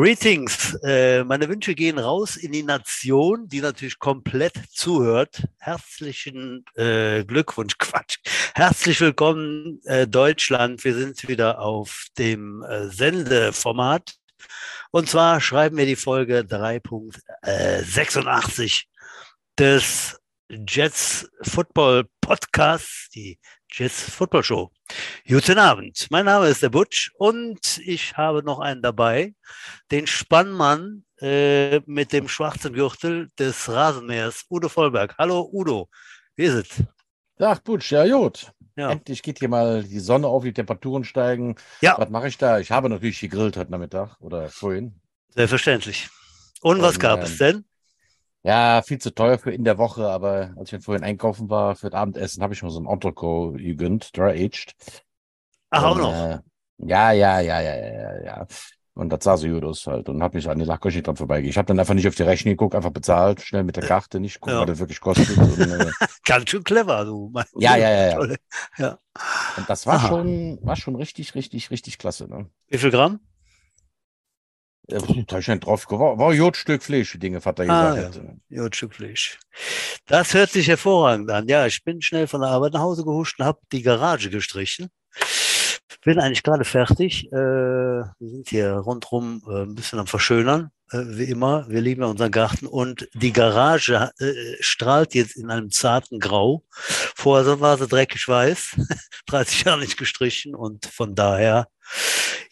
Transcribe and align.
Greetings. 0.00 0.72
Äh, 0.82 1.24
meine 1.24 1.46
Wünsche 1.46 1.74
gehen 1.74 1.98
raus 1.98 2.38
in 2.38 2.52
die 2.52 2.62
Nation, 2.62 3.46
die 3.48 3.60
natürlich 3.60 3.98
komplett 3.98 4.54
zuhört. 4.70 5.42
Herzlichen 5.58 6.64
äh, 6.74 7.22
Glückwunsch, 7.22 7.74
Quatsch. 7.78 8.16
Herzlich 8.54 8.98
willkommen, 9.02 9.82
äh, 9.84 10.06
Deutschland. 10.06 10.82
Wir 10.84 10.94
sind 10.94 11.28
wieder 11.28 11.60
auf 11.60 12.06
dem 12.16 12.62
äh, 12.62 12.88
Sendeformat. 12.88 14.14
Und 14.90 15.10
zwar 15.10 15.38
schreiben 15.42 15.76
wir 15.76 15.84
die 15.84 15.96
Folge 15.96 16.46
3.86 16.48 18.84
des 19.58 20.18
Jets 20.48 21.28
Football 21.42 22.08
Podcasts, 22.22 23.10
die 23.10 23.38
Jets 23.72 24.02
Football 24.02 24.42
Show. 24.42 24.70
Guten 25.26 25.58
Abend, 25.58 26.08
mein 26.10 26.24
Name 26.24 26.48
ist 26.48 26.62
der 26.62 26.70
Butch 26.70 27.12
und 27.18 27.78
ich 27.78 28.16
habe 28.16 28.42
noch 28.42 28.58
einen 28.58 28.82
dabei, 28.82 29.34
den 29.92 30.08
Spannmann 30.08 31.04
äh, 31.20 31.80
mit 31.86 32.12
dem 32.12 32.28
schwarzen 32.28 32.72
Gürtel 32.72 33.28
des 33.38 33.68
Rasenmähers, 33.68 34.44
Udo 34.50 34.68
Vollberg. 34.68 35.14
Hallo 35.18 35.48
Udo, 35.52 35.88
wie 36.34 36.44
ist 36.44 36.54
es? 36.54 36.84
Ach 37.38 37.60
Butch, 37.60 37.92
ja 37.92 38.06
gut. 38.06 38.52
Ja. 38.76 38.90
Endlich 38.90 39.22
geht 39.22 39.38
hier 39.38 39.48
mal 39.48 39.84
die 39.84 40.00
Sonne 40.00 40.26
auf, 40.26 40.42
die 40.42 40.52
Temperaturen 40.52 41.04
steigen. 41.04 41.54
Ja. 41.80 41.96
Was 41.96 42.10
mache 42.10 42.28
ich 42.28 42.38
da? 42.38 42.58
Ich 42.58 42.70
habe 42.72 42.88
natürlich 42.88 43.20
gegrillt 43.20 43.56
heute 43.56 43.70
Nachmittag 43.70 44.16
oder 44.20 44.48
vorhin. 44.48 45.00
Selbstverständlich. 45.28 46.08
Und, 46.60 46.78
und 46.78 46.82
was 46.82 46.98
gab 46.98 47.20
ähm, 47.20 47.24
es 47.24 47.38
denn? 47.38 47.64
Ja, 48.42 48.80
viel 48.82 48.98
zu 48.98 49.14
teuer 49.14 49.38
für 49.38 49.50
in 49.50 49.64
der 49.64 49.76
Woche, 49.76 50.08
aber 50.08 50.54
als 50.56 50.72
ich 50.72 50.82
vorhin 50.82 51.04
einkaufen 51.04 51.50
war 51.50 51.76
für 51.76 51.90
das 51.90 52.00
Abendessen, 52.00 52.42
habe 52.42 52.54
ich 52.54 52.62
mir 52.62 52.70
so 52.70 52.80
ein 52.80 52.86
Entrecot 52.86 53.58
gegönnt, 53.58 54.16
dry-aged. 54.16 54.74
Ach, 55.70 55.84
auch 55.84 55.98
noch? 55.98 56.12
Äh, 56.12 56.38
ja, 56.78 57.12
ja, 57.12 57.40
ja, 57.40 57.60
ja, 57.60 57.76
ja, 57.76 58.24
ja. 58.24 58.46
Und 58.94 59.10
das 59.10 59.24
sah 59.24 59.36
so 59.36 59.48
gut 59.48 59.64
aus 59.64 59.86
halt 59.86 60.08
und 60.08 60.22
habe 60.22 60.36
mich 60.36 60.48
an 60.48 60.58
die 60.58 60.64
Lachküche 60.64 61.02
dran 61.02 61.16
vorbeigegangen. 61.16 61.50
Ich 61.50 61.58
habe 61.58 61.66
dann 61.66 61.78
einfach 61.78 61.94
nicht 61.94 62.08
auf 62.08 62.16
die 62.16 62.22
Rechnung 62.22 62.52
geguckt, 62.52 62.74
einfach 62.74 62.90
bezahlt, 62.90 63.40
schnell 63.40 63.62
mit 63.62 63.76
der 63.76 63.86
Karte, 63.86 64.20
nicht 64.20 64.40
gucken, 64.40 64.56
ja. 64.56 64.60
was 64.60 64.66
das 64.68 64.78
wirklich 64.78 65.00
kostet. 65.00 65.36
und, 65.38 65.58
äh, 65.58 65.90
Ganz 66.24 66.50
schön 66.50 66.64
clever, 66.64 67.04
du. 67.04 67.32
Ja, 67.56 67.76
ja, 67.76 67.90
ja, 67.90 68.20
ja. 68.20 68.36
ja. 68.78 68.98
Und 69.56 69.70
das 69.70 69.86
war 69.86 70.00
schon, 70.00 70.58
war 70.62 70.76
schon 70.76 70.96
richtig, 70.96 71.34
richtig, 71.34 71.70
richtig 71.70 71.98
klasse. 71.98 72.28
Ne? 72.28 72.50
Wie 72.68 72.78
viel 72.78 72.90
Gramm? 72.90 73.20
Da 75.26 75.42
stand 75.42 75.64
drauf, 75.64 75.86
war, 75.90 76.18
war 76.18 76.32
Jodstück 76.32 76.82
Fleisch, 76.82 77.14
wie 77.14 77.18
Dinge 77.18 77.40
Vater 77.40 77.64
ah, 77.68 77.94
gesagt 77.94 78.16
ja. 78.16 78.22
hat. 78.22 78.36
Jodstück 78.48 78.94
Fleisch. 78.94 79.38
Das 80.06 80.34
hört 80.34 80.50
sich 80.50 80.68
hervorragend 80.68 81.30
an. 81.30 81.48
Ja, 81.48 81.66
ich 81.66 81.84
bin 81.84 82.02
schnell 82.02 82.26
von 82.26 82.40
der 82.40 82.50
Arbeit 82.50 82.72
nach 82.72 82.80
Hause 82.80 83.04
gehuscht 83.04 83.38
und 83.38 83.46
habe 83.46 83.60
die 83.72 83.82
Garage 83.82 84.30
gestrichen. 84.30 84.88
Bin 86.02 86.18
eigentlich 86.18 86.42
gerade 86.42 86.64
fertig. 86.64 87.30
Äh, 87.30 87.36
wir 87.36 88.14
sind 88.18 88.48
hier 88.48 88.72
rundrum 88.72 89.42
äh, 89.46 89.62
ein 89.62 89.74
bisschen 89.74 89.98
am 89.98 90.06
Verschönern, 90.06 90.70
wie 90.92 91.24
immer. 91.24 91.66
Wir 91.68 91.80
lieben 91.80 92.02
ja 92.02 92.08
unseren 92.08 92.30
Garten 92.30 92.66
und 92.66 93.08
die 93.14 93.32
Garage 93.32 94.10
äh, 94.18 94.32
strahlt 94.60 95.14
jetzt 95.14 95.36
in 95.36 95.50
einem 95.50 95.70
zarten 95.70 96.18
Grau. 96.18 96.64
Vorher 96.70 97.60
war 97.60 97.78
sie 97.78 97.86
dreckig 97.86 98.26
weiß, 98.26 98.76
30 99.26 99.64
Jahre 99.64 99.80
nicht 99.80 99.96
gestrichen 99.96 100.54
und 100.54 100.86
von 100.86 101.14
daher 101.14 101.68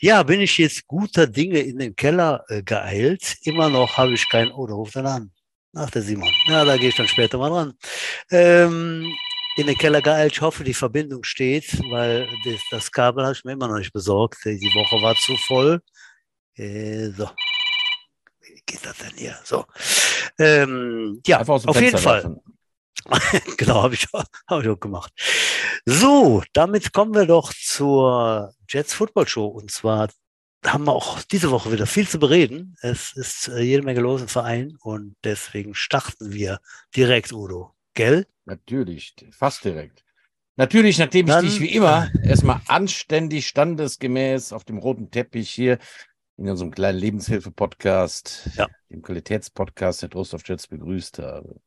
ja, 0.00 0.22
bin 0.22 0.40
ich 0.40 0.58
jetzt 0.58 0.86
guter 0.86 1.26
Dinge 1.26 1.60
in 1.60 1.78
den 1.78 1.96
Keller 1.96 2.44
äh, 2.48 2.62
geeilt. 2.62 3.36
Immer 3.42 3.68
noch 3.68 3.96
habe 3.96 4.12
ich 4.12 4.28
kein, 4.28 4.50
oh, 4.52 4.66
da 4.66 4.74
ruft 4.74 4.96
er 4.96 5.04
an. 5.06 5.32
Ach, 5.74 5.90
der 5.90 6.02
Simon. 6.02 6.32
Ja, 6.46 6.64
da 6.64 6.76
gehe 6.76 6.88
ich 6.88 6.96
dann 6.96 7.08
später 7.08 7.38
mal 7.38 7.50
dran. 7.50 7.74
Ähm, 8.30 9.12
in 9.56 9.66
den 9.66 9.76
Keller 9.76 10.00
geeilt. 10.00 10.32
Ich 10.32 10.40
hoffe, 10.40 10.62
die 10.64 10.74
Verbindung 10.74 11.24
steht, 11.24 11.80
weil 11.90 12.28
das, 12.44 12.60
das 12.70 12.92
Kabel 12.92 13.24
habe 13.24 13.34
ich 13.34 13.44
mir 13.44 13.52
immer 13.52 13.68
noch 13.68 13.78
nicht 13.78 13.92
besorgt. 13.92 14.38
Die 14.44 14.72
Woche 14.74 15.02
war 15.02 15.16
zu 15.16 15.36
voll. 15.36 15.80
Äh, 16.54 17.10
so. 17.10 17.28
Geht 18.68 18.84
das 18.84 18.98
denn 18.98 19.16
hier? 19.16 19.36
So. 19.44 19.64
Ähm, 20.38 21.20
ja, 21.26 21.40
auf 21.40 21.80
jeden 21.80 21.98
Fall. 21.98 22.36
genau, 23.56 23.82
habe 23.82 23.94
ich, 23.94 24.06
hab 24.12 24.62
ich 24.62 24.68
auch 24.68 24.78
gemacht. 24.78 25.10
So, 25.86 26.42
damit 26.52 26.92
kommen 26.92 27.14
wir 27.14 27.24
doch 27.24 27.54
zur 27.54 28.54
Jets 28.68 28.92
Football 28.92 29.26
Show. 29.26 29.46
Und 29.46 29.70
zwar 29.70 30.10
haben 30.66 30.84
wir 30.84 30.92
auch 30.92 31.22
diese 31.22 31.50
Woche 31.50 31.72
wieder 31.72 31.86
viel 31.86 32.06
zu 32.06 32.18
bereden. 32.18 32.76
Es 32.82 33.12
ist 33.16 33.48
äh, 33.48 33.60
jede 33.62 33.82
Menge 33.82 34.00
los 34.00 34.20
im 34.20 34.28
Verein 34.28 34.76
und 34.80 35.16
deswegen 35.24 35.74
starten 35.74 36.32
wir 36.32 36.60
direkt, 36.94 37.32
Udo. 37.32 37.74
Gell? 37.94 38.26
Natürlich, 38.44 39.14
fast 39.30 39.64
direkt. 39.64 40.04
Natürlich, 40.56 40.98
nachdem 40.98 41.26
Dann, 41.26 41.44
ich 41.44 41.52
dich 41.52 41.60
wie 41.60 41.74
immer 41.74 42.10
erstmal 42.22 42.60
anständig, 42.66 43.46
standesgemäß 43.46 44.52
auf 44.52 44.64
dem 44.64 44.78
roten 44.78 45.10
Teppich 45.10 45.50
hier 45.50 45.78
in 46.38 46.48
unserem 46.48 46.70
kleinen 46.70 46.98
Lebenshilfe-Podcast, 46.98 48.50
ja. 48.54 48.68
dem 48.90 49.02
Qualitätspodcast 49.02 50.02
der 50.02 50.10
Trost 50.10 50.34
of 50.34 50.46
Jets 50.46 50.68
begrüßt 50.68 51.18
habe. 51.18 51.60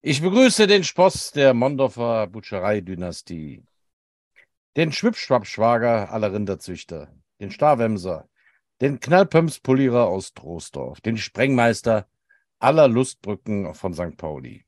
Ich 0.00 0.22
begrüße 0.22 0.68
den 0.68 0.84
Sposs 0.84 1.32
der 1.32 1.54
Mondorfer 1.54 2.28
Butcherei-Dynastie, 2.28 3.64
den 4.76 4.92
Schwipschwapp-Schwager 4.92 6.12
aller 6.12 6.32
Rinderzüchter, 6.32 7.12
den 7.40 7.50
Starwemser, 7.50 8.28
den 8.80 9.00
Knallpömspolierer 9.00 10.06
aus 10.06 10.34
Troisdorf, 10.34 11.00
den 11.00 11.18
Sprengmeister 11.18 12.06
aller 12.60 12.86
Lustbrücken 12.86 13.74
von 13.74 13.92
St. 13.92 14.16
Pauli, 14.16 14.64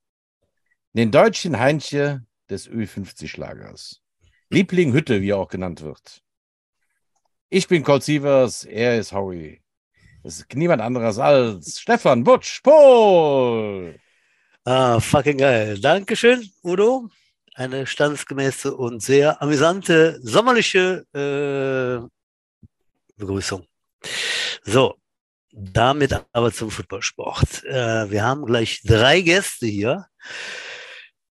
den 0.94 1.12
deutschen 1.12 1.60
Heinche 1.60 2.26
des 2.50 2.68
Ö50-Schlagers, 2.68 4.02
Liebling 4.50 4.92
Hütte, 4.92 5.22
wie 5.22 5.30
er 5.30 5.38
auch 5.38 5.48
genannt 5.48 5.82
wird. 5.82 6.23
Ich 7.56 7.68
bin 7.68 7.84
Colt 7.84 8.02
Sievers, 8.02 8.64
er 8.64 8.98
ist 8.98 9.12
Howie. 9.12 9.60
Es 10.24 10.38
ist 10.38 10.52
niemand 10.56 10.82
anderes 10.82 11.20
als 11.20 11.78
Stefan 11.78 12.24
Butsch 12.24 12.60
Pohl. 12.64 13.94
Ah, 14.64 14.98
fucking 14.98 15.38
geil. 15.38 15.78
Dankeschön, 15.78 16.50
Udo. 16.64 17.10
Eine 17.54 17.86
standesgemäße 17.86 18.74
und 18.74 19.04
sehr 19.04 19.40
amüsante 19.40 20.18
sommerliche 20.20 21.06
äh, 21.14 22.04
Begrüßung. 23.18 23.64
So, 24.64 24.96
damit 25.52 26.24
aber 26.32 26.52
zum 26.52 26.72
Footballsport. 26.72 27.62
Äh, 27.66 28.10
wir 28.10 28.24
haben 28.24 28.46
gleich 28.46 28.80
drei 28.82 29.20
Gäste 29.20 29.66
hier, 29.66 30.06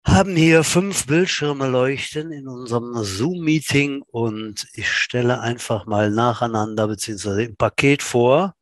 haben 0.04 0.36
hier 0.36 0.64
fünf 0.64 1.06
Bildschirme 1.06 1.68
leuchten 1.68 2.32
in 2.32 2.48
unserem 2.48 2.94
Zoom-Meeting 2.94 4.02
und 4.02 4.66
ich 4.74 4.90
stelle 4.90 5.40
einfach 5.40 5.86
mal 5.86 6.10
nacheinander 6.10 6.88
beziehungsweise 6.88 7.44
im 7.44 7.56
Paket 7.56 8.02
vor, 8.02 8.54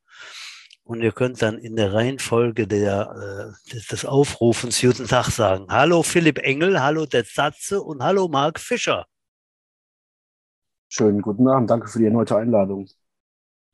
und 0.88 1.03
ihr 1.03 1.12
könnt 1.12 1.43
dann 1.43 1.59
in 1.59 1.76
der 1.76 1.93
Reihenfolge 1.93 2.66
der, 2.66 3.54
äh, 3.71 3.78
des 3.91 4.06
Aufrufens 4.06 4.81
Guten 4.81 5.06
Tag 5.06 5.26
sagen. 5.26 5.66
Hallo 5.69 6.03
Philipp 6.03 6.38
Engel, 6.38 6.81
hallo 6.81 7.04
der 7.04 7.25
Satze 7.25 7.82
und 7.82 8.03
hallo 8.03 8.26
Marc 8.26 8.59
Fischer. 8.59 9.05
Schönen 10.88 11.20
guten 11.20 11.47
Abend, 11.47 11.69
danke 11.69 11.88
für 11.88 11.99
die 11.99 12.06
erneute 12.06 12.37
Einladung. 12.37 12.88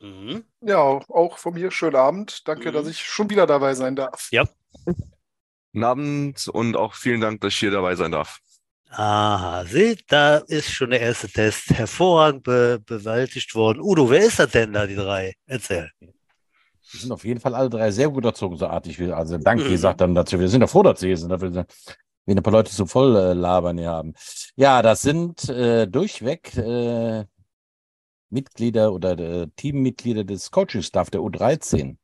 Mhm. 0.00 0.42
Ja, 0.60 0.80
auch 0.80 1.38
von 1.38 1.54
mir 1.54 1.70
schönen 1.70 1.94
Abend. 1.94 2.48
Danke, 2.48 2.70
mhm. 2.70 2.74
dass 2.74 2.88
ich 2.88 3.00
schon 3.00 3.30
wieder 3.30 3.46
dabei 3.46 3.74
sein 3.74 3.94
darf. 3.94 4.28
Ja. 4.32 4.44
Guten 5.74 5.84
Abend 5.84 6.46
und 6.46 6.76
auch 6.76 6.94
vielen 6.94 7.20
Dank, 7.20 7.40
dass 7.40 7.52
ich 7.52 7.58
hier 7.58 7.72
dabei 7.72 7.96
sein 7.96 8.12
darf. 8.12 8.38
Aha, 8.90 9.64
seht, 9.64 10.04
da 10.06 10.36
ist 10.36 10.70
schon 10.70 10.90
der 10.90 11.00
erste 11.00 11.28
Test 11.28 11.70
hervorragend 11.70 12.44
be 12.44 12.80
bewältigt 12.86 13.56
worden. 13.56 13.80
Udo, 13.80 14.08
wer 14.08 14.24
ist 14.24 14.38
das 14.38 14.52
denn 14.52 14.72
da, 14.72 14.86
die 14.86 14.94
drei? 14.94 15.34
Erzähl. 15.46 15.90
Die 16.00 16.96
sind 16.96 17.10
auf 17.10 17.24
jeden 17.24 17.40
Fall 17.40 17.56
alle 17.56 17.68
drei 17.68 17.90
sehr 17.90 18.08
gut 18.08 18.24
erzogen, 18.24 18.56
so 18.56 18.68
artig. 18.68 19.00
Also 19.12 19.36
danke, 19.36 19.64
mhm. 19.64 19.76
sagt 19.76 20.00
dann 20.00 20.14
dazu. 20.14 20.38
Wir 20.38 20.48
sind 20.48 20.60
ja 20.60 20.68
froh, 20.68 20.84
dass 20.84 21.00
sie 21.00 21.08
hier 21.08 21.16
sind, 21.16 21.30
dafür 21.30 21.52
wir 21.52 21.66
ein 22.28 22.42
paar 22.44 22.52
Leute 22.52 22.70
so 22.70 22.86
voll 22.86 23.16
äh, 23.16 23.32
labern 23.32 23.76
hier 23.76 23.90
haben. 23.90 24.14
Ja, 24.54 24.80
das 24.80 25.02
sind 25.02 25.48
äh, 25.48 25.88
durchweg 25.88 26.56
äh, 26.56 27.24
Mitglieder 28.30 28.92
oder 28.92 29.18
äh, 29.18 29.48
Teammitglieder 29.56 30.22
des 30.22 30.52
Coaching-Staff 30.52 31.10
der 31.10 31.22
U13. 31.22 31.96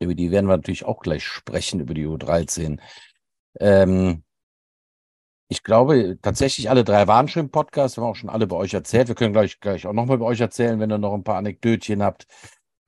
Über 0.00 0.14
die 0.14 0.30
werden 0.30 0.46
wir 0.46 0.56
natürlich 0.56 0.84
auch 0.84 1.00
gleich 1.00 1.24
sprechen, 1.24 1.80
über 1.80 1.94
die 1.94 2.06
U13. 2.06 2.80
Ähm, 3.60 4.24
ich 5.48 5.62
glaube, 5.62 6.18
tatsächlich 6.22 6.70
alle 6.70 6.84
drei 6.84 7.06
waren 7.06 7.28
schon 7.28 7.44
im 7.44 7.50
Podcast, 7.50 7.96
wir 7.96 8.04
haben 8.04 8.10
auch 8.10 8.16
schon 8.16 8.30
alle 8.30 8.46
bei 8.46 8.56
euch 8.56 8.72
erzählt. 8.72 9.08
Wir 9.08 9.14
können 9.14 9.32
gleich, 9.32 9.60
gleich 9.60 9.86
auch 9.86 9.92
nochmal 9.92 10.18
bei 10.18 10.24
euch 10.24 10.40
erzählen, 10.40 10.80
wenn 10.80 10.90
ihr 10.90 10.98
noch 10.98 11.12
ein 11.12 11.24
paar 11.24 11.36
Anekdötchen 11.36 12.02
habt. 12.02 12.26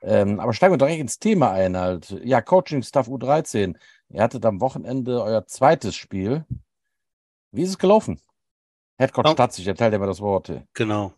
Ähm, 0.00 0.40
aber 0.40 0.52
steigen 0.52 0.72
wir 0.72 0.78
direkt 0.78 1.00
ins 1.00 1.18
Thema 1.18 1.52
ein 1.52 1.76
halt. 1.76 2.10
Ja, 2.24 2.40
Coaching 2.40 2.82
Staff 2.82 3.08
U13. 3.08 3.76
Ihr 4.08 4.22
hattet 4.22 4.44
am 4.46 4.60
Wochenende 4.60 5.22
euer 5.22 5.46
zweites 5.46 5.94
Spiel. 5.94 6.44
Wie 7.50 7.62
ist 7.62 7.70
es 7.70 7.78
gelaufen? 7.78 8.20
Headcoach 8.98 9.26
oh. 9.26 9.32
Statzig, 9.32 9.66
erzählt 9.66 9.98
mir 9.98 10.06
das 10.06 10.20
Wort. 10.20 10.52
Genau. 10.74 11.12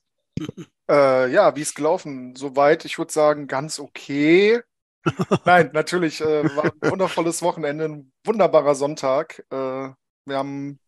Äh, 0.91 1.33
ja, 1.33 1.55
wie 1.57 1.63
ist 1.63 1.75
gelaufen? 1.75 2.37
Soweit, 2.37 2.85
ich 2.85 2.99
würde 2.99 3.13
sagen, 3.13 3.47
ganz 3.47 3.79
okay. 3.79 4.61
Nein, 5.45 5.71
natürlich 5.73 6.21
äh, 6.21 6.45
war 6.57 6.65
ein 6.65 6.91
wundervolles 6.91 7.43
Wochenende, 7.43 7.85
ein 7.85 8.13
wunderbarer 8.25 8.75
Sonntag. 8.75 9.45
Äh, 9.51 9.91
wir 10.27 10.37
haben, 10.37 10.79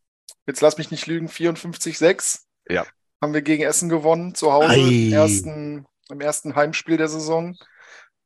jetzt 0.46 0.60
lass 0.60 0.78
mich 0.78 0.90
nicht 0.90 1.06
lügen, 1.06 1.28
54-6. 1.28 2.44
Ja. 2.68 2.86
Haben 3.22 3.34
wir 3.34 3.42
gegen 3.42 3.62
Essen 3.62 3.88
gewonnen, 3.88 4.34
zu 4.34 4.52
Hause, 4.52 4.74
im 4.74 5.12
ersten, 5.12 5.86
im 6.10 6.20
ersten 6.20 6.54
Heimspiel 6.54 6.96
der 6.96 7.08
Saison. 7.08 7.56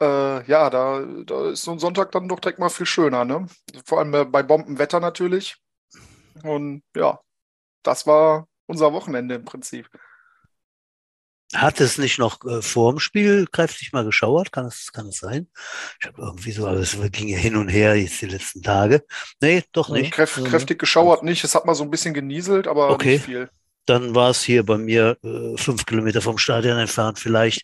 Äh, 0.01 0.47
ja, 0.47 0.71
da, 0.71 1.05
da 1.27 1.51
ist 1.51 1.63
so 1.63 1.73
ein 1.73 1.79
Sonntag 1.79 2.13
dann 2.13 2.29
doch 2.29 2.41
direkt 2.41 2.59
mal 2.59 2.71
viel 2.71 2.87
schöner, 2.87 3.25
ne? 3.25 3.47
Vor 3.85 3.99
allem 3.99 4.15
äh, 4.15 4.25
bei 4.25 4.43
Bombenwetter 4.43 4.99
natürlich. 4.99 5.57
Und 6.43 6.83
ja, 6.97 7.21
das 7.83 8.07
war 8.07 8.49
unser 8.67 8.93
Wochenende 8.93 9.35
im 9.35 9.45
Prinzip. 9.45 9.89
Hat 11.55 11.81
es 11.81 11.99
nicht 11.99 12.19
noch 12.19 12.45
äh, 12.45 12.63
vor 12.63 12.93
dem 12.93 13.01
Spiel 13.01 13.47
kräftig 13.51 13.93
mal 13.93 14.05
geschauert? 14.05 14.53
Kann 14.53 14.67
es, 14.67 14.93
kann 14.93 15.09
es 15.09 15.19
sein? 15.19 15.49
Ich 16.01 16.07
habe 16.07 16.23
irgendwie 16.23 16.53
so, 16.53 16.67
aber 16.67 16.79
es 16.79 16.97
ging 17.11 17.27
ja 17.29 17.39
hin 17.39 17.57
und 17.57 17.69
her 17.69 17.97
jetzt 17.97 18.21
die 18.23 18.27
letzten 18.27 18.63
Tage. 18.63 19.05
Nee, 19.41 19.65
doch 19.73 19.89
nicht. 19.89 20.13
Kräft, 20.13 20.39
Also, 20.39 20.49
kräftig 20.49 20.79
geschauert 20.79 21.25
nicht. 21.25 21.43
Es 21.43 21.55
hat 21.57 21.67
mal 21.67 21.75
so 21.75 21.83
ein 21.83 21.91
bisschen 21.91 22.15
genieselt, 22.15 22.69
aber 22.69 22.91
Okay. 22.91 23.15
nicht 23.15 23.25
viel. 23.25 23.51
Dann 23.87 24.15
war 24.15 24.31
es 24.31 24.43
hier 24.45 24.65
bei 24.65 24.79
mir 24.79 25.17
äh, 25.25 25.57
fünf 25.57 25.85
Kilometer 25.87 26.21
vom 26.23 26.39
Stadion 26.39 26.79
entfernt 26.79 27.19
vielleicht. 27.19 27.63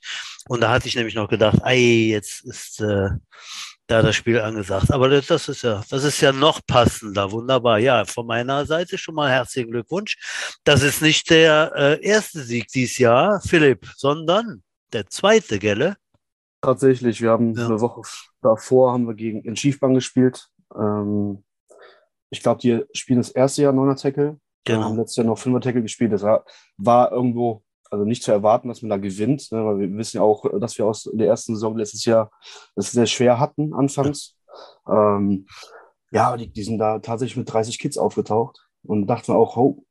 Und 0.48 0.62
da 0.62 0.70
hatte 0.70 0.88
ich 0.88 0.96
nämlich 0.96 1.14
noch 1.14 1.28
gedacht, 1.28 1.58
ei, 1.62 2.08
jetzt 2.10 2.44
ist 2.44 2.80
äh, 2.80 3.10
da 3.86 4.02
das 4.02 4.16
Spiel 4.16 4.40
angesagt. 4.40 4.90
Aber 4.90 5.08
das, 5.08 5.26
das 5.28 5.48
ist 5.48 5.62
ja, 5.62 5.82
das 5.90 6.04
ist 6.04 6.20
ja 6.20 6.32
noch 6.32 6.60
passender. 6.66 7.30
Wunderbar. 7.30 7.78
Ja, 7.78 8.04
von 8.04 8.26
meiner 8.26 8.66
Seite 8.66 8.98
schon 8.98 9.14
mal 9.14 9.30
herzlichen 9.30 9.70
Glückwunsch. 9.70 10.16
Das 10.64 10.82
ist 10.82 11.02
nicht 11.02 11.30
der 11.30 11.72
äh, 11.76 12.04
erste 12.04 12.40
Sieg 12.42 12.68
dieses 12.68 12.98
Jahr, 12.98 13.40
Philipp, 13.40 13.86
sondern 13.96 14.62
der 14.92 15.06
zweite, 15.06 15.58
gelle? 15.58 15.96
Tatsächlich, 16.62 17.20
wir 17.20 17.30
haben 17.30 17.54
Ja. 17.54 17.66
eine 17.66 17.80
Woche 17.80 18.02
davor 18.42 18.92
haben 18.92 19.06
wir 19.06 19.14
gegen 19.14 19.42
in 19.42 19.56
Schiefbahn 19.56 19.94
gespielt. 19.94 20.48
Ähm, 20.74 21.44
ich 22.30 22.42
glaube, 22.42 22.60
die 22.60 22.82
spielen 22.92 23.18
das 23.20 23.30
erste 23.30 23.62
Jahr 23.62 23.72
Neuner 23.72 23.96
Tackle. 23.96 24.38
Wir 24.64 24.74
haben 24.76 24.82
Genau. 24.90 25.00
letztes 25.00 25.16
Jahr 25.16 25.26
noch 25.26 25.38
Fünfer 25.38 25.60
Tackle 25.60 25.82
gespielt. 25.82 26.12
Das 26.12 26.22
war, 26.22 26.44
war 26.76 27.12
irgendwo, 27.12 27.62
also 27.90 28.04
nicht 28.04 28.22
zu 28.22 28.32
erwarten, 28.32 28.68
dass 28.68 28.82
man 28.82 28.90
da 28.90 28.96
gewinnt, 28.96 29.50
ne, 29.52 29.64
weil 29.64 29.78
wir 29.78 29.96
wissen 29.96 30.18
ja 30.18 30.22
auch, 30.22 30.44
dass 30.58 30.78
wir 30.78 30.86
aus 30.86 31.08
der 31.12 31.26
ersten 31.28 31.54
Saison 31.54 31.76
letztes 31.76 32.04
Jahr 32.04 32.30
es 32.74 32.92
sehr 32.92 33.06
schwer 33.06 33.38
hatten 33.40 33.74
anfangs. 33.74 34.36
Ähm, 34.88 35.46
ja, 36.10 36.36
die, 36.36 36.50
die 36.50 36.62
sind 36.62 36.78
da 36.78 36.98
tatsächlich 36.98 37.36
mit 37.36 37.52
30 37.52 37.78
Kids 37.78 37.98
aufgetaucht 37.98 38.68
und 38.82 39.06
dachten 39.06 39.32
auch, 39.32 39.56
oh, 39.56 39.84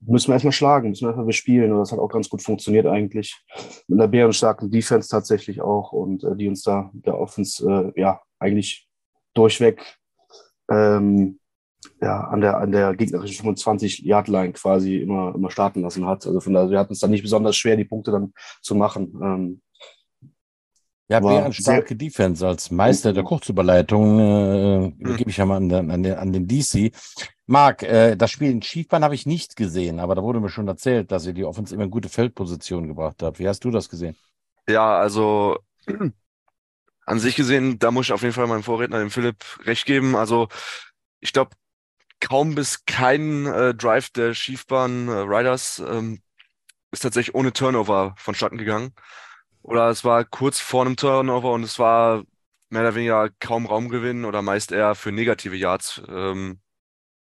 müssen 0.00 0.28
wir 0.28 0.34
erstmal 0.34 0.52
schlagen, 0.52 0.90
müssen 0.90 1.04
wir 1.04 1.08
erstmal 1.08 1.26
bespielen. 1.26 1.72
Und 1.72 1.78
das 1.78 1.92
hat 1.92 1.98
auch 1.98 2.08
ganz 2.08 2.28
gut 2.28 2.42
funktioniert 2.42 2.86
eigentlich. 2.86 3.40
Mit 3.88 4.00
einer 4.00 4.08
bärenstarken 4.08 4.70
Defense 4.70 5.08
tatsächlich 5.08 5.60
auch 5.60 5.92
und 5.92 6.24
äh, 6.24 6.36
die 6.36 6.48
uns 6.48 6.62
da 6.62 6.90
der 6.92 7.18
Offense 7.18 7.92
äh, 7.96 8.00
ja 8.00 8.20
eigentlich 8.38 8.88
durchweg 9.34 9.98
ähm, 10.70 11.38
ja, 12.00 12.20
an 12.24 12.40
der, 12.40 12.58
an 12.58 12.72
der 12.72 12.94
gegnerischen 12.94 13.36
25-Yard-Line 13.36 14.52
quasi 14.52 14.96
immer, 14.96 15.34
immer 15.34 15.50
starten 15.50 15.82
lassen 15.82 16.06
hat. 16.06 16.26
Also 16.26 16.40
von 16.40 16.52
daher, 16.52 16.70
wir 16.70 16.78
hatten 16.78 16.92
es 16.92 17.00
dann 17.00 17.10
nicht 17.10 17.22
besonders 17.22 17.56
schwer, 17.56 17.76
die 17.76 17.84
Punkte 17.84 18.10
dann 18.12 18.32
zu 18.60 18.74
machen. 18.74 19.12
Ähm, 19.22 19.62
Ja, 21.08 21.20
bärenstarke 21.20 21.94
Defense 21.96 22.46
als 22.46 22.70
Meister 22.70 23.12
der 23.12 23.22
Kurzüberleitung 23.24 24.18
äh, 24.18 24.84
Hm. 24.86 24.92
übergebe 24.98 25.30
ich 25.30 25.36
ja 25.36 25.44
mal 25.44 25.56
an 25.56 25.68
den, 25.68 25.90
an 25.90 26.02
den, 26.02 26.14
an 26.14 26.32
den 26.32 26.46
DC. 26.48 26.90
Marc, 27.46 27.82
äh, 27.82 28.16
das 28.16 28.30
Spiel 28.30 28.50
in 28.50 28.62
Schiefbahn 28.62 29.04
habe 29.04 29.14
ich 29.14 29.26
nicht 29.26 29.56
gesehen, 29.56 30.00
aber 30.00 30.14
da 30.14 30.22
wurde 30.22 30.40
mir 30.40 30.48
schon 30.48 30.68
erzählt, 30.68 31.12
dass 31.12 31.26
ihr 31.26 31.34
die 31.34 31.44
Offense 31.44 31.74
immer 31.74 31.84
in 31.84 31.90
gute 31.90 32.08
Feldposition 32.08 32.88
gebracht 32.88 33.22
habt. 33.22 33.38
Wie 33.38 33.48
hast 33.48 33.64
du 33.64 33.70
das 33.70 33.88
gesehen? 33.90 34.16
Ja, 34.68 34.98
also 34.98 35.58
an 37.06 37.18
sich 37.18 37.36
gesehen, 37.36 37.78
da 37.78 37.90
muss 37.90 38.06
ich 38.06 38.12
auf 38.12 38.22
jeden 38.22 38.34
Fall 38.34 38.46
meinem 38.46 38.62
Vorredner, 38.62 38.98
dem 39.00 39.10
Philipp, 39.10 39.44
recht 39.66 39.86
geben. 39.86 40.16
Also 40.16 40.48
ich 41.20 41.32
glaube, 41.32 41.50
kaum 42.22 42.54
bis 42.54 42.84
kein 42.86 43.46
äh, 43.46 43.74
Drive 43.74 44.10
der 44.10 44.34
Schiefbahn 44.34 45.08
äh, 45.08 45.12
Riders 45.12 45.80
ähm, 45.80 46.22
ist 46.92 47.00
tatsächlich 47.00 47.34
ohne 47.34 47.52
Turnover 47.52 48.14
vonstatten 48.16 48.58
gegangen. 48.58 48.94
Oder 49.62 49.90
es 49.90 50.04
war 50.04 50.24
kurz 50.24 50.60
vor 50.60 50.84
einem 50.86 50.96
Turnover 50.96 51.52
und 51.52 51.64
es 51.64 51.78
war 51.78 52.22
mehr 52.70 52.82
oder 52.82 52.94
weniger 52.94 53.30
kaum 53.40 53.66
Raumgewinn 53.66 54.24
oder 54.24 54.42
meist 54.42 54.72
eher 54.72 54.94
für 54.94 55.12
negative 55.12 55.56
Yards 55.56 56.02
ähm, 56.08 56.60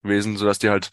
gewesen, 0.02 0.37
sodass 0.37 0.58
die 0.58 0.70
halt 0.70 0.91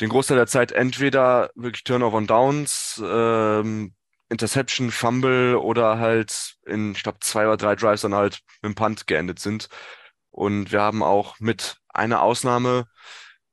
den 0.00 0.10
Großteil 0.10 0.36
der 0.36 0.46
Zeit 0.46 0.72
entweder 0.72 1.50
wirklich 1.54 1.84
Turnover 1.84 2.16
und 2.16 2.30
Downs, 2.30 3.02
ähm, 3.04 3.94
Interception, 4.28 4.90
Fumble 4.90 5.56
oder 5.56 5.98
halt 5.98 6.56
in, 6.66 6.92
ich 6.92 7.02
glaube, 7.02 7.18
zwei 7.20 7.46
oder 7.46 7.56
drei 7.56 7.74
Drives 7.74 8.02
dann 8.02 8.14
halt 8.14 8.40
mit 8.62 8.72
dem 8.72 8.74
Punt 8.74 9.06
geendet 9.06 9.40
sind. 9.40 9.68
Und 10.30 10.70
wir 10.72 10.82
haben 10.82 11.02
auch 11.02 11.40
mit 11.40 11.78
einer 11.98 12.22
Ausnahme, 12.22 12.86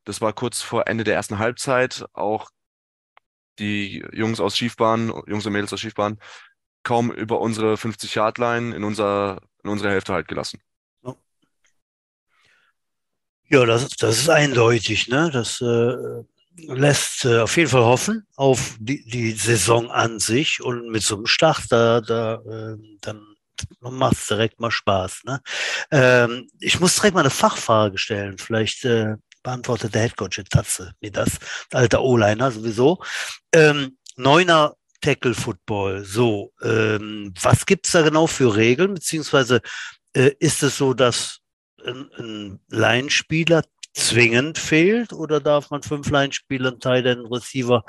das 0.06 0.22
war 0.22 0.34
kurz 0.34 0.62
vor 0.62 0.88
Ende 0.88 1.04
der 1.04 1.16
ersten 1.16 1.40
Halbzeit, 1.40 2.06
auch 2.14 2.50
die 3.60 4.06
Jungs 4.12 4.40
aus 4.40 4.58
Schiefbahn, 4.58 5.12
Jungs 5.28 5.46
und 5.46 5.54
Mädels 5.54 5.74
aus 5.74 5.80
Schiefbahn, 5.80 6.20
kaum 6.84 7.12
über 7.12 7.40
unsere 7.42 7.76
50-Yard-Line 7.76 8.76
in 8.76 8.84
unser, 8.84 9.42
in 9.64 9.70
unsere 9.70 9.92
Hälfte 9.92 10.14
halt 10.14 10.28
gelassen. 10.28 10.62
Ja, 13.48 13.66
das, 13.66 13.90
das 13.90 14.18
ist 14.20 14.30
eindeutig, 14.30 15.08
ne? 15.08 15.30
Das 15.32 15.62
äh, 15.62 15.96
lässt 16.56 17.26
äh, 17.26 17.40
auf 17.40 17.56
jeden 17.58 17.70
Fall 17.70 17.84
hoffen 17.84 18.26
auf 18.36 18.76
die, 18.80 19.06
die 19.06 19.32
Saison 19.32 19.92
an 19.92 20.20
sich 20.20 20.62
und 20.64 20.90
mit 20.90 21.04
so 21.04 21.16
einem 21.16 21.28
Start, 21.28 21.66
da, 21.70 22.02
da 22.02 22.36
äh, 22.36 22.78
dann 23.02 23.35
macht 23.80 24.18
es 24.18 24.28
direkt 24.28 24.60
mal 24.60 24.72
Spaß. 24.72 25.24
Ne? 25.26 25.42
Ähm, 25.92 26.50
ich 26.60 26.80
muss 26.80 26.96
direkt 26.96 27.16
mal 27.16 27.22
eine 27.22 27.30
Fachfrage 27.30 27.98
stellen. 27.98 28.38
Vielleicht 28.38 28.86
äh, 28.86 29.16
beantwortet 29.44 29.94
der 29.94 30.02
Headcoach 30.04 30.38
jetzt 30.38 30.52
Tatze 30.52 30.94
mir 31.02 31.12
das, 31.12 31.38
alter 31.72 32.02
O-Liner 32.02 32.52
sowieso. 32.52 33.02
Ähm, 33.54 33.98
Neuner 34.18 34.76
Tackle 35.02 35.36
Football, 35.36 36.04
so, 36.04 36.52
ähm, 36.64 37.34
was 37.42 37.66
gibt's 37.66 37.92
da 37.92 38.02
genau 38.02 38.28
für 38.28 38.56
Regeln, 38.56 38.94
beziehungsweise 38.94 39.62
äh, 40.14 40.32
ist 40.40 40.64
es 40.64 40.78
so, 40.78 40.94
dass 40.94 41.42
ein, 41.86 42.10
ein 42.18 42.60
Line-Spieler 42.70 43.64
zwingend 43.96 44.58
fehlt 44.58 45.14
oder 45.14 45.40
darf 45.40 45.72
man 45.72 45.82
fünf 45.82 46.10
Line-Spieler, 46.10 46.70
einen 46.72 46.80
Teil 46.80 47.02
den 47.02 47.26
Receiver 47.26 47.84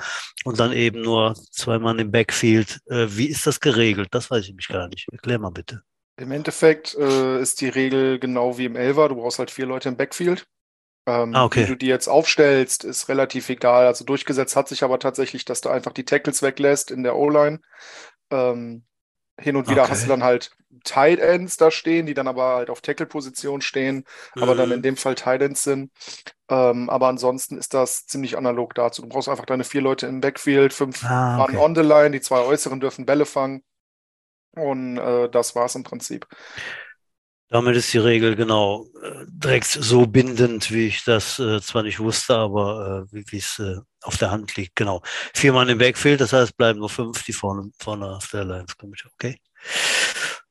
und 0.45 0.59
dann 0.59 0.71
eben 0.71 1.01
nur 1.01 1.35
zwei 1.51 1.79
Mann 1.79 1.99
im 1.99 2.11
Backfield? 2.11 2.79
Äh, 2.87 3.07
wie 3.09 3.27
ist 3.27 3.45
das 3.45 3.59
geregelt? 3.59 4.07
Das 4.11 4.31
weiß 4.31 4.47
ich 4.47 4.55
mich 4.55 4.67
gar 4.67 4.87
nicht. 4.87 5.07
Erklär 5.11 5.37
mal 5.39 5.51
bitte. 5.51 5.81
Im 6.19 6.31
Endeffekt 6.31 6.95
äh, 6.95 7.39
ist 7.39 7.61
die 7.61 7.69
Regel 7.69 8.19
genau 8.19 8.57
wie 8.57 8.65
im 8.65 8.75
Elver. 8.75 9.09
Du 9.09 9.15
brauchst 9.15 9.37
halt 9.37 9.51
vier 9.51 9.67
Leute 9.67 9.89
im 9.89 9.97
Backfield. 9.97 10.47
Ähm, 11.05 11.35
Ah, 11.35 11.45
okay. 11.45 11.63
Wie 11.63 11.67
du 11.67 11.75
die 11.75 11.87
jetzt 11.87 12.07
aufstellst, 12.07 12.83
ist 12.83 13.07
relativ 13.09 13.49
egal. 13.49 13.85
Also 13.85 14.03
durchgesetzt 14.03 14.55
hat 14.55 14.67
sich 14.67 14.83
aber 14.83 14.99
tatsächlich, 14.99 15.45
dass 15.45 15.61
du 15.61 15.69
einfach 15.69 15.91
die 15.93 16.05
Tackles 16.05 16.41
weglässt 16.41 16.89
in 16.89 17.03
der 17.03 17.15
O-Line. 17.15 17.59
Ähm, 18.31 18.86
hin 19.39 19.55
und 19.55 19.69
wieder 19.69 19.87
Okay. 19.87 19.89
hast 19.89 20.05
du 20.05 20.09
dann 20.09 20.23
halt 20.23 20.51
Tight 20.83 21.19
Ends 21.19 21.57
da 21.57 21.71
stehen, 21.71 22.05
die 22.05 22.13
dann 22.13 22.27
aber 22.27 22.55
halt 22.57 22.69
auf 22.69 22.81
Tackle-Position 22.81 23.61
stehen, 23.61 24.03
aber 24.39 24.55
dann 24.55 24.71
in 24.71 24.81
Mhm. 24.81 24.83
dem 24.83 24.97
Fall 24.97 25.15
Tight 25.15 25.41
Ends 25.41 25.63
sind. 25.63 25.91
Ähm, 26.49 26.89
aber 26.89 27.07
ansonsten 27.07 27.57
ist 27.57 27.73
das 27.73 28.05
ziemlich 28.07 28.37
analog 28.37 28.73
dazu. 28.75 29.01
Du 29.03 29.09
brauchst 29.09 29.29
einfach 29.29 29.45
deine 29.45 29.63
vier 29.63 29.81
Leute 29.81 30.07
im 30.07 30.21
Backfield, 30.21 30.73
fünf 30.73 31.09
Ah, 31.09 31.37
Mann 31.37 31.55
okay. 31.55 31.57
on 31.57 31.75
the 31.75 31.81
line, 31.81 32.11
die 32.11 32.21
zwei 32.21 32.39
Äußeren 32.41 32.79
dürfen 32.79 33.05
Bälle 33.05 33.25
fangen. 33.25 33.63
Und 34.55 34.97
äh, 34.97 35.29
das 35.29 35.55
war's 35.55 35.75
im 35.75 35.83
Prinzip. 35.83 36.27
Damit 37.49 37.77
ist 37.77 37.93
die 37.93 37.97
Regel 37.97 38.35
genau 38.35 38.87
äh, 39.01 39.25
direkt 39.27 39.67
so 39.67 40.05
bindend, 40.05 40.71
wie 40.71 40.87
ich 40.87 41.03
das 41.05 41.39
äh, 41.39 41.61
zwar 41.61 41.83
nicht 41.83 41.99
wusste, 41.99 42.35
aber 42.35 43.07
äh, 43.13 43.23
wie 43.31 43.37
es 43.37 43.59
äh, 43.59 43.77
auf 44.01 44.17
der 44.17 44.31
Hand 44.31 44.55
liegt. 44.57 44.75
Genau. 44.75 45.01
Vier 45.33 45.53
Mann 45.53 45.69
im 45.69 45.77
Backfield, 45.77 46.19
das 46.19 46.33
heißt, 46.33 46.57
bleiben 46.57 46.79
nur 46.79 46.89
fünf, 46.89 47.23
die 47.23 47.33
vorne, 47.33 47.71
vorne 47.79 48.17
auf 48.17 48.29
der 48.31 48.43
Line 48.43 48.65
kommen. 48.77 48.93
Okay. 49.13 49.39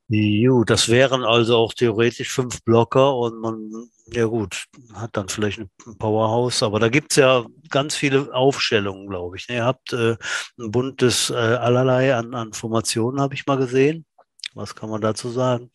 Gut, 0.08 0.70
das 0.70 0.88
wären 0.88 1.24
also 1.24 1.56
auch 1.56 1.74
theoretisch 1.74 2.30
fünf 2.32 2.62
Blocker 2.62 3.16
und 3.16 3.40
man, 3.40 3.88
ja 4.06 4.24
gut, 4.26 4.66
hat 4.94 5.16
dann 5.16 5.28
vielleicht 5.28 5.58
ein 5.58 5.68
Powerhouse, 5.98 6.62
aber 6.62 6.78
da 6.78 6.88
gibt's 6.88 7.16
ja 7.16 7.44
ganz 7.70 7.96
viele 7.96 8.32
Aufstellungen, 8.32 9.08
glaube 9.08 9.36
ich. 9.36 9.48
ne? 9.48 9.56
Ihr 9.56 9.64
habt 9.64 9.92
äh, 9.92 10.16
ein 10.58 10.70
buntes 10.70 11.30
äh, 11.30 11.34
allerlei 11.34 12.14
an, 12.14 12.34
an 12.34 12.52
Formationen, 12.52 13.20
habe 13.20 13.34
ich 13.34 13.46
mal 13.46 13.56
gesehen. 13.56 14.06
Was 14.54 14.76
kann 14.76 14.90
man 14.90 15.00
dazu 15.00 15.28
sagen? 15.28 15.72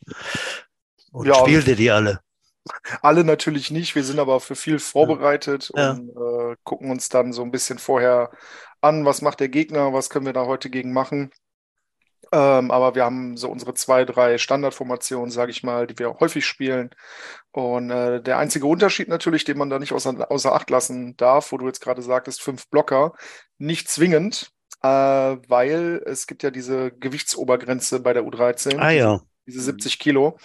Und 1.12 1.28
Ja, 1.28 1.36
spielt 1.36 1.68
ihr 1.68 1.76
die 1.76 1.92
alle? 1.92 2.22
Alle 3.02 3.24
natürlich 3.24 3.72
nicht, 3.72 3.96
wir 3.96 4.04
sind 4.04 4.20
aber 4.20 4.40
für 4.40 4.56
viel 4.56 4.80
vorbereitet 4.80 5.72
Ja. 5.76 5.92
und 5.92 6.10
äh, 6.10 6.56
gucken 6.64 6.92
uns 6.92 7.10
dann 7.10 7.34
so 7.34 7.44
ein 7.44 7.52
bisschen 7.52 7.80
vorher 7.80 8.32
an, 8.82 9.06
was 9.06 9.22
macht 9.22 9.40
der 9.40 9.50
Gegner, 9.50 9.94
was 9.94 10.10
können 10.10 10.26
wir 10.26 10.34
da 10.34 10.46
heute 10.46 10.70
gegen 10.70 10.94
machen. 10.94 11.32
Ähm, 12.34 12.72
aber 12.72 12.96
wir 12.96 13.04
haben 13.04 13.36
so 13.36 13.50
unsere 13.50 13.74
zwei, 13.74 14.06
drei 14.06 14.38
Standardformationen, 14.38 15.32
sage 15.32 15.52
ich 15.52 15.64
mal, 15.64 15.86
die 15.88 16.00
wir 16.00 16.20
häufig 16.20 16.46
spielen. 16.46 16.92
Und 17.52 17.90
äh, 17.92 18.22
der 18.22 18.38
einzige 18.38 18.68
Unterschied 18.68 19.10
natürlich, 19.10 19.44
den 19.44 19.58
man 19.58 19.70
da 19.70 19.80
nicht 19.80 19.92
außer, 19.94 20.32
außer 20.32 20.54
Acht 20.54 20.70
lassen 20.70 21.18
darf, 21.18 21.52
wo 21.52 21.58
du 21.58 21.68
jetzt 21.68 21.82
gerade 21.82 22.02
sagtest, 22.02 22.42
fünf 22.42 22.70
Blocker, 22.70 23.14
nicht 23.58 23.90
zwingend, 23.90 24.52
äh, 24.82 24.88
weil 24.88 26.02
es 26.06 26.26
gibt 26.28 26.44
ja 26.44 26.52
diese 26.52 26.92
Gewichtsobergrenze 26.92 28.00
bei 28.00 28.14
der 28.14 28.24
U13, 28.24 28.80
Ah 28.80 28.92
ja. 28.92 29.22
diese 29.46 29.62
70 29.62 30.00
Kilo. 30.00 30.38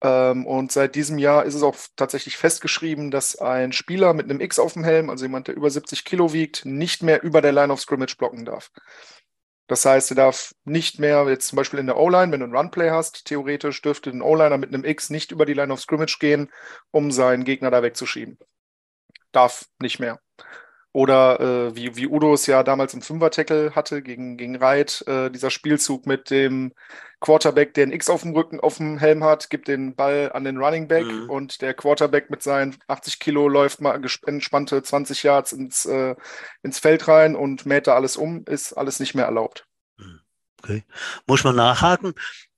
Ähm, 0.00 0.46
und 0.46 0.70
seit 0.72 0.94
diesem 0.94 1.18
Jahr 1.18 1.44
ist 1.44 1.54
es 1.54 1.62
auch 1.62 1.76
tatsächlich 1.96 2.36
festgeschrieben, 2.36 3.10
dass 3.10 3.36
ein 3.36 3.72
Spieler 3.72 4.14
mit 4.14 4.30
einem 4.30 4.40
X 4.40 4.58
auf 4.58 4.74
dem 4.74 4.84
Helm, 4.84 5.10
also 5.10 5.24
jemand, 5.24 5.48
der 5.48 5.56
über 5.56 5.70
70 5.70 6.04
Kilo 6.04 6.32
wiegt, 6.32 6.64
nicht 6.64 7.02
mehr 7.02 7.22
über 7.22 7.42
der 7.42 7.52
Line 7.52 7.72
of 7.72 7.80
Scrimmage 7.80 8.16
blocken 8.16 8.44
darf. 8.44 8.70
Das 9.66 9.84
heißt, 9.84 10.10
er 10.12 10.16
darf 10.16 10.54
nicht 10.64 10.98
mehr, 10.98 11.28
jetzt 11.28 11.48
zum 11.48 11.56
Beispiel 11.56 11.78
in 11.78 11.86
der 11.86 11.98
O-Line, 11.98 12.32
wenn 12.32 12.40
du 12.40 12.46
einen 12.46 12.56
Runplay 12.56 12.90
hast, 12.90 13.26
theoretisch 13.26 13.82
dürfte 13.82 14.10
ein 14.10 14.22
O-Liner 14.22 14.56
mit 14.56 14.72
einem 14.72 14.84
X 14.84 15.10
nicht 15.10 15.30
über 15.30 15.44
die 15.44 15.52
Line 15.52 15.72
of 15.72 15.80
Scrimmage 15.80 16.18
gehen, 16.18 16.50
um 16.90 17.10
seinen 17.10 17.44
Gegner 17.44 17.70
da 17.70 17.82
wegzuschieben. 17.82 18.38
Darf 19.32 19.66
nicht 19.78 19.98
mehr. 19.98 20.20
Oder 20.92 21.40
äh, 21.40 21.76
wie, 21.76 21.96
wie 21.96 22.06
Udo 22.06 22.32
es 22.32 22.46
ja 22.46 22.62
damals 22.62 22.94
im 22.94 23.02
Fünfer-Tackle 23.02 23.74
hatte 23.74 24.02
gegen, 24.02 24.36
gegen 24.36 24.56
Reit, 24.56 25.04
äh, 25.06 25.30
dieser 25.30 25.50
Spielzug 25.50 26.06
mit 26.06 26.30
dem 26.30 26.72
Quarterback, 27.20 27.74
der 27.74 27.86
ein 27.86 27.92
X 27.92 28.08
auf 28.08 28.22
dem 28.22 28.32
Rücken, 28.32 28.60
auf 28.60 28.78
dem 28.78 28.98
Helm 28.98 29.22
hat, 29.22 29.50
gibt 29.50 29.68
den 29.68 29.94
Ball 29.94 30.30
an 30.32 30.44
den 30.44 30.56
Running 30.56 30.88
Back 30.88 31.06
mhm. 31.06 31.28
und 31.28 31.60
der 31.60 31.74
Quarterback 31.74 32.30
mit 32.30 32.42
seinen 32.42 32.76
80 32.86 33.18
Kilo 33.18 33.48
läuft 33.48 33.80
mal 33.80 34.00
entspannte 34.26 34.82
20 34.82 35.22
Yards 35.24 35.52
ins, 35.52 35.84
äh, 35.84 36.14
ins 36.62 36.78
Feld 36.78 37.06
rein 37.06 37.36
und 37.36 37.66
mäht 37.66 37.86
da 37.86 37.94
alles 37.94 38.16
um, 38.16 38.44
ist 38.46 38.72
alles 38.72 38.98
nicht 38.98 39.14
mehr 39.14 39.26
erlaubt. 39.26 39.66
Mhm. 39.98 40.20
Okay. 40.62 40.84
Muss 41.26 41.44
man 41.44 41.56
nachhaken? 41.56 42.14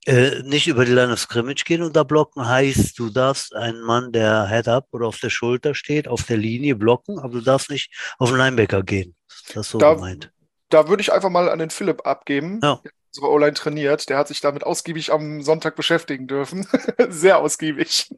Äh, 0.06 0.42
nicht 0.44 0.66
über 0.66 0.86
die 0.86 0.92
Line 0.92 1.12
of 1.12 1.18
Scrimmage 1.18 1.64
gehen 1.64 1.82
und 1.82 1.94
da 1.94 2.04
blocken 2.04 2.48
heißt, 2.48 2.98
du 2.98 3.10
darfst 3.10 3.54
einen 3.54 3.82
Mann, 3.82 4.12
der 4.12 4.48
Head-Up 4.48 4.88
oder 4.92 5.06
auf 5.06 5.18
der 5.18 5.28
Schulter 5.28 5.74
steht, 5.74 6.08
auf 6.08 6.22
der 6.22 6.38
Linie 6.38 6.74
blocken, 6.74 7.18
aber 7.18 7.34
du 7.34 7.40
darfst 7.42 7.68
nicht 7.68 7.92
auf 8.18 8.30
den 8.30 8.38
Linebacker 8.38 8.82
gehen. 8.82 9.14
Das 9.48 9.66
ist 9.66 9.70
so 9.72 9.78
da, 9.78 9.94
gemeint. 9.94 10.32
Da 10.70 10.88
würde 10.88 11.02
ich 11.02 11.12
einfach 11.12 11.28
mal 11.28 11.50
an 11.50 11.58
den 11.58 11.70
Philipp 11.70 12.06
abgeben. 12.06 12.60
Ja. 12.62 12.80
Unsere 13.14 13.32
O-Line 13.32 13.54
trainiert. 13.54 14.08
Der 14.08 14.16
hat 14.16 14.28
sich 14.28 14.40
damit 14.40 14.64
ausgiebig 14.64 15.12
am 15.12 15.42
Sonntag 15.42 15.76
beschäftigen 15.76 16.26
dürfen. 16.26 16.66
Sehr 17.08 17.38
ausgiebig. 17.38 18.08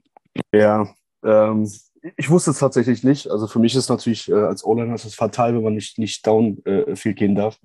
Ja, 0.53 0.95
ähm, 1.25 1.71
ich 2.17 2.31
wusste 2.31 2.53
es 2.53 2.59
tatsächlich 2.59 3.03
nicht. 3.03 3.29
Also 3.29 3.49
für 3.49 3.59
mich 3.59 3.75
ist 3.75 3.89
natürlich 3.89 4.31
äh, 4.31 4.35
als 4.35 4.65
O-Liner 4.65 4.95
ist 4.95 5.05
es 5.05 5.15
fatal, 5.15 5.55
wenn 5.55 5.63
man 5.63 5.75
nicht, 5.75 5.99
nicht 5.99 6.25
down 6.27 6.65
äh, 6.65 6.95
viel 6.95 7.15
gehen 7.15 7.35
darf. 7.35 7.59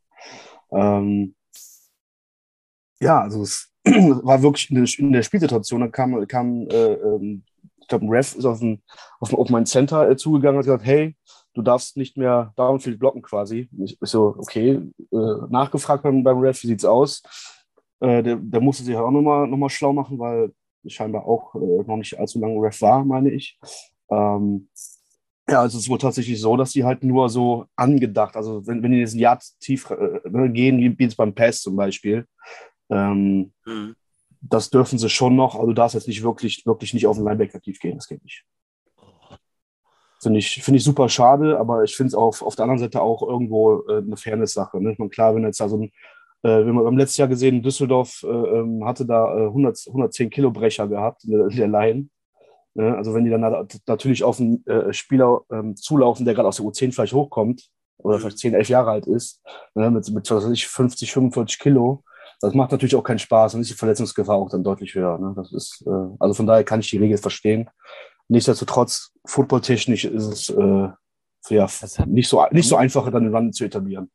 Ähm, 0.71 1.35
ja, 2.99 3.21
also 3.21 3.43
es 3.43 3.71
war 4.23 4.41
wirklich 4.41 4.69
in 4.69 4.75
der, 4.75 4.87
in 4.97 5.11
der 5.13 5.23
Spielsituation, 5.23 5.81
da 5.81 5.87
kam, 5.87 6.27
kam 6.27 6.67
äh, 6.69 6.93
ähm, 6.93 7.43
ich 7.79 7.87
glaube, 7.87 8.05
ein 8.05 8.09
Ref 8.09 8.35
ist 8.35 8.45
auf, 8.45 8.61
ein, 8.61 8.81
auf, 9.21 9.33
auf 9.33 9.49
mein 9.49 9.65
Center 9.65 10.09
äh, 10.09 10.17
zugegangen 10.17 10.57
und 10.57 10.59
hat 10.59 10.65
gesagt, 10.65 10.85
hey, 10.85 11.15
du 11.53 11.61
darfst 11.61 11.95
nicht 11.95 12.17
mehr 12.17 12.53
Downfield 12.57 12.99
blocken 12.99 13.21
quasi. 13.21 13.69
Ich, 13.79 13.97
ich 14.01 14.09
so, 14.09 14.35
okay, 14.37 14.81
äh, 15.11 15.47
nachgefragt 15.49 16.03
beim, 16.03 16.21
beim 16.21 16.37
Ref, 16.39 16.61
wie 16.63 16.67
sieht's 16.67 16.83
aus? 16.83 17.23
Äh, 18.01 18.23
der, 18.23 18.35
der 18.35 18.61
musste 18.61 18.83
sich 18.83 18.95
auch 18.95 19.09
nochmal 19.09 19.47
noch 19.47 19.57
mal 19.57 19.69
schlau 19.69 19.93
machen, 19.93 20.19
weil 20.19 20.51
scheinbar 20.85 21.25
auch 21.25 21.55
äh, 21.55 21.83
noch 21.87 21.95
nicht 21.97 22.19
allzu 22.19 22.39
lange 22.39 22.61
Ref 22.61 22.81
war, 22.81 23.05
meine 23.05 23.31
ich. 23.31 23.57
Ähm, 24.09 24.69
ja, 25.49 25.61
also 25.61 25.77
es 25.77 25.85
ist 25.85 25.89
wohl 25.89 25.97
tatsächlich 25.97 26.41
so, 26.41 26.57
dass 26.57 26.73
die 26.73 26.83
halt 26.83 27.03
nur 27.03 27.29
so 27.29 27.65
angedacht, 27.77 28.35
also 28.35 28.67
wenn, 28.67 28.83
wenn 28.83 28.91
die 28.91 28.99
diesen 28.99 29.19
Yard 29.19 29.43
tief 29.61 29.89
äh, 29.89 30.49
gehen, 30.49 30.77
wie 30.77 31.03
jetzt 31.03 31.15
beim 31.15 31.33
Pass 31.33 31.61
zum 31.61 31.77
Beispiel, 31.77 32.27
ähm, 32.89 33.51
mhm. 33.65 33.95
Das 34.41 34.69
dürfen 34.69 34.99
sie 34.99 35.09
schon 35.09 35.35
noch, 35.35 35.55
aber 35.55 35.67
du 35.67 35.73
darfst 35.73 35.95
jetzt 35.95 36.07
nicht 36.07 36.23
wirklich, 36.23 36.65
wirklich 36.65 36.93
nicht 36.93 37.07
auf 37.07 37.17
den 37.17 37.25
Linebacker 37.25 37.59
tief 37.59 37.79
gehen, 37.79 37.97
das 37.97 38.07
geht 38.07 38.23
nicht. 38.23 38.45
Finde 40.21 40.39
ich, 40.39 40.63
find 40.63 40.77
ich 40.77 40.83
super 40.83 41.09
schade, 41.09 41.59
aber 41.59 41.83
ich 41.83 41.95
finde 41.95 42.09
es 42.09 42.15
auf, 42.15 42.41
auf 42.41 42.55
der 42.55 42.63
anderen 42.63 42.79
Seite 42.79 43.01
auch 43.01 43.21
irgendwo 43.21 43.83
äh, 43.87 43.97
eine 43.97 44.17
Fairness-Sache. 44.17 44.81
Ne? 44.81 44.93
Ich 44.93 44.99
meine, 44.99 45.09
klar, 45.09 45.35
wenn 45.35 45.43
jetzt 45.43 45.59
da 45.59 45.69
so 45.69 45.77
ein, 45.77 45.91
äh, 46.43 46.65
wir 46.65 46.73
haben 46.73 46.97
letztes 46.97 47.17
Jahr 47.17 47.27
gesehen, 47.27 47.61
Düsseldorf 47.61 48.23
äh, 48.23 48.27
ähm, 48.27 48.83
hatte 48.83 49.05
da 49.05 49.35
100, 49.35 49.87
äh, 49.87 49.89
110 49.89 50.29
Kilo 50.29 50.51
Brecher 50.51 50.87
gehabt 50.87 51.21
der, 51.23 51.47
der 51.47 51.67
Line. 51.67 52.09
Ne? 52.73 52.95
Also 52.95 53.13
wenn 53.13 53.25
die 53.25 53.31
dann 53.31 53.67
natürlich 53.85 54.23
auf 54.23 54.39
einen 54.39 54.65
äh, 54.65 54.91
Spieler 54.91 55.41
ähm, 55.51 55.75
zulaufen, 55.75 56.25
der 56.25 56.33
gerade 56.33 56.47
aus 56.47 56.57
der 56.57 56.65
U10 56.65 56.93
vielleicht 56.93 57.13
hochkommt 57.13 57.69
oder 57.97 58.19
vielleicht 58.19 58.39
10, 58.39 58.55
11 58.55 58.69
Jahre 58.69 58.91
alt 58.91 59.07
ist, 59.07 59.43
ne? 59.75 59.91
mit, 59.91 60.09
mit 60.09 60.31
was 60.31 60.45
weiß 60.45 60.51
ich, 60.51 60.67
50, 60.67 61.11
45 61.11 61.59
Kilo, 61.59 62.03
das 62.39 62.53
macht 62.53 62.71
natürlich 62.71 62.95
auch 62.95 63.03
keinen 63.03 63.19
Spaß 63.19 63.55
und 63.55 63.61
ist 63.61 63.71
die 63.71 63.75
Verletzungsgefahr 63.75 64.35
auch 64.35 64.49
dann 64.49 64.63
deutlich 64.63 64.93
höher. 64.93 65.17
Ne? 65.17 65.33
Das 65.35 65.51
ist, 65.51 65.83
äh, 65.87 66.15
also 66.19 66.33
von 66.33 66.45
daher 66.45 66.63
kann 66.63 66.79
ich 66.79 66.89
die 66.89 66.97
Regel 66.97 67.17
verstehen. 67.17 67.69
Nichtsdestotrotz, 68.27 69.11
footballtechnisch 69.25 70.05
ist 70.05 70.25
es 70.25 70.49
äh, 70.49 70.89
ja, 71.49 71.67
nicht, 72.05 72.27
so, 72.27 72.45
nicht 72.51 72.67
so 72.67 72.75
einfach, 72.75 73.09
dann 73.09 73.23
den 73.23 73.35
Run 73.35 73.53
zu 73.53 73.63
etablieren. 73.63 74.11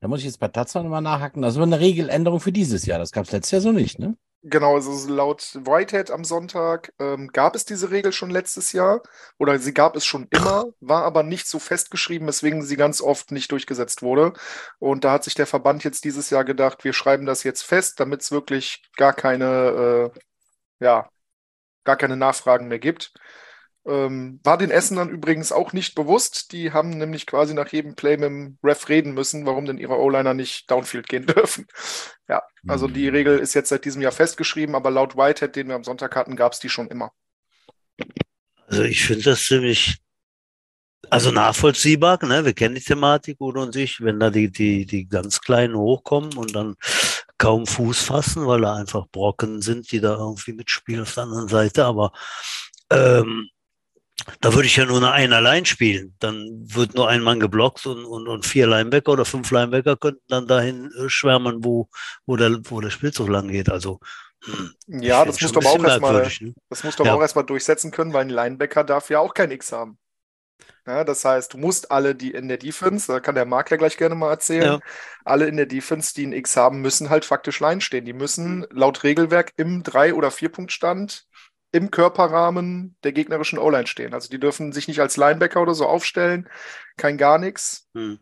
Da 0.00 0.08
muss 0.08 0.18
ich 0.20 0.26
jetzt 0.26 0.40
bei 0.40 0.48
Tatsache 0.48 0.84
mal 0.88 1.00
nachhaken. 1.00 1.42
Das 1.42 1.56
war 1.56 1.62
eine 1.62 1.78
Regeländerung 1.78 2.40
für 2.40 2.50
dieses 2.50 2.86
Jahr. 2.86 2.98
Das 2.98 3.12
gab 3.12 3.24
es 3.24 3.32
letztes 3.32 3.52
Jahr 3.52 3.60
so 3.60 3.72
nicht, 3.72 3.98
ne? 4.00 4.16
Genau, 4.44 4.74
also 4.74 5.08
laut 5.08 5.54
Whitehead 5.54 6.10
am 6.10 6.24
Sonntag 6.24 6.92
ähm, 6.98 7.28
gab 7.28 7.54
es 7.54 7.64
diese 7.64 7.92
Regel 7.92 8.12
schon 8.12 8.30
letztes 8.30 8.72
Jahr 8.72 9.00
oder 9.38 9.56
sie 9.60 9.72
gab 9.72 9.94
es 9.94 10.04
schon 10.04 10.26
immer, 10.30 10.64
war 10.80 11.04
aber 11.04 11.22
nicht 11.22 11.46
so 11.46 11.60
festgeschrieben, 11.60 12.26
weswegen 12.26 12.60
sie 12.64 12.76
ganz 12.76 13.00
oft 13.00 13.30
nicht 13.30 13.52
durchgesetzt 13.52 14.02
wurde. 14.02 14.32
Und 14.80 15.04
da 15.04 15.12
hat 15.12 15.22
sich 15.22 15.34
der 15.36 15.46
Verband 15.46 15.84
jetzt 15.84 16.02
dieses 16.04 16.30
Jahr 16.30 16.44
gedacht, 16.44 16.82
wir 16.82 16.92
schreiben 16.92 17.24
das 17.24 17.44
jetzt 17.44 17.62
fest, 17.62 18.00
damit 18.00 18.22
es 18.22 18.32
wirklich 18.32 18.82
gar 18.96 19.12
keine, 19.12 20.10
äh, 20.12 20.84
ja, 20.84 21.10
gar 21.84 21.96
keine 21.96 22.16
Nachfragen 22.16 22.68
mehr 22.68 22.78
gibt. 22.80 23.12
Ähm, 23.84 24.38
war 24.44 24.58
den 24.58 24.70
Essenern 24.70 25.08
übrigens 25.08 25.50
auch 25.50 25.72
nicht 25.72 25.96
bewusst. 25.96 26.52
Die 26.52 26.72
haben 26.72 26.90
nämlich 26.90 27.26
quasi 27.26 27.52
nach 27.52 27.68
jedem 27.68 27.96
Play 27.96 28.16
mit 28.16 28.28
dem 28.28 28.58
Ref 28.62 28.88
reden 28.88 29.12
müssen, 29.12 29.44
warum 29.44 29.64
denn 29.64 29.78
ihre 29.78 29.98
O-Liner 29.98 30.34
nicht 30.34 30.70
Downfield 30.70 31.08
gehen 31.08 31.26
dürfen. 31.26 31.66
ja, 32.28 32.42
also 32.68 32.86
die 32.86 33.08
mhm. 33.08 33.16
Regel 33.16 33.38
ist 33.38 33.54
jetzt 33.54 33.70
seit 33.70 33.84
diesem 33.84 34.02
Jahr 34.02 34.12
festgeschrieben, 34.12 34.74
aber 34.74 34.90
laut 34.90 35.16
Whitehead, 35.16 35.56
den 35.56 35.68
wir 35.68 35.74
am 35.74 35.84
Sonntag 35.84 36.14
hatten, 36.14 36.36
gab 36.36 36.52
es 36.52 36.60
die 36.60 36.68
schon 36.68 36.88
immer. 36.88 37.12
Also 38.68 38.84
ich 38.84 39.04
finde 39.04 39.24
das 39.24 39.44
ziemlich, 39.44 39.98
also 41.10 41.32
nachvollziehbar, 41.32 42.24
ne? 42.24 42.44
Wir 42.44 42.54
kennen 42.54 42.76
die 42.76 42.80
Thematik, 42.80 43.40
Udo 43.40 43.62
und 43.62 43.74
ich, 43.74 44.00
wenn 44.00 44.20
da 44.20 44.30
die, 44.30 44.50
die, 44.50 44.86
die 44.86 45.08
ganz 45.08 45.40
Kleinen 45.40 45.76
hochkommen 45.76 46.36
und 46.36 46.54
dann 46.54 46.76
kaum 47.36 47.66
Fuß 47.66 48.04
fassen, 48.04 48.46
weil 48.46 48.60
da 48.60 48.76
einfach 48.76 49.08
Brocken 49.08 49.60
sind, 49.60 49.90
die 49.90 50.00
da 50.00 50.14
irgendwie 50.14 50.52
mitspielen 50.52 51.02
auf 51.02 51.14
der 51.14 51.24
anderen 51.24 51.48
Seite. 51.48 51.84
Aber 51.84 52.12
ähm, 52.88 53.48
da 54.40 54.54
würde 54.54 54.66
ich 54.66 54.76
ja 54.76 54.84
nur 54.84 54.98
eine 54.98 55.12
ein 55.12 55.32
allein 55.32 55.64
spielen. 55.64 56.14
Dann 56.18 56.48
wird 56.62 56.94
nur 56.94 57.08
ein 57.08 57.22
Mann 57.22 57.40
geblockt 57.40 57.86
und, 57.86 58.04
und, 58.04 58.28
und 58.28 58.46
vier 58.46 58.66
Linebacker 58.66 59.12
oder 59.12 59.24
fünf 59.24 59.50
Linebacker 59.50 59.96
könnten 59.96 60.22
dann 60.28 60.46
dahin 60.46 60.90
äh, 60.98 61.08
schwärmen, 61.08 61.64
wo, 61.64 61.88
wo, 62.26 62.36
der, 62.36 62.58
wo 62.64 62.80
der 62.80 62.90
Spielzug 62.90 63.28
lang 63.28 63.48
geht. 63.48 63.70
Also 63.70 64.00
hm, 64.44 64.74
ja, 64.86 65.24
das 65.24 65.40
musst 65.40 65.56
aber 65.56 65.70
auch 65.70 65.84
erstmal, 65.84 66.28
ne? 66.40 66.54
das 66.68 66.82
musst 66.82 66.98
du 66.98 67.04
aber 67.04 67.10
ja. 67.10 67.16
auch 67.16 67.22
erstmal 67.22 67.46
durchsetzen 67.46 67.90
können, 67.90 68.12
weil 68.12 68.22
ein 68.22 68.30
Linebacker 68.30 68.84
darf 68.84 69.08
ja 69.10 69.20
auch 69.20 69.34
kein 69.34 69.50
X 69.50 69.72
haben. 69.72 69.98
Ja, 70.86 71.04
das 71.04 71.24
heißt, 71.24 71.52
du 71.54 71.58
musst 71.58 71.92
alle, 71.92 72.16
die 72.16 72.32
in 72.32 72.48
der 72.48 72.58
Defense, 72.58 73.06
da 73.06 73.20
kann 73.20 73.36
der 73.36 73.44
Marc 73.44 73.70
ja 73.70 73.76
gleich 73.76 73.96
gerne 73.96 74.16
mal 74.16 74.30
erzählen, 74.30 74.64
ja. 74.64 74.80
alle 75.24 75.46
in 75.46 75.56
der 75.56 75.66
Defense, 75.66 76.12
die 76.12 76.26
ein 76.26 76.32
X 76.32 76.56
haben, 76.56 76.80
müssen 76.80 77.08
halt 77.08 77.24
faktisch 77.24 77.60
Line 77.60 77.80
stehen. 77.80 78.04
Die 78.04 78.12
müssen 78.12 78.66
laut 78.70 79.04
Regelwerk 79.04 79.52
im 79.56 79.84
Drei- 79.84 80.14
oder 80.14 80.32
Vier-Punkt-Stand 80.32 81.26
im 81.72 81.90
Körperrahmen 81.90 82.96
der 83.02 83.12
gegnerischen 83.12 83.58
O-Line 83.58 83.86
stehen. 83.86 84.14
Also 84.14 84.28
die 84.28 84.38
dürfen 84.38 84.72
sich 84.72 84.88
nicht 84.88 85.00
als 85.00 85.16
Linebacker 85.16 85.60
oder 85.60 85.74
so 85.74 85.86
aufstellen, 85.86 86.48
kein 86.96 87.18
gar 87.18 87.38
nichts. 87.38 87.88
Hm. 87.94 88.18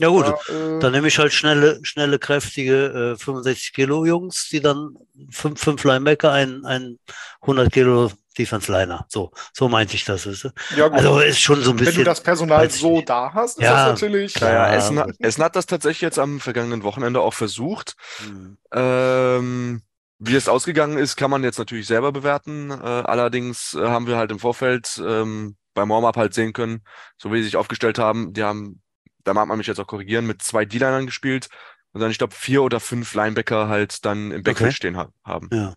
Ja 0.00 0.08
gut, 0.08 0.26
ja, 0.26 0.54
äh, 0.54 0.78
dann 0.78 0.92
nehme 0.92 1.08
ich 1.08 1.18
halt 1.18 1.32
schnelle, 1.32 1.80
schnelle, 1.82 2.20
kräftige 2.20 3.14
äh, 3.14 3.18
65 3.18 3.72
Kilo 3.72 4.04
Jungs, 4.04 4.48
die 4.48 4.60
dann 4.60 4.96
fünf, 5.30 5.60
fünf 5.60 5.82
Linebacker, 5.82 6.30
ein, 6.30 6.64
ein 6.64 6.98
100 7.40 7.72
Kilo 7.72 8.12
Defense 8.38 8.70
Liner. 8.70 9.06
So, 9.08 9.32
so 9.52 9.68
meinte 9.68 9.96
ich 9.96 10.04
das. 10.04 10.24
Ist. 10.24 10.48
Ja, 10.76 10.86
gut. 10.86 10.98
Also 10.98 11.18
ist 11.18 11.40
schon 11.40 11.60
so 11.62 11.70
ein 11.70 11.76
bisschen. 11.76 11.96
Wenn 11.96 12.04
du 12.04 12.04
das 12.04 12.22
Personal 12.22 12.70
so 12.70 13.00
da 13.00 13.32
hast, 13.34 13.58
ist 13.58 13.64
ja, 13.64 13.88
das 13.88 14.00
natürlich. 14.00 14.34
Ja, 14.36 14.52
ja, 14.52 14.74
Essen, 14.74 15.02
Essen 15.18 15.42
hat 15.42 15.56
das 15.56 15.66
tatsächlich 15.66 16.02
jetzt 16.02 16.20
am 16.20 16.38
vergangenen 16.38 16.84
Wochenende 16.84 17.20
auch 17.20 17.34
versucht. 17.34 17.96
Hm. 18.18 18.56
Ähm, 18.72 19.82
wie 20.18 20.34
es 20.34 20.48
ausgegangen 20.48 20.98
ist, 20.98 21.16
kann 21.16 21.30
man 21.30 21.44
jetzt 21.44 21.58
natürlich 21.58 21.86
selber 21.86 22.12
bewerten. 22.12 22.70
Äh, 22.70 22.74
allerdings 22.74 23.74
äh, 23.74 23.86
haben 23.86 24.06
wir 24.06 24.16
halt 24.16 24.30
im 24.30 24.38
Vorfeld 24.38 25.00
ähm, 25.04 25.56
beim 25.74 25.88
Warm-Up 25.88 26.16
halt 26.16 26.34
sehen 26.34 26.52
können, 26.52 26.82
so 27.16 27.32
wie 27.32 27.38
sie 27.38 27.44
sich 27.44 27.56
aufgestellt 27.56 27.98
haben, 27.98 28.32
die 28.32 28.42
haben, 28.42 28.82
da 29.24 29.32
mag 29.32 29.46
man 29.46 29.58
mich 29.58 29.68
jetzt 29.68 29.78
auch 29.78 29.86
korrigieren, 29.86 30.26
mit 30.26 30.42
zwei 30.42 30.64
D-Linern 30.64 31.06
gespielt 31.06 31.48
und 31.92 32.00
dann, 32.00 32.10
ich 32.10 32.18
glaube, 32.18 32.34
vier 32.34 32.62
oder 32.62 32.80
fünf 32.80 33.14
Linebacker 33.14 33.68
halt 33.68 34.04
dann 34.04 34.32
im 34.32 34.42
Backfield 34.42 34.70
okay. 34.70 34.76
stehen 34.76 34.96
ha 34.96 35.08
haben. 35.24 35.48
Ja. 35.52 35.74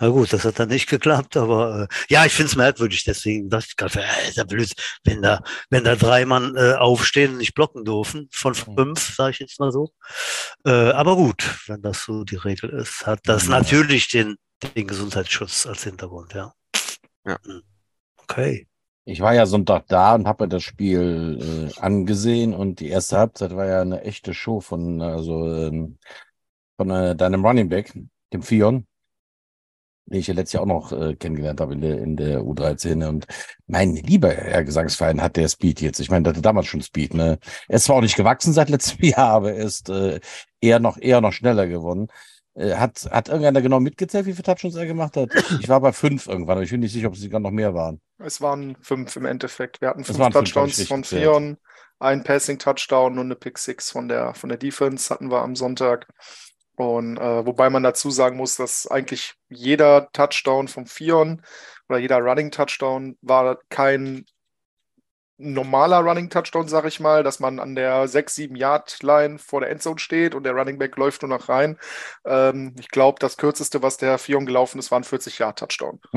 Na 0.00 0.08
gut, 0.08 0.32
das 0.32 0.44
hat 0.44 0.58
dann 0.58 0.68
nicht 0.68 0.88
geklappt, 0.88 1.36
aber 1.36 1.82
äh, 1.82 1.94
ja, 2.08 2.24
ich 2.24 2.32
finde 2.32 2.50
es 2.50 2.56
merkwürdig, 2.56 3.04
deswegen 3.04 3.48
dachte 3.48 3.66
ich 3.70 3.76
gerade, 3.76 4.00
äh, 4.00 4.28
ist 4.28 4.36
ja 4.36 4.44
blöd, 4.44 4.72
wenn 5.04 5.22
da, 5.22 5.42
wenn 5.70 5.84
da 5.84 5.96
drei 5.96 6.24
Mann 6.24 6.56
äh, 6.56 6.74
aufstehen 6.74 7.32
und 7.32 7.38
nicht 7.38 7.54
blocken 7.54 7.84
dürfen, 7.84 8.28
von 8.32 8.52
mhm. 8.52 8.76
fünf, 8.76 9.14
sage 9.14 9.32
ich 9.32 9.38
jetzt 9.38 9.60
mal 9.60 9.72
so. 9.72 9.90
Äh, 10.64 10.90
aber 10.90 11.16
gut, 11.16 11.58
wenn 11.66 11.82
das 11.82 12.04
so 12.04 12.24
die 12.24 12.36
Regel 12.36 12.70
ist, 12.70 13.06
hat 13.06 13.20
das 13.24 13.44
ja. 13.44 13.50
natürlich 13.50 14.08
den, 14.08 14.36
den 14.74 14.86
Gesundheitsschutz 14.86 15.66
als 15.66 15.84
Hintergrund, 15.84 16.34
ja. 16.34 16.52
Ja. 17.26 17.38
Hm. 17.44 17.62
Okay. 18.16 18.66
Ich 19.04 19.20
war 19.20 19.34
ja 19.34 19.46
Sonntag 19.46 19.88
da 19.88 20.14
und 20.14 20.28
habe 20.28 20.44
mir 20.44 20.48
das 20.48 20.62
Spiel 20.62 21.70
äh, 21.74 21.80
angesehen 21.80 22.54
und 22.54 22.78
die 22.78 22.88
erste 22.88 23.18
Halbzeit 23.18 23.54
war 23.56 23.66
ja 23.66 23.80
eine 23.80 24.02
echte 24.02 24.32
Show 24.32 24.60
von 24.60 25.02
also 25.02 25.44
ähm, 25.56 25.98
von 26.76 26.90
äh, 26.90 27.16
deinem 27.16 27.44
Running 27.44 27.68
Back, 27.68 27.92
dem 28.32 28.42
Fion. 28.42 28.86
Den 30.06 30.20
ich 30.20 30.26
ja 30.26 30.34
letztes 30.34 30.54
Jahr 30.54 30.62
auch 30.62 30.66
noch 30.66 30.92
äh, 30.92 31.14
kennengelernt 31.14 31.60
habe 31.60 31.74
in 31.74 31.80
der, 31.80 31.98
in 31.98 32.16
der 32.16 32.40
U13. 32.40 33.06
Und 33.06 33.26
mein 33.66 33.94
lieber 33.94 34.30
Herr 34.30 34.64
Gesangsverein 34.64 35.22
hat 35.22 35.36
der 35.36 35.48
Speed 35.48 35.80
jetzt. 35.80 36.00
Ich 36.00 36.10
meine, 36.10 36.24
der 36.24 36.32
hatte 36.32 36.42
damals 36.42 36.66
schon 36.66 36.82
Speed. 36.82 37.14
Ne? 37.14 37.38
Er 37.68 37.76
ist 37.76 37.84
zwar 37.84 37.96
auch 37.96 38.02
nicht 38.02 38.16
gewachsen 38.16 38.52
seit 38.52 38.68
letztem 38.68 39.04
Jahr, 39.08 39.30
aber 39.30 39.52
er 39.52 39.64
ist 39.64 39.88
äh, 39.88 40.20
eher 40.60 40.80
noch 40.80 40.98
eher 40.98 41.20
noch 41.20 41.32
schneller 41.32 41.66
geworden. 41.66 42.08
Äh, 42.54 42.74
hat, 42.74 43.08
hat 43.10 43.28
irgendeiner 43.28 43.62
genau 43.62 43.80
mitgezählt, 43.80 44.26
wie 44.26 44.32
viele 44.32 44.42
Touchdowns 44.42 44.76
er 44.76 44.86
gemacht 44.86 45.16
hat? 45.16 45.30
Ich 45.60 45.68
war 45.68 45.80
bei 45.80 45.92
fünf 45.92 46.26
irgendwann, 46.26 46.56
aber 46.56 46.64
ich 46.64 46.70
bin 46.70 46.80
nicht 46.80 46.92
sicher, 46.92 47.08
ob 47.08 47.14
es 47.14 47.20
sogar 47.20 47.40
noch 47.40 47.50
mehr 47.50 47.74
waren. 47.74 48.00
Es 48.18 48.40
waren 48.40 48.76
fünf 48.80 49.16
im 49.16 49.24
Endeffekt. 49.24 49.80
Wir 49.80 49.88
hatten 49.88 50.04
fünf 50.04 50.18
Touchdowns 50.18 50.76
fünf, 50.76 50.88
von 50.88 51.04
Fion, 51.04 51.56
ein 51.98 52.24
Passing-Touchdown 52.24 53.18
und 53.18 53.26
eine 53.26 53.36
Pick-Six 53.36 53.90
von 53.90 54.08
der, 54.08 54.34
von 54.34 54.48
der 54.48 54.58
Defense 54.58 55.12
hatten 55.12 55.30
wir 55.30 55.40
am 55.40 55.56
Sonntag. 55.56 56.08
Und 56.90 57.16
äh, 57.16 57.46
wobei 57.46 57.70
man 57.70 57.82
dazu 57.82 58.10
sagen 58.10 58.36
muss, 58.36 58.56
dass 58.56 58.86
eigentlich 58.86 59.34
jeder 59.48 60.10
Touchdown 60.12 60.68
vom 60.68 60.86
Fion 60.86 61.42
oder 61.88 61.98
jeder 61.98 62.18
Running 62.18 62.50
Touchdown 62.50 63.16
war 63.20 63.58
kein 63.68 64.26
normaler 65.38 65.98
Running 65.98 66.30
Touchdown, 66.30 66.68
sag 66.68 66.84
ich 66.86 67.00
mal, 67.00 67.22
dass 67.22 67.40
man 67.40 67.58
an 67.58 67.74
der 67.74 68.08
6-7 68.08 68.56
Yard 68.56 69.02
Line 69.02 69.38
vor 69.38 69.60
der 69.60 69.70
Endzone 69.70 69.98
steht 69.98 70.34
und 70.34 70.44
der 70.44 70.52
Running 70.52 70.78
Back 70.78 70.96
läuft 70.96 71.22
nur 71.22 71.28
noch 71.28 71.48
rein. 71.48 71.78
Ähm, 72.24 72.74
ich 72.78 72.88
glaube, 72.88 73.18
das 73.18 73.36
kürzeste, 73.36 73.82
was 73.82 73.96
der 73.96 74.18
Fion 74.18 74.46
gelaufen 74.46 74.78
ist, 74.78 74.90
war 74.90 75.00
ein 75.00 75.04
40 75.04 75.38
Yard 75.38 75.58
Touchdown. 75.58 76.00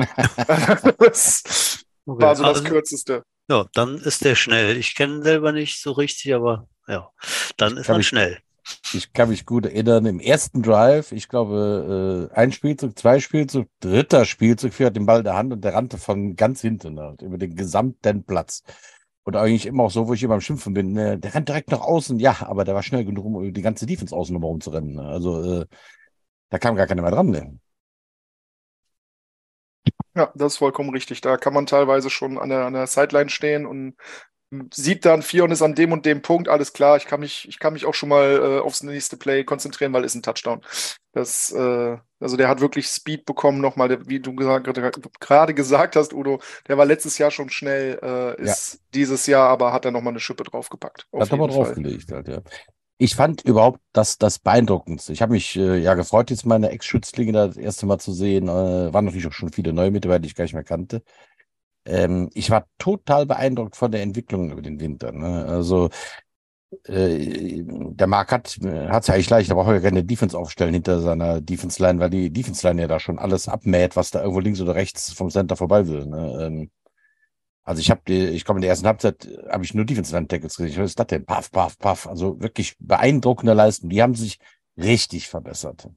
das 0.98 1.84
okay. 2.06 2.24
war 2.24 2.36
so 2.36 2.44
das 2.44 2.58
also, 2.58 2.64
kürzeste. 2.64 3.22
Ja, 3.48 3.66
dann 3.74 3.98
ist 3.98 4.24
der 4.24 4.34
schnell. 4.34 4.76
Ich 4.76 4.94
kenne 4.94 5.16
ihn 5.16 5.22
selber 5.22 5.52
nicht 5.52 5.80
so 5.80 5.92
richtig, 5.92 6.34
aber 6.34 6.68
ja, 6.86 7.10
dann 7.56 7.76
ist 7.76 7.88
er 7.88 8.02
schnell. 8.02 8.38
Ich 8.92 9.12
kann 9.12 9.28
mich 9.28 9.46
gut 9.46 9.66
erinnern, 9.66 10.06
im 10.06 10.20
ersten 10.20 10.62
Drive, 10.62 11.12
ich 11.12 11.28
glaube, 11.28 12.30
äh, 12.32 12.34
ein 12.34 12.52
Spielzug, 12.52 12.98
zwei 12.98 13.20
Spielzug, 13.20 13.68
dritter 13.80 14.24
Spielzug, 14.24 14.72
vier 14.72 14.90
den 14.90 15.06
Ball 15.06 15.18
in 15.18 15.24
der 15.24 15.36
Hand 15.36 15.52
und 15.52 15.64
der 15.64 15.74
rannte 15.74 15.98
von 15.98 16.34
ganz 16.36 16.60
hinten 16.62 16.98
halt, 16.98 17.22
über 17.22 17.38
den 17.38 17.54
gesamten 17.54 18.24
Platz. 18.24 18.62
Und 19.24 19.36
eigentlich 19.36 19.66
immer 19.66 19.84
auch 19.84 19.90
so, 19.90 20.06
wo 20.08 20.14
ich 20.14 20.22
immer 20.22 20.34
am 20.34 20.40
Schimpfen 20.40 20.72
bin, 20.74 20.92
ne, 20.92 21.18
der 21.18 21.34
rennt 21.34 21.48
direkt 21.48 21.70
nach 21.70 21.80
außen, 21.80 22.18
ja, 22.20 22.36
aber 22.42 22.64
der 22.64 22.74
war 22.74 22.82
schnell 22.82 23.04
genug, 23.04 23.24
um 23.24 23.52
die 23.52 23.62
ganze 23.62 23.86
Defense 23.86 24.14
außen 24.14 24.36
rum 24.36 24.60
zu 24.60 24.70
rennen. 24.70 24.94
Ne? 24.94 25.02
Also 25.02 25.62
äh, 25.62 25.66
da 26.50 26.58
kam 26.58 26.76
gar 26.76 26.86
keiner 26.86 27.02
mehr 27.02 27.10
dran. 27.10 27.30
Ne? 27.30 27.58
Ja, 30.14 30.32
das 30.34 30.54
ist 30.54 30.58
vollkommen 30.58 30.90
richtig. 30.90 31.20
Da 31.20 31.36
kann 31.36 31.54
man 31.54 31.66
teilweise 31.66 32.08
schon 32.10 32.38
an 32.38 32.48
der, 32.48 32.66
an 32.66 32.72
der 32.72 32.86
Sideline 32.86 33.28
stehen 33.28 33.66
und 33.66 33.96
sieht 34.72 35.04
dann 35.04 35.22
vier 35.22 35.44
und 35.44 35.50
ist 35.50 35.62
an 35.62 35.74
dem 35.74 35.92
und 35.92 36.06
dem 36.06 36.22
Punkt, 36.22 36.48
alles 36.48 36.72
klar, 36.72 36.96
ich 36.96 37.06
kann 37.06 37.20
mich, 37.20 37.48
ich 37.48 37.58
kann 37.58 37.72
mich 37.72 37.84
auch 37.84 37.94
schon 37.94 38.08
mal 38.08 38.36
äh, 38.36 38.60
aufs 38.60 38.82
nächste 38.82 39.16
Play 39.16 39.44
konzentrieren, 39.44 39.92
weil 39.92 40.04
es 40.04 40.14
ein 40.14 40.22
Touchdown. 40.22 40.60
Das, 41.12 41.50
äh, 41.52 41.96
also 42.20 42.36
der 42.36 42.48
hat 42.48 42.60
wirklich 42.60 42.86
Speed 42.86 43.24
bekommen, 43.24 43.60
nochmal, 43.60 44.06
wie 44.06 44.20
du 44.20 44.34
gerade 44.34 45.54
gesagt 45.54 45.96
hast, 45.96 46.12
Udo, 46.12 46.40
der 46.68 46.78
war 46.78 46.86
letztes 46.86 47.18
Jahr 47.18 47.30
schon 47.30 47.50
schnell, 47.50 47.98
äh, 48.02 48.42
ist 48.42 48.74
ja. 48.74 48.80
dieses 48.94 49.26
Jahr, 49.26 49.48
aber 49.48 49.72
hat 49.72 49.84
er 49.84 49.90
nochmal 49.90 50.12
eine 50.12 50.20
Schippe 50.20 50.44
draufgepackt. 50.44 51.06
Hat 51.12 51.30
er 51.30 51.36
mal 51.36 51.48
draufgelegt, 51.48 52.12
halt, 52.12 52.28
ja. 52.28 52.40
Ich 52.98 53.14
fand 53.14 53.42
überhaupt 53.42 53.80
das, 53.92 54.16
das 54.16 54.38
beeindruckendste. 54.38 55.12
Ich 55.12 55.20
habe 55.20 55.32
mich 55.32 55.54
äh, 55.56 55.76
ja 55.76 55.92
gefreut, 55.92 56.30
jetzt 56.30 56.46
meine 56.46 56.70
Ex-Schützlinge 56.70 57.32
das 57.32 57.58
erste 57.58 57.84
Mal 57.84 57.98
zu 57.98 58.12
sehen. 58.12 58.48
Äh, 58.48 58.94
waren 58.94 59.04
natürlich 59.04 59.26
auch 59.26 59.32
schon 59.32 59.52
viele 59.52 59.74
neue 59.74 59.90
Mitarbeiter, 59.90 60.20
die 60.20 60.28
ich 60.28 60.34
gar 60.34 60.44
nicht 60.44 60.54
mehr 60.54 60.64
kannte 60.64 61.02
ähm, 61.86 62.30
ich 62.34 62.50
war 62.50 62.66
total 62.78 63.26
beeindruckt 63.26 63.76
von 63.76 63.90
der 63.92 64.02
Entwicklung 64.02 64.50
über 64.50 64.62
den 64.62 64.80
Winter. 64.80 65.12
Ne? 65.12 65.46
Also 65.46 65.90
äh, 66.84 67.62
der 67.64 68.06
Marc 68.06 68.32
hat 68.32 68.48
es 68.48 68.58
ja 68.62 69.14
eigentlich 69.14 69.30
leicht, 69.30 69.50
da 69.50 69.54
braucht 69.54 69.68
er 69.68 69.80
keine 69.80 70.04
Defense 70.04 70.36
aufstellen 70.36 70.74
hinter 70.74 71.00
seiner 71.00 71.40
Defense 71.40 71.82
Line, 71.82 72.00
weil 72.00 72.10
die 72.10 72.30
Defense 72.30 72.66
Line 72.66 72.82
ja 72.82 72.88
da 72.88 73.00
schon 73.00 73.18
alles 73.18 73.48
abmäht, 73.48 73.96
was 73.96 74.10
da 74.10 74.20
irgendwo 74.20 74.40
links 74.40 74.60
oder 74.60 74.74
rechts 74.74 75.12
vom 75.12 75.30
Center 75.30 75.56
vorbei 75.56 75.86
will. 75.86 76.06
Ne? 76.06 76.38
Ähm, 76.46 76.70
also 77.64 77.80
ich 77.80 77.90
habe, 77.90 78.12
ich 78.12 78.44
komme 78.44 78.58
in 78.58 78.62
der 78.62 78.70
ersten 78.70 78.86
Halbzeit, 78.86 79.28
habe 79.48 79.64
ich 79.64 79.74
nur 79.74 79.84
Defense 79.84 80.14
Line 80.14 80.28
Tackles 80.28 80.56
gesehen. 80.56 80.80
Was 80.80 80.90
ist 80.90 81.00
das 81.00 81.08
denn? 81.08 81.26
Paff, 81.26 81.50
paff, 81.50 81.76
paff. 81.78 82.06
Also 82.06 82.40
wirklich 82.40 82.76
beeindruckende 82.78 83.54
Leistung. 83.54 83.90
Die 83.90 84.02
haben 84.02 84.14
sich 84.14 84.38
richtig 84.76 85.28
verbessert. 85.28 85.88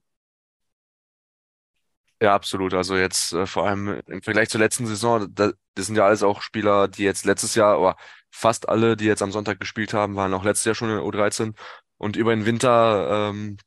Ja, 2.22 2.36
absolut. 2.36 2.74
Also 2.74 2.98
jetzt 2.98 3.32
äh, 3.34 3.46
vor 3.46 3.66
allem 3.68 4.02
im 4.08 4.22
Vergleich 4.22 4.50
zur 4.50 4.60
letzten 4.60 4.86
Saison, 4.86 5.34
da, 5.34 5.52
das 5.76 5.86
sind 5.86 5.96
ja 5.96 6.06
alles 6.06 6.22
auch 6.24 6.42
Spieler, 6.42 6.88
die 6.90 7.04
jetzt 7.04 7.26
letztes 7.26 7.56
Jahr, 7.56 7.80
oder 7.80 7.96
fast 8.30 8.68
alle, 8.68 8.98
die 8.98 9.06
jetzt 9.06 9.22
am 9.22 9.32
Sonntag 9.32 9.60
gespielt 9.60 9.94
haben, 9.94 10.16
waren 10.16 10.34
auch 10.34 10.44
letztes 10.44 10.66
Jahr 10.66 10.76
schon 10.76 10.90
in 10.90 10.96
der 10.98 11.06
U13. 11.06 11.56
Und 11.98 12.18
über 12.18 12.36
den 12.36 12.46
Winter 12.46 13.30
ähm, 13.30 13.58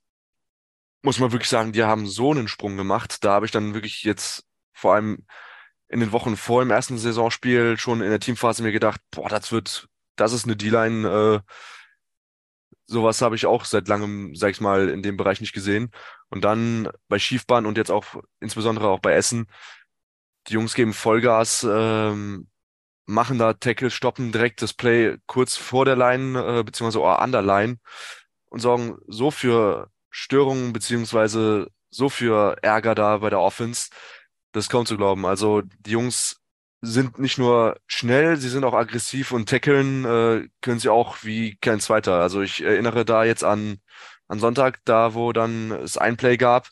muss 1.02 1.18
man 1.18 1.32
wirklich 1.32 1.48
sagen, 1.48 1.72
die 1.72 1.82
haben 1.84 2.06
so 2.06 2.30
einen 2.30 2.48
Sprung 2.48 2.76
gemacht. 2.76 3.24
Da 3.24 3.32
habe 3.32 3.46
ich 3.46 3.52
dann 3.52 3.74
wirklich 3.74 4.02
jetzt 4.04 4.44
vor 4.72 4.94
allem 4.94 5.26
in 5.88 6.00
den 6.00 6.12
Wochen 6.12 6.36
vor 6.36 6.62
dem 6.62 6.70
ersten 6.70 6.98
Saisonspiel 6.98 7.78
schon 7.78 8.02
in 8.02 8.10
der 8.10 8.20
Teamphase 8.20 8.62
mir 8.62 8.72
gedacht, 8.72 9.00
boah, 9.10 9.28
das 9.28 9.52
wird, 9.52 9.88
das 10.16 10.32
ist 10.32 10.44
eine 10.44 10.56
D-Line, 10.56 11.08
äh, 11.08 11.52
sowas 12.92 13.22
habe 13.22 13.34
ich 13.34 13.46
auch 13.46 13.64
seit 13.64 13.88
langem, 13.88 14.34
sag 14.34 14.50
ich 14.50 14.60
mal, 14.60 14.88
in 14.88 15.02
dem 15.02 15.16
Bereich 15.16 15.40
nicht 15.40 15.52
gesehen. 15.52 15.90
Und 16.28 16.44
dann 16.44 16.88
bei 17.08 17.18
Schiefbahn 17.18 17.66
und 17.66 17.76
jetzt 17.76 17.90
auch 17.90 18.04
insbesondere 18.40 18.88
auch 18.88 19.00
bei 19.00 19.14
Essen, 19.14 19.46
die 20.48 20.54
Jungs 20.54 20.74
geben 20.74 20.92
Vollgas, 20.92 21.66
ähm, 21.68 22.48
machen 23.06 23.38
da 23.38 23.54
Tackle, 23.54 23.90
stoppen 23.90 24.32
direkt 24.32 24.62
das 24.62 24.74
Play 24.74 25.16
kurz 25.26 25.56
vor 25.56 25.84
der 25.84 25.96
Line, 25.96 26.38
äh, 26.38 26.62
beziehungsweise 26.62 27.00
oh, 27.00 27.06
an 27.06 27.32
der 27.32 27.42
Line 27.42 27.78
und 28.46 28.60
sorgen 28.60 28.98
so 29.06 29.30
für 29.30 29.90
Störungen, 30.10 30.72
beziehungsweise 30.72 31.68
so 31.90 32.08
für 32.08 32.56
Ärger 32.62 32.94
da 32.94 33.18
bei 33.18 33.30
der 33.30 33.40
Offense, 33.40 33.88
das 34.52 34.66
ist 34.66 34.70
kaum 34.70 34.86
zu 34.86 34.96
glauben. 34.96 35.26
Also 35.26 35.62
die 35.62 35.92
Jungs 35.92 36.41
sind 36.82 37.18
nicht 37.18 37.38
nur 37.38 37.78
schnell, 37.86 38.36
sie 38.36 38.48
sind 38.48 38.64
auch 38.64 38.74
aggressiv 38.74 39.32
und 39.32 39.48
tackeln 39.48 40.04
äh, 40.04 40.48
können 40.60 40.80
sie 40.80 40.88
auch 40.88 41.22
wie 41.22 41.56
kein 41.56 41.80
zweiter. 41.80 42.20
Also 42.20 42.42
ich 42.42 42.62
erinnere 42.62 43.04
da 43.04 43.24
jetzt 43.24 43.44
an, 43.44 43.78
an 44.28 44.40
Sonntag, 44.40 44.80
da 44.84 45.14
wo 45.14 45.32
dann 45.32 45.70
es 45.70 45.96
ein 45.96 46.16
Play 46.16 46.36
gab, 46.36 46.68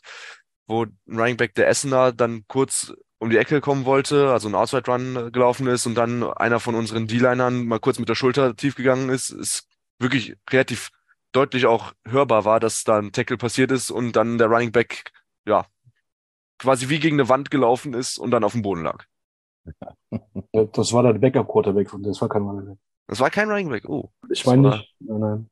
wo 0.67 0.83
ein 0.83 0.97
Running 1.07 1.37
Back 1.37 1.55
der 1.55 1.69
Essener 1.69 2.11
dann 2.11 2.43
kurz 2.47 2.93
um 3.19 3.29
die 3.29 3.37
Ecke 3.37 3.61
kommen 3.61 3.85
wollte, 3.85 4.31
also 4.31 4.49
ein 4.49 4.55
Outside 4.55 4.91
Run 4.91 5.31
gelaufen 5.31 5.67
ist 5.67 5.85
und 5.85 5.95
dann 5.95 6.23
einer 6.23 6.59
von 6.59 6.75
unseren 6.75 7.07
D-Linern 7.07 7.65
mal 7.65 7.79
kurz 7.79 7.99
mit 7.99 8.09
der 8.09 8.15
Schulter 8.15 8.55
tief 8.55 8.75
gegangen 8.75 9.09
ist, 9.09 9.29
ist 9.29 9.67
wirklich 9.99 10.35
relativ 10.49 10.89
deutlich 11.31 11.67
auch 11.67 11.93
hörbar 12.05 12.45
war, 12.45 12.59
dass 12.59 12.83
da 12.83 12.97
ein 12.97 13.11
Tackle 13.13 13.37
passiert 13.37 13.71
ist 13.71 13.91
und 13.91 14.13
dann 14.15 14.37
der 14.37 14.47
Running 14.47 14.71
Back, 14.71 15.11
ja, 15.45 15.65
quasi 16.57 16.89
wie 16.89 16.99
gegen 16.99 17.19
eine 17.19 17.29
Wand 17.29 17.51
gelaufen 17.51 17.93
ist 17.93 18.17
und 18.17 18.31
dann 18.31 18.43
auf 18.43 18.53
dem 18.53 18.61
Boden 18.61 18.83
lag. 18.83 19.05
Das 20.51 20.93
war 20.93 21.03
der 21.03 21.13
Backup-Quarterback 21.13 21.89
von 21.89 22.03
das 22.03 22.21
war 22.21 22.29
kein 22.29 22.43
Running 22.43 22.65
Back. 22.65 22.77
Das 23.07 23.19
war 23.19 23.29
kein 23.29 23.49
Running 23.49 23.69
Back, 23.69 23.87
oh. 23.87 24.09
Ich 24.29 24.45
meine 24.45 24.69
nicht. 24.69 24.95
Nein, 24.99 25.19
nein. 25.19 25.49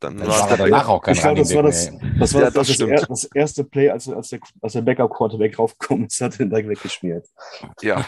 Dann 0.00 0.20
war 0.20 0.50
es 0.50 0.56
danach 0.56 0.88
auch 0.88 1.02
kein 1.02 1.14
Ich 1.14 1.20
glaube, 1.20 1.38
das 1.38 1.54
war 1.54 1.62
das, 1.62 1.90
das, 2.18 2.34
war 2.34 2.42
ja, 2.42 2.50
das, 2.50 2.68
das, 2.68 2.78
das, 2.78 3.08
das, 3.08 3.24
erste 3.34 3.64
Play, 3.64 3.90
als, 3.90 4.08
als 4.08 4.28
der, 4.28 4.40
als 4.60 4.72
der 4.72 4.82
Backup-Quarterback 4.82 5.58
raufgekommen 5.58 6.06
ist, 6.06 6.20
hat 6.20 6.34
er 6.34 6.38
den 6.38 6.50
direkt 6.50 6.68
weggeschmiert. 6.68 7.28
Ja. 7.82 8.04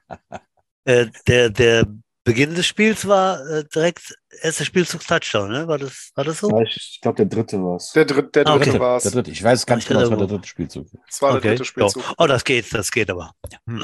äh, 0.84 1.06
der, 1.26 1.50
der 1.50 1.86
Beginn 2.24 2.54
des 2.54 2.66
Spiels 2.66 3.08
war 3.08 3.44
äh, 3.48 3.64
direkt 3.64 4.14
erster 4.42 4.64
Spielzug 4.64 5.04
Touchdown, 5.04 5.50
ne? 5.50 5.66
War 5.66 5.78
das, 5.78 6.12
war 6.14 6.24
das 6.24 6.38
so? 6.38 6.50
Ja, 6.50 6.62
ich, 6.62 6.76
ich 6.76 7.00
glaube, 7.00 7.16
der 7.16 7.26
dritte 7.26 7.62
war 7.62 7.76
es. 7.76 7.90
Der, 7.92 8.04
dritt, 8.04 8.34
der 8.36 8.44
dritte 8.44 8.70
okay. 8.70 8.80
war 8.80 8.96
es. 8.96 9.02
Der 9.02 9.12
dritte. 9.12 9.30
Ich 9.32 9.42
weiß 9.42 9.66
ganz 9.66 9.86
genau, 9.86 10.02
es 10.02 10.10
war 10.10 10.16
der 10.16 10.28
dritte 10.28 10.46
Spielzug. 10.46 10.86
Es 11.08 11.20
war 11.20 11.30
okay. 11.30 11.40
der 11.40 11.50
dritte 11.52 11.64
Spielzug. 11.64 12.14
Oh, 12.18 12.26
das 12.26 12.44
geht, 12.44 12.72
das 12.72 12.90
geht 12.90 13.10
aber. 13.10 13.32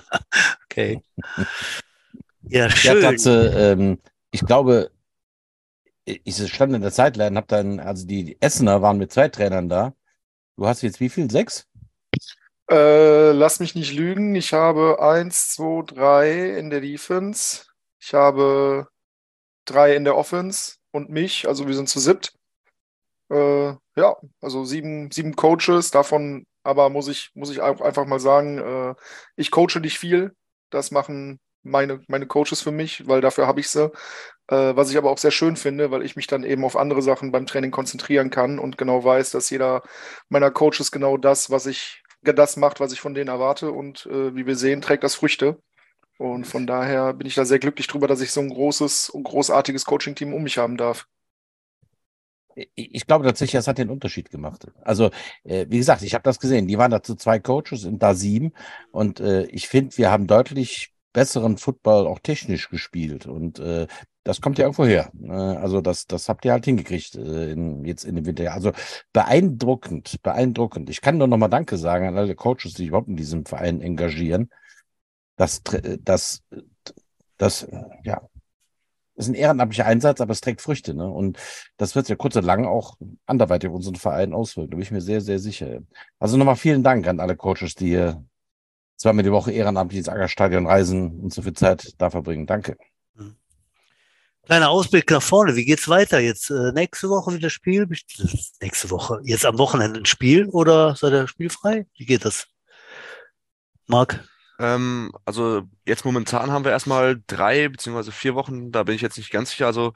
Okay. 0.70 1.02
ja, 2.42 2.70
schön. 2.70 3.02
Ja, 3.02 3.10
Tatze, 3.10 3.52
ähm, 3.56 3.98
ich 4.30 4.42
glaube, 4.42 4.90
ich 6.04 6.52
stand 6.52 6.74
in 6.74 6.82
der 6.82 6.90
Sideline, 6.90 7.36
hab 7.36 7.48
dann, 7.48 7.80
also 7.80 8.06
die 8.06 8.36
Essener 8.40 8.80
waren 8.82 8.98
mit 8.98 9.12
zwei 9.12 9.28
Trainern 9.28 9.68
da. 9.68 9.94
Du 10.56 10.66
hast 10.66 10.82
jetzt 10.82 11.00
wie 11.00 11.08
viel? 11.08 11.30
Sechs? 11.30 11.66
Äh, 12.70 13.32
lass 13.32 13.60
mich 13.60 13.74
nicht 13.74 13.94
lügen. 13.94 14.34
Ich 14.34 14.52
habe 14.52 14.98
eins, 15.00 15.48
zwei, 15.54 15.82
drei 15.82 16.58
in 16.58 16.70
der 16.70 16.80
Defense. 16.80 17.67
Ich 18.00 18.14
habe 18.14 18.88
drei 19.64 19.96
in 19.96 20.04
der 20.04 20.16
Offense 20.16 20.76
und 20.92 21.10
mich, 21.10 21.48
also 21.48 21.66
wir 21.66 21.74
sind 21.74 21.88
zu 21.88 22.00
siebt. 22.00 22.34
Äh, 23.30 23.74
ja, 23.96 24.16
also 24.40 24.64
sieben, 24.64 25.10
sieben 25.10 25.36
Coaches, 25.36 25.90
davon 25.90 26.46
aber 26.62 26.90
muss 26.90 27.08
ich, 27.08 27.30
muss 27.34 27.50
ich 27.50 27.60
auch 27.62 27.80
einfach 27.80 28.04
mal 28.06 28.20
sagen, 28.20 28.58
äh, 28.58 28.94
ich 29.36 29.50
coache 29.50 29.80
nicht 29.80 29.98
viel. 29.98 30.34
Das 30.70 30.90
machen 30.90 31.40
meine, 31.62 32.02
meine 32.08 32.26
Coaches 32.26 32.60
für 32.60 32.72
mich, 32.72 33.06
weil 33.08 33.20
dafür 33.22 33.46
habe 33.46 33.60
ich 33.60 33.70
sie. 33.70 33.90
Äh, 34.48 34.76
was 34.76 34.90
ich 34.90 34.98
aber 34.98 35.10
auch 35.10 35.18
sehr 35.18 35.30
schön 35.30 35.56
finde, 35.56 35.90
weil 35.90 36.02
ich 36.04 36.16
mich 36.16 36.26
dann 36.26 36.44
eben 36.44 36.64
auf 36.64 36.76
andere 36.76 37.02
Sachen 37.02 37.32
beim 37.32 37.46
Training 37.46 37.70
konzentrieren 37.70 38.30
kann 38.30 38.58
und 38.58 38.78
genau 38.78 39.02
weiß, 39.04 39.30
dass 39.30 39.50
jeder 39.50 39.82
meiner 40.28 40.50
Coaches 40.50 40.90
genau 40.92 41.16
das, 41.16 41.50
was 41.50 41.66
ich, 41.66 42.02
das 42.22 42.56
macht, 42.58 42.80
was 42.80 42.92
ich 42.92 43.00
von 43.00 43.14
denen 43.14 43.28
erwarte. 43.28 43.72
Und 43.72 44.06
äh, 44.06 44.34
wie 44.34 44.46
wir 44.46 44.56
sehen, 44.56 44.82
trägt 44.82 45.04
das 45.04 45.14
Früchte. 45.14 45.58
Und 46.18 46.46
von 46.46 46.66
daher 46.66 47.14
bin 47.14 47.28
ich 47.28 47.36
da 47.36 47.44
sehr 47.44 47.60
glücklich 47.60 47.86
drüber, 47.86 48.08
dass 48.08 48.20
ich 48.20 48.32
so 48.32 48.40
ein 48.40 48.48
großes 48.48 49.08
und 49.08 49.22
großartiges 49.22 49.84
Coaching-Team 49.84 50.34
um 50.34 50.42
mich 50.42 50.58
haben 50.58 50.76
darf. 50.76 51.06
ich 52.74 53.06
glaube 53.06 53.24
tatsächlich, 53.24 53.52
das 53.52 53.68
hat 53.68 53.78
den 53.78 53.88
Unterschied 53.88 54.30
gemacht. 54.30 54.66
Also, 54.82 55.10
äh, 55.44 55.66
wie 55.68 55.78
gesagt, 55.78 56.02
ich 56.02 56.14
habe 56.14 56.24
das 56.24 56.40
gesehen. 56.40 56.66
Die 56.66 56.76
waren 56.76 56.90
dazu 56.90 57.14
zwei 57.14 57.38
Coaches, 57.38 57.82
sind 57.82 58.02
da 58.02 58.14
sieben. 58.14 58.52
Und 58.90 59.20
äh, 59.20 59.44
ich 59.44 59.68
finde, 59.68 59.96
wir 59.96 60.10
haben 60.10 60.26
deutlich 60.26 60.92
besseren 61.12 61.56
Football 61.56 62.08
auch 62.08 62.18
technisch 62.18 62.68
gespielt. 62.68 63.26
Und 63.26 63.60
äh, 63.60 63.86
das 64.24 64.40
kommt 64.40 64.58
ja 64.58 64.64
irgendwo 64.64 64.86
her. 64.86 65.12
Äh, 65.22 65.30
also 65.30 65.80
das, 65.80 66.06
das 66.06 66.28
habt 66.28 66.44
ihr 66.44 66.52
halt 66.52 66.64
hingekriegt 66.64 67.14
äh, 67.14 67.52
in, 67.52 67.84
jetzt 67.84 68.04
in 68.04 68.16
dem 68.16 68.26
Winter. 68.26 68.52
Also 68.52 68.72
beeindruckend, 69.12 70.20
beeindruckend. 70.22 70.90
Ich 70.90 71.00
kann 71.00 71.16
nur 71.16 71.28
nochmal 71.28 71.48
Danke 71.48 71.76
sagen 71.76 72.08
an 72.08 72.18
alle 72.18 72.34
Coaches, 72.34 72.74
die 72.74 72.82
sich 72.82 72.88
überhaupt 72.88 73.08
in 73.08 73.16
diesem 73.16 73.46
Verein 73.46 73.80
engagieren. 73.80 74.50
Das, 75.38 75.62
das, 76.02 76.42
das, 77.38 77.66
ja, 78.02 78.20
ist 79.14 79.28
ein 79.28 79.34
ehrenamtlicher 79.34 79.86
Einsatz, 79.86 80.20
aber 80.20 80.32
es 80.32 80.40
trägt 80.40 80.60
Früchte. 80.60 80.94
Ne? 80.94 81.08
Und 81.08 81.38
das 81.76 81.94
wird 81.94 82.08
ja 82.08 82.16
kurz 82.16 82.36
und 82.36 82.44
lang 82.44 82.66
auch 82.66 82.96
anderweitig 83.26 83.70
unseren 83.70 83.96
Verein 83.96 84.32
auswirken. 84.32 84.70
Da 84.70 84.76
bin 84.76 84.82
ich 84.82 84.90
mir 84.90 85.00
sehr, 85.00 85.20
sehr 85.20 85.38
sicher. 85.38 85.80
Also 86.18 86.36
nochmal 86.36 86.56
vielen 86.56 86.82
Dank 86.82 87.06
an 87.06 87.20
alle 87.20 87.36
Coaches, 87.36 87.74
die 87.74 87.86
hier 87.86 88.24
zweimal 88.96 89.24
die 89.24 89.32
Woche 89.32 89.52
ehrenamtlich 89.52 89.98
ins 89.98 90.08
Ackerstadion 90.08 90.66
reisen 90.66 91.20
und 91.20 91.32
so 91.32 91.42
viel 91.42 91.52
Zeit 91.52 91.94
da 91.98 92.10
verbringen. 92.10 92.46
Danke. 92.46 92.76
Mhm. 93.14 93.36
Kleiner 94.44 94.70
Ausblick 94.70 95.10
nach 95.10 95.22
vorne. 95.22 95.56
Wie 95.56 95.64
geht's 95.64 95.88
weiter? 95.88 96.18
Jetzt 96.18 96.50
äh, 96.50 96.72
nächste 96.72 97.08
Woche 97.08 97.34
wieder 97.34 97.50
Spiel? 97.50 97.88
Nächste 98.60 98.90
Woche. 98.90 99.20
Jetzt 99.22 99.46
am 99.46 99.58
Wochenende 99.58 100.00
ein 100.00 100.06
Spiel 100.06 100.48
oder 100.48 100.96
seid 100.96 101.12
ihr 101.12 101.28
spielfrei? 101.28 101.86
Wie 101.96 102.06
geht 102.06 102.24
das? 102.24 102.48
Marc? 103.86 104.24
Ähm, 104.58 105.12
also 105.24 105.62
jetzt 105.84 106.04
momentan 106.04 106.50
haben 106.50 106.64
wir 106.64 106.72
erstmal 106.72 107.20
drei 107.26 107.68
beziehungsweise 107.68 108.12
vier 108.12 108.34
Wochen, 108.34 108.72
da 108.72 108.82
bin 108.82 108.94
ich 108.94 109.02
jetzt 109.02 109.16
nicht 109.16 109.30
ganz 109.30 109.50
sicher. 109.50 109.66
Also 109.66 109.92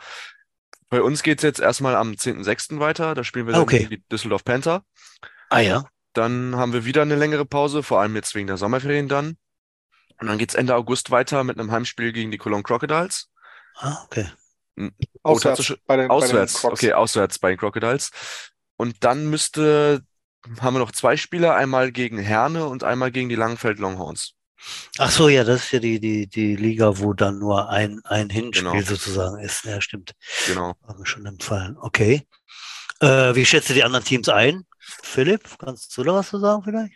bei 0.89 1.03
uns 1.03 1.23
geht's 1.23 1.43
jetzt 1.43 1.61
erstmal 1.61 1.97
am 1.97 2.13
10.06. 2.13 2.79
weiter. 2.79 3.15
Da 3.15 3.25
spielen 3.25 3.47
wir 3.47 3.55
dann 3.55 3.63
okay. 3.63 3.89
die 3.91 4.07
Düsseldorf 4.09 4.45
Panther. 4.45 4.85
Ah 5.49 5.61
ja. 5.61 5.87
Dann 6.13 6.57
haben 6.57 6.73
wir 6.73 6.85
wieder 6.85 7.03
eine 7.03 7.17
längere 7.17 7.47
Pause, 7.47 7.83
vor 7.83 8.01
allem 8.01 8.15
jetzt 8.15 8.35
wegen 8.35 8.47
der 8.47 8.59
Sommerferien 8.59 9.09
dann. 9.09 9.39
Und 10.21 10.29
dann 10.29 10.39
geht's 10.39 10.55
Ende 10.55 10.77
August 10.77 11.11
weiter 11.11 11.43
mit 11.45 11.59
einem 11.59 11.73
Heimspiel 11.73 12.13
gegen 12.13 12.31
die 12.31 12.39
Cologne 12.39 12.63
Crocodiles. 12.63 13.31
Ah, 13.77 14.03
okay. 14.05 14.29
Auswärts, 15.23 15.75
bei 15.87 15.97
den, 15.97 16.11
auswärts. 16.11 16.63
Bei 16.63 16.69
den 16.69 16.73
okay, 16.73 16.93
auswärts 16.93 17.39
bei 17.39 17.51
den 17.51 17.59
Crocodiles. 17.59 18.11
Und 18.77 19.05
dann 19.05 19.29
müsste, 19.31 20.03
haben 20.61 20.75
wir 20.75 20.81
noch 20.81 20.93
zwei 20.93 21.17
Spieler, 21.17 21.55
einmal 21.55 21.93
gegen 21.93 22.19
Herne 22.19 22.67
und 22.67 22.85
einmal 22.85 23.11
gegen 23.11 23.29
die 23.29 23.35
Langenfeld 23.35 23.79
Longhorns. 23.79 24.35
Ach 24.99 25.11
so, 25.11 25.29
ja, 25.29 25.45
das 25.45 25.65
ist 25.65 25.73
ja 25.73 25.79
die, 25.79 25.99
die, 26.01 26.27
die 26.27 26.57
Liga, 26.57 26.99
wo 26.99 27.13
dann 27.13 27.39
nur 27.39 27.69
ein, 27.69 28.01
ein 28.05 28.31
Hinspiel 28.31 28.71
genau. 28.71 28.83
sozusagen 28.83 29.39
ist. 29.39 29.65
Ja, 29.65 29.81
stimmt. 29.81 30.13
Genau. 30.47 30.75
War 30.83 30.99
mir 30.99 31.07
schon 31.07 31.27
empfallen. 31.27 31.77
Okay. 31.81 32.23
Äh, 33.01 33.35
wie 33.35 33.45
schätzt 33.45 33.71
du 33.71 33.75
die 33.75 33.83
anderen 33.85 34.05
Teams 34.05 34.29
ein? 34.29 34.65
Philipp, 34.79 35.43
kannst 35.59 35.97
du 35.97 36.03
da 36.05 36.15
was 36.15 36.29
zu 36.29 36.39
sagen 36.39 36.63
vielleicht? 36.63 36.95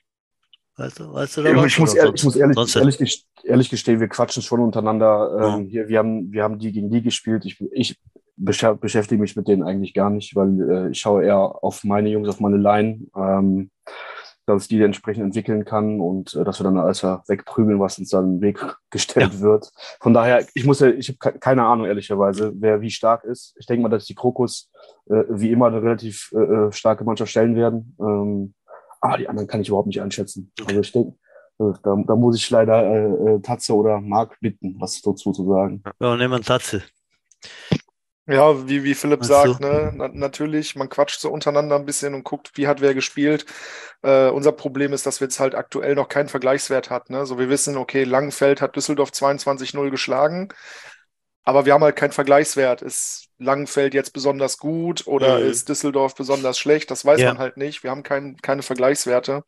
Weißt 0.76 1.00
du, 1.00 1.12
weißt 1.12 1.38
du 1.38 1.42
da 1.42 1.57
was? 1.57 1.66
Ich 1.66 1.79
muss, 1.79 1.94
ehrlich, 1.94 2.14
ich 2.16 2.24
muss 2.24 2.37
ehrlich, 2.37 2.76
ehrlich, 2.76 3.26
ehrlich, 3.44 3.70
gestehen, 3.70 3.98
wir 3.98 4.09
quatschen 4.09 4.42
schon 4.42 4.61
untereinander. 4.61 5.37
Ja. 5.40 5.57
Ähm, 5.57 5.66
hier, 5.66 5.88
wir, 5.88 5.98
haben, 5.98 6.31
wir 6.33 6.42
haben 6.42 6.59
die 6.59 6.70
gegen 6.70 6.90
die 6.90 7.02
gespielt. 7.02 7.44
Ich, 7.46 7.61
ich 7.72 7.98
beschäftige 8.37 9.20
mich 9.20 9.37
mit 9.37 9.48
denen 9.48 9.62
eigentlich 9.62 9.94
gar 9.94 10.11
nicht, 10.11 10.37
weil 10.37 10.70
äh, 10.70 10.90
ich 10.90 11.00
schaue 11.00 11.24
eher 11.24 11.38
auf 11.38 11.83
meine 11.85 12.11
Jungs, 12.11 12.29
auf 12.29 12.40
meine 12.40 12.59
Line, 12.59 13.07
ähm, 13.16 13.70
dass 14.46 14.62
ich 14.62 14.68
die 14.68 14.82
entsprechend 14.82 15.24
entwickeln 15.24 15.64
kann 15.64 16.00
und 16.00 16.35
äh, 16.35 16.44
dass 16.44 16.61
wir 16.61 16.64
dann 16.64 16.78
alles 16.78 17.02
wegprügeln, 17.02 17.80
was 17.80 17.98
uns 17.98 18.11
dann 18.11 18.37
im 18.37 18.40
Weg 18.40 18.59
gestellt 18.90 19.35
ja. 19.35 19.40
wird. 19.40 19.72
Von 20.00 20.14
daher, 20.14 20.46
ich 20.54 20.64
muss 20.64 20.80
ja, 20.80 20.88
ich 20.88 21.09
habe 21.09 21.38
keine 21.38 21.64
Ahnung 21.64 21.87
ehrlicherweise, 21.87 22.52
wer 22.56 22.80
wie 22.80 22.90
stark 22.90 23.24
ist. 23.24 23.54
Ich 23.59 23.66
denke 23.66 23.82
mal, 23.82 23.88
dass 23.88 24.06
die 24.06 24.14
Krokus 24.14 24.70
äh, 25.11 25.24
wie 25.28 25.50
immer 25.50 25.66
eine 25.66 25.82
relativ 25.82 26.32
äh, 26.32 26.38
äh 26.38 26.72
starke 26.72 27.04
Mannschaft 27.04 27.30
stellen 27.30 27.56
werden. 27.56 27.96
Ähm, 28.00 28.54
aber 29.00 29.18
die 29.18 29.28
anderen 29.28 29.48
kann 29.48 29.61
ich 29.61 29.68
überhaupt 29.68 29.88
nicht 29.88 30.00
einschätzen. 30.00 30.52
Also 30.66 30.80
ich 30.80 30.92
denke, 30.92 31.16
äh, 31.59 31.72
da, 31.82 31.96
da, 32.06 32.16
muss 32.16 32.37
ich 32.37 32.48
leider 32.50 32.85
äh, 32.85 33.35
äh, 33.35 33.40
Tatze 33.40 33.74
oder 33.74 34.00
Marc 34.00 34.38
bitten, 34.40 34.76
was 34.78 35.00
dazu 35.02 35.32
zu 35.32 35.46
sagen. 35.46 35.82
Ja, 36.00 36.16
nehmen 36.16 36.32
wir 36.32 36.40
Tatze. 36.40 36.82
Ja, 38.27 38.69
wie, 38.69 38.83
wie 38.83 38.95
Philipp 38.95 39.25
so. 39.25 39.35
sagt, 39.35 39.61
ne? 39.61 39.93
Na, 39.95 40.09
natürlich, 40.09 40.75
man 40.75 40.89
quatscht 40.89 41.21
so 41.21 41.31
untereinander 41.31 41.77
ein 41.77 41.87
bisschen 41.87 42.12
und 42.15 42.25
guckt, 42.25 42.53
wie 42.55 42.67
hat 42.67 42.81
wer 42.81 42.93
gespielt. 42.93 43.47
Äh, 44.03 44.31
unser 44.31 44.53
Problem 44.53 44.93
ist, 44.93 45.07
dass 45.07 45.21
wir 45.21 45.27
jetzt 45.27 45.39
halt 45.39 45.55
aktuell 45.55 45.95
noch 45.95 46.09
keinen 46.09 46.29
Vergleichswert 46.29 46.91
hat. 46.91 47.09
Ne? 47.09 47.25
So, 47.25 47.39
wir 47.39 47.49
wissen, 47.49 47.77
okay, 47.77 48.03
Langenfeld 48.03 48.61
hat 48.61 48.75
Düsseldorf 48.75 49.11
22-0 49.11 49.91
geschlagen, 49.91 50.49
aber 51.45 51.67
wir 51.67 51.73
haben 51.73 51.85
halt 51.85 51.95
keinen 51.95 52.12
Vergleichswert. 52.12 52.83
Ist 52.83 53.29
Langenfeld 53.39 53.95
jetzt 53.95 54.12
besonders 54.12 54.59
gut 54.59 55.07
oder 55.07 55.39
mhm. 55.39 55.47
ist 55.47 55.69
Düsseldorf 55.69 56.17
besonders 56.17 56.59
schlecht? 56.59 56.91
Das 56.91 57.05
weiß 57.05 57.21
ja. 57.21 57.29
man 57.29 57.39
halt 57.39 57.57
nicht. 57.57 57.85
Wir 57.85 57.93
haben 57.93 58.03
kein, 58.03 58.37
keine 58.39 58.62
Vergleichswerte. 58.62 59.45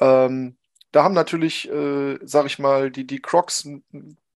Ähm, 0.00 0.56
da 0.92 1.04
haben 1.04 1.14
natürlich, 1.14 1.70
äh, 1.70 2.18
sag 2.22 2.46
ich 2.46 2.58
mal, 2.58 2.90
die, 2.90 3.06
die 3.06 3.20
Crocs 3.20 3.68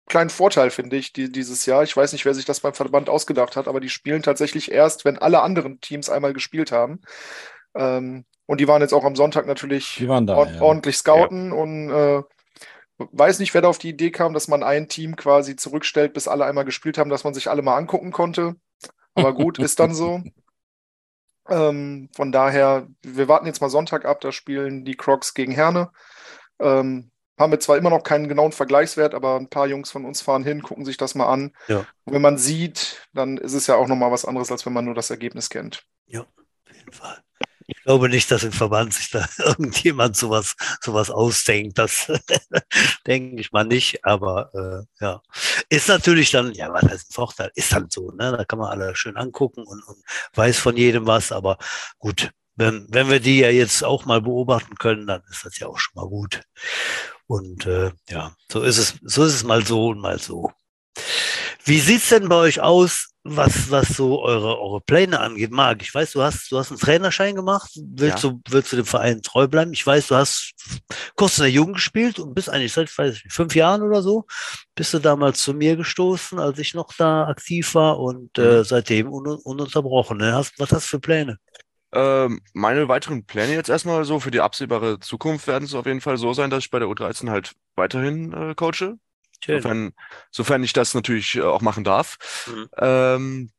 kleinen 0.09 0.31
Vorteil, 0.31 0.71
finde 0.71 0.97
ich, 0.97 1.13
die, 1.13 1.31
dieses 1.31 1.67
Jahr. 1.67 1.83
Ich 1.83 1.97
weiß 1.97 2.13
nicht, 2.13 2.25
wer 2.25 2.35
sich 2.35 2.45
das 2.45 2.61
beim 2.61 2.75
Verband 2.75 3.09
ausgedacht 3.09 3.57
hat, 3.57 3.69
aber 3.69 3.81
die 3.81 3.89
spielen 3.89 4.23
tatsächlich 4.23 4.73
erst, 4.73 5.05
wenn 5.05 5.19
alle 5.19 5.43
anderen 5.43 5.81
Teams 5.81 6.09
einmal 6.11 6.33
gespielt 6.33 6.73
haben. 6.73 7.01
Ähm, 7.75 8.25
und 8.47 8.61
die 8.61 8.69
waren 8.69 8.83
jetzt 8.83 8.95
auch 8.95 9.05
am 9.05 9.17
Sonntag 9.17 9.47
natürlich 9.47 10.05
da, 10.07 10.37
ord 10.37 10.51
ja. 10.55 10.63
ordentlich 10.63 10.97
scouten 10.97 11.51
ja. 11.51 11.55
und 11.55 11.91
äh, 11.91 12.23
weiß 12.99 13.39
nicht, 13.39 13.55
wer 13.55 13.63
da 13.63 13.69
auf 13.69 13.79
die 13.79 13.91
Idee 13.91 14.11
kam, 14.11 14.35
dass 14.35 14.49
man 14.49 14.63
ein 14.63 14.89
Team 14.89 15.17
quasi 15.17 15.55
zurückstellt, 15.55 16.15
bis 16.15 16.29
alle 16.29 16.45
einmal 16.45 16.65
gespielt 16.65 16.99
haben, 16.99 17.11
dass 17.11 17.25
man 17.25 17.35
sich 17.35 17.51
alle 17.51 17.63
mal 17.63 17.77
angucken 17.77 18.11
konnte. 18.11 18.57
Aber 19.15 19.35
gut, 19.35 19.59
ist 19.59 19.79
dann 19.81 19.95
so. 19.95 20.23
Ähm, 21.49 22.09
von 22.15 22.33
daher, 22.33 22.89
wir 23.03 23.29
warten 23.29 23.47
jetzt 23.47 23.61
mal 23.61 23.71
Sonntag 23.71 24.05
ab, 24.05 24.21
da 24.21 24.33
spielen 24.33 24.85
die 24.85 24.97
Crocs 24.97 25.35
gegen 25.35 25.53
Herne. 25.53 25.91
Ähm, 26.59 27.11
haben 27.39 27.53
wir 27.53 27.61
zwar 27.61 27.77
immer 27.77 27.91
noch 27.91 28.03
keinen 28.03 28.29
genauen 28.29 28.53
Vergleichswert, 28.53 29.15
aber 29.15 29.37
ein 29.37 29.49
paar 29.49 29.67
Jungs 29.67 29.91
von 29.91 30.05
uns 30.05 30.21
fahren 30.21 30.45
hin, 30.45 30.63
gucken 30.63 30.85
sich 30.85 30.97
das 30.97 31.15
mal 31.15 31.27
an. 31.27 31.53
Ja. 31.69 31.87
Wenn 32.05 32.23
man 32.23 32.39
sieht, 32.39 33.07
dann 33.13 33.39
ist 33.39 33.55
es 33.55 33.67
ja 33.67 33.77
auch 33.77 33.87
nochmal 33.87 34.11
was 34.11 34.25
anderes, 34.25 34.51
als 34.51 34.67
wenn 34.67 34.73
man 34.73 34.85
nur 34.85 34.95
das 34.95 35.11
Ergebnis 35.11 35.49
kennt. 35.49 35.85
Ja, 36.07 36.23
auf 36.23 36.75
jeden 36.75 36.93
Fall. 36.93 37.23
Ich 37.71 37.83
glaube 37.83 38.09
nicht, 38.09 38.31
dass 38.31 38.45
im 38.45 38.53
Verband 38.53 38.95
sich 38.95 39.11
da 39.11 39.29
irgendjemand 39.39 40.17
sowas, 40.17 40.57
sowas 40.81 41.11
ausdenkt. 41.11 41.79
Das 41.79 42.11
denke 43.07 43.41
ich 43.41 43.53
mal 43.53 43.65
nicht. 43.65 44.05
Aber 44.07 44.51
äh, 44.55 45.05
ja, 45.05 45.21
ist 45.69 45.89
natürlich 45.89 46.31
dann, 46.31 46.53
ja, 46.55 46.73
was 46.73 46.83
heißt 46.83 47.11
ein 47.11 47.15
Vorteil? 47.15 47.51
Ist 47.55 47.73
dann 47.73 47.91
so, 47.91 48.11
ne? 48.13 48.35
Da 48.35 48.45
kann 48.47 48.59
man 48.59 48.71
alle 48.71 48.97
schön 48.97 49.19
angucken 49.19 49.65
und, 49.65 49.83
und 49.85 50.03
weiß 50.35 50.59
von 50.59 50.79
jedem 50.79 51.07
was. 51.07 51.31
Aber 51.31 51.59
gut, 51.99 52.31
wenn, 52.57 52.87
wenn 52.89 53.11
wir 53.11 53.21
die 53.21 53.41
ja 53.41 53.51
jetzt 53.51 53.85
auch 53.85 54.07
mal 54.07 54.23
beobachten 54.23 54.77
können, 54.77 55.07
dann 55.07 55.23
ist 55.31 55.45
das 55.45 55.59
ja 55.59 55.67
auch 55.67 55.79
schon 55.79 55.93
mal 55.95 56.09
gut. 56.09 56.41
Und 57.29 57.67
äh, 57.67 57.93
ja, 58.09 58.33
so 58.51 58.63
ist 58.63 58.79
es, 58.79 58.95
so 59.03 59.25
ist 59.25 59.35
es 59.35 59.45
mal 59.45 59.65
so 59.65 59.89
und 59.89 60.01
mal 60.01 60.19
so. 60.19 60.51
Wie 61.65 61.79
sieht's 61.79 62.09
denn 62.09 62.31
bei 62.31 62.37
euch 62.37 62.61
aus, 62.61 63.11
was, 63.25 63.71
was 63.71 63.89
so 63.89 64.23
eure, 64.23 64.59
eure 64.59 64.81
Pläne 64.81 65.21
angeht? 65.21 65.51
Marc, 65.51 65.83
ich 65.83 65.95
weiß, 65.95 66.13
du 66.13 66.23
hast, 66.23 66.51
du 66.51 66.59
hast 66.59 66.71
einen 66.71 66.81
Trainerschein 66.81 67.35
gemacht. 67.35 67.71
Willst, 67.77 68.25
ja. 68.25 68.31
du, 68.31 68.41
willst 68.49 68.73
du 68.73 68.77
dem 68.77 68.87
Verein 68.87 69.21
treu 69.21 69.47
bleiben? 69.47 69.75
Ich 69.75 69.87
weiß, 69.87 70.07
du 70.07 70.15
hast 70.15 70.55
kurz 71.15 71.37
in 71.37 71.43
der 71.43 71.53
Jugend 71.53 71.77
gespielt 71.77 72.19
und 72.19 72.35
bist 72.35 72.49
eigentlich 72.49 72.73
seit 72.73 72.97
weiß 72.97 73.17
ich, 73.17 73.31
fünf 73.31 73.55
Jahren 73.55 73.83
oder 73.83 74.01
so, 74.01 74.25
bist 74.75 74.95
du 74.95 74.99
damals 74.99 75.43
zu 75.43 75.53
mir 75.53 75.77
gestoßen, 75.77 76.39
als 76.39 76.59
ich 76.59 76.73
noch 76.73 76.95
da 76.95 77.27
aktiv 77.27 77.75
war 77.75 78.01
und 78.01 78.39
äh, 78.39 78.61
mhm. 78.61 78.65
seitdem 78.65 79.13
un 79.13 79.27
ununterbrochen. 79.27 80.17
Ne? 80.17 80.33
Hast, 80.33 80.59
was 80.59 80.73
hast 80.73 80.85
du 80.85 80.89
für 80.89 81.01
Pläne? 81.01 81.39
Ähm, 81.93 82.41
meine 82.53 82.89
weiteren 82.89 83.25
Pläne 83.25 83.55
jetzt 83.55 83.71
erstmal 83.71 84.05
so 84.05 84.21
für 84.21 84.31
die 84.31 84.41
absehbare 84.41 85.01
Zukunft 85.01 85.47
werden 85.47 85.65
es 85.65 85.75
auf 85.75 85.87
jeden 85.87 86.01
Fall 86.01 86.19
so 86.19 86.33
sein, 86.35 86.51
dass 86.51 86.65
ich 86.65 86.71
bei 86.71 86.79
der 86.79 86.89
U13 86.89 87.31
halt 87.31 87.53
weiterhin 87.77 88.33
äh, 88.33 88.55
coache. 88.55 88.99
Sofern, 89.45 89.93
sofern 90.31 90.65
ich 90.65 90.73
das 90.73 90.95
natürlich 90.95 91.37
äh, 91.37 91.43
auch 91.43 91.61
machen 91.61 91.85
darf. 91.85 92.19
Mhm. 92.47 92.69
Ähm, 92.77 93.51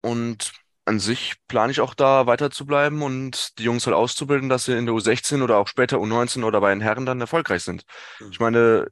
und 0.00 0.52
an 0.84 0.98
sich 0.98 1.34
plane 1.48 1.70
ich 1.70 1.80
auch 1.80 1.94
da 1.94 2.26
weiter 2.26 2.50
zu 2.50 2.66
bleiben 2.66 3.02
und 3.02 3.58
die 3.58 3.64
Jungs 3.64 3.86
halt 3.86 3.94
auszubilden, 3.94 4.48
dass 4.48 4.64
sie 4.64 4.76
in 4.76 4.86
der 4.86 4.94
U16 4.94 5.42
oder 5.42 5.58
auch 5.58 5.68
später 5.68 5.98
U19 5.98 6.44
oder 6.44 6.60
bei 6.60 6.70
den 6.70 6.80
Herren 6.80 7.06
dann 7.06 7.20
erfolgreich 7.20 7.62
sind. 7.62 7.84
Mhm. 8.20 8.28
Ich 8.30 8.40
meine, 8.40 8.88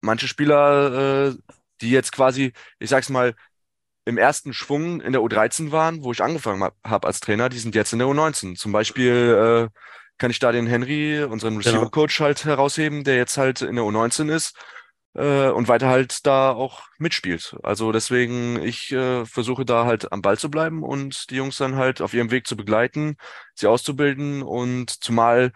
manche 0.00 0.28
Spieler, 0.28 1.28
äh, 1.28 1.34
die 1.80 1.90
jetzt 1.90 2.12
quasi, 2.12 2.52
ich 2.78 2.90
sag's 2.90 3.10
mal, 3.10 3.34
im 4.04 4.18
ersten 4.18 4.52
Schwung 4.52 5.00
in 5.00 5.12
der 5.12 5.22
U13 5.22 5.72
waren, 5.72 6.04
wo 6.04 6.12
ich 6.12 6.22
angefangen 6.22 6.68
habe 6.84 7.06
als 7.06 7.20
Trainer, 7.20 7.48
die 7.48 7.58
sind 7.58 7.74
jetzt 7.74 7.92
in 7.92 7.98
der 7.98 8.08
U19. 8.08 8.56
Zum 8.56 8.72
Beispiel 8.72 9.70
äh, 9.72 9.78
kann 10.18 10.30
ich 10.30 10.38
da 10.38 10.52
den 10.52 10.66
Henry, 10.66 11.24
unseren 11.24 11.58
genau. 11.58 11.70
Receiver-Coach, 11.70 12.20
halt 12.20 12.44
herausheben, 12.44 13.04
der 13.04 13.16
jetzt 13.16 13.36
halt 13.38 13.62
in 13.62 13.76
der 13.76 13.84
U19 13.84 14.30
ist 14.30 14.56
äh, 15.14 15.48
und 15.48 15.68
weiter 15.68 15.88
halt 15.88 16.26
da 16.26 16.52
auch 16.52 16.82
mitspielt. 16.98 17.56
Also 17.62 17.92
deswegen, 17.92 18.62
ich 18.62 18.92
äh, 18.92 19.24
versuche 19.24 19.64
da 19.64 19.86
halt 19.86 20.12
am 20.12 20.22
Ball 20.22 20.38
zu 20.38 20.50
bleiben 20.50 20.82
und 20.82 21.30
die 21.30 21.36
Jungs 21.36 21.56
dann 21.56 21.76
halt 21.76 22.02
auf 22.02 22.14
ihrem 22.14 22.30
Weg 22.30 22.46
zu 22.46 22.56
begleiten, 22.56 23.16
sie 23.54 23.66
auszubilden 23.66 24.42
und 24.42 24.90
zumal 25.02 25.52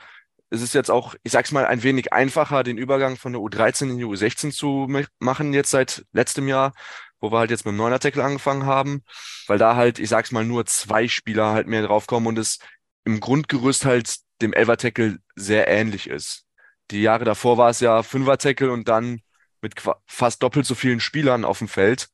es 0.50 0.62
ist 0.62 0.74
jetzt 0.74 0.90
auch, 0.90 1.14
ich 1.24 1.32
sag's 1.32 1.52
mal, 1.52 1.66
ein 1.66 1.82
wenig 1.82 2.12
einfacher, 2.12 2.62
den 2.62 2.78
Übergang 2.78 3.16
von 3.16 3.32
der 3.32 3.42
U13 3.42 3.90
in 3.90 3.98
die 3.98 4.06
U16 4.06 4.50
zu 4.50 4.88
machen, 5.18 5.52
jetzt 5.52 5.70
seit 5.70 6.06
letztem 6.12 6.48
Jahr, 6.48 6.72
wo 7.20 7.32
wir 7.32 7.38
halt 7.38 7.50
jetzt 7.50 7.64
mit 7.64 7.72
dem 7.72 7.78
neuner 7.78 7.98
Tackle 7.98 8.24
angefangen 8.24 8.66
haben, 8.66 9.02
weil 9.46 9.58
da 9.58 9.76
halt, 9.76 9.98
ich 9.98 10.08
sag's 10.08 10.32
mal, 10.32 10.44
nur 10.44 10.66
zwei 10.66 11.08
Spieler 11.08 11.52
halt 11.52 11.66
mehr 11.66 11.82
draufkommen 11.82 12.28
und 12.28 12.38
es 12.38 12.58
im 13.04 13.20
Grundgerüst 13.20 13.84
halt 13.84 14.16
dem 14.42 14.52
Elfer 14.52 14.76
Tackle 14.76 15.18
sehr 15.34 15.68
ähnlich 15.68 16.08
ist. 16.08 16.44
Die 16.90 17.02
Jahre 17.02 17.24
davor 17.24 17.58
war 17.58 17.70
es 17.70 17.80
ja 17.80 18.02
Fünfer 18.02 18.38
Tackle 18.38 18.72
und 18.72 18.88
dann 18.88 19.20
mit 19.60 19.74
fast 20.06 20.42
doppelt 20.42 20.66
so 20.66 20.74
vielen 20.74 21.00
Spielern 21.00 21.44
auf 21.44 21.58
dem 21.58 21.68
Feld, 21.68 22.08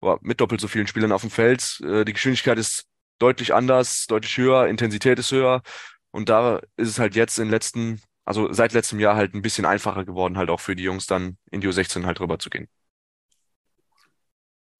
oder 0.00 0.18
mit 0.22 0.40
doppelt 0.40 0.60
so 0.60 0.68
vielen 0.68 0.86
Spielern 0.86 1.12
auf 1.12 1.22
dem 1.22 1.30
Feld. 1.30 1.80
Äh, 1.84 2.04
die 2.04 2.12
Geschwindigkeit 2.12 2.58
ist 2.58 2.86
deutlich 3.18 3.54
anders, 3.54 4.06
deutlich 4.06 4.36
höher, 4.36 4.66
Intensität 4.68 5.18
ist 5.18 5.32
höher 5.32 5.62
und 6.10 6.28
da 6.28 6.60
ist 6.76 6.88
es 6.88 6.98
halt 6.98 7.14
jetzt 7.14 7.38
in 7.38 7.48
letzten, 7.50 8.00
also 8.24 8.52
seit 8.52 8.72
letztem 8.72 9.00
Jahr 9.00 9.16
halt 9.16 9.34
ein 9.34 9.42
bisschen 9.42 9.66
einfacher 9.66 10.04
geworden, 10.04 10.38
halt 10.38 10.50
auch 10.50 10.60
für 10.60 10.76
die 10.76 10.84
Jungs 10.84 11.06
dann 11.06 11.36
in 11.50 11.60
die 11.60 11.68
U16 11.68 12.06
halt 12.06 12.20
rüber 12.20 12.38
zu 12.38 12.50
gehen. 12.50 12.68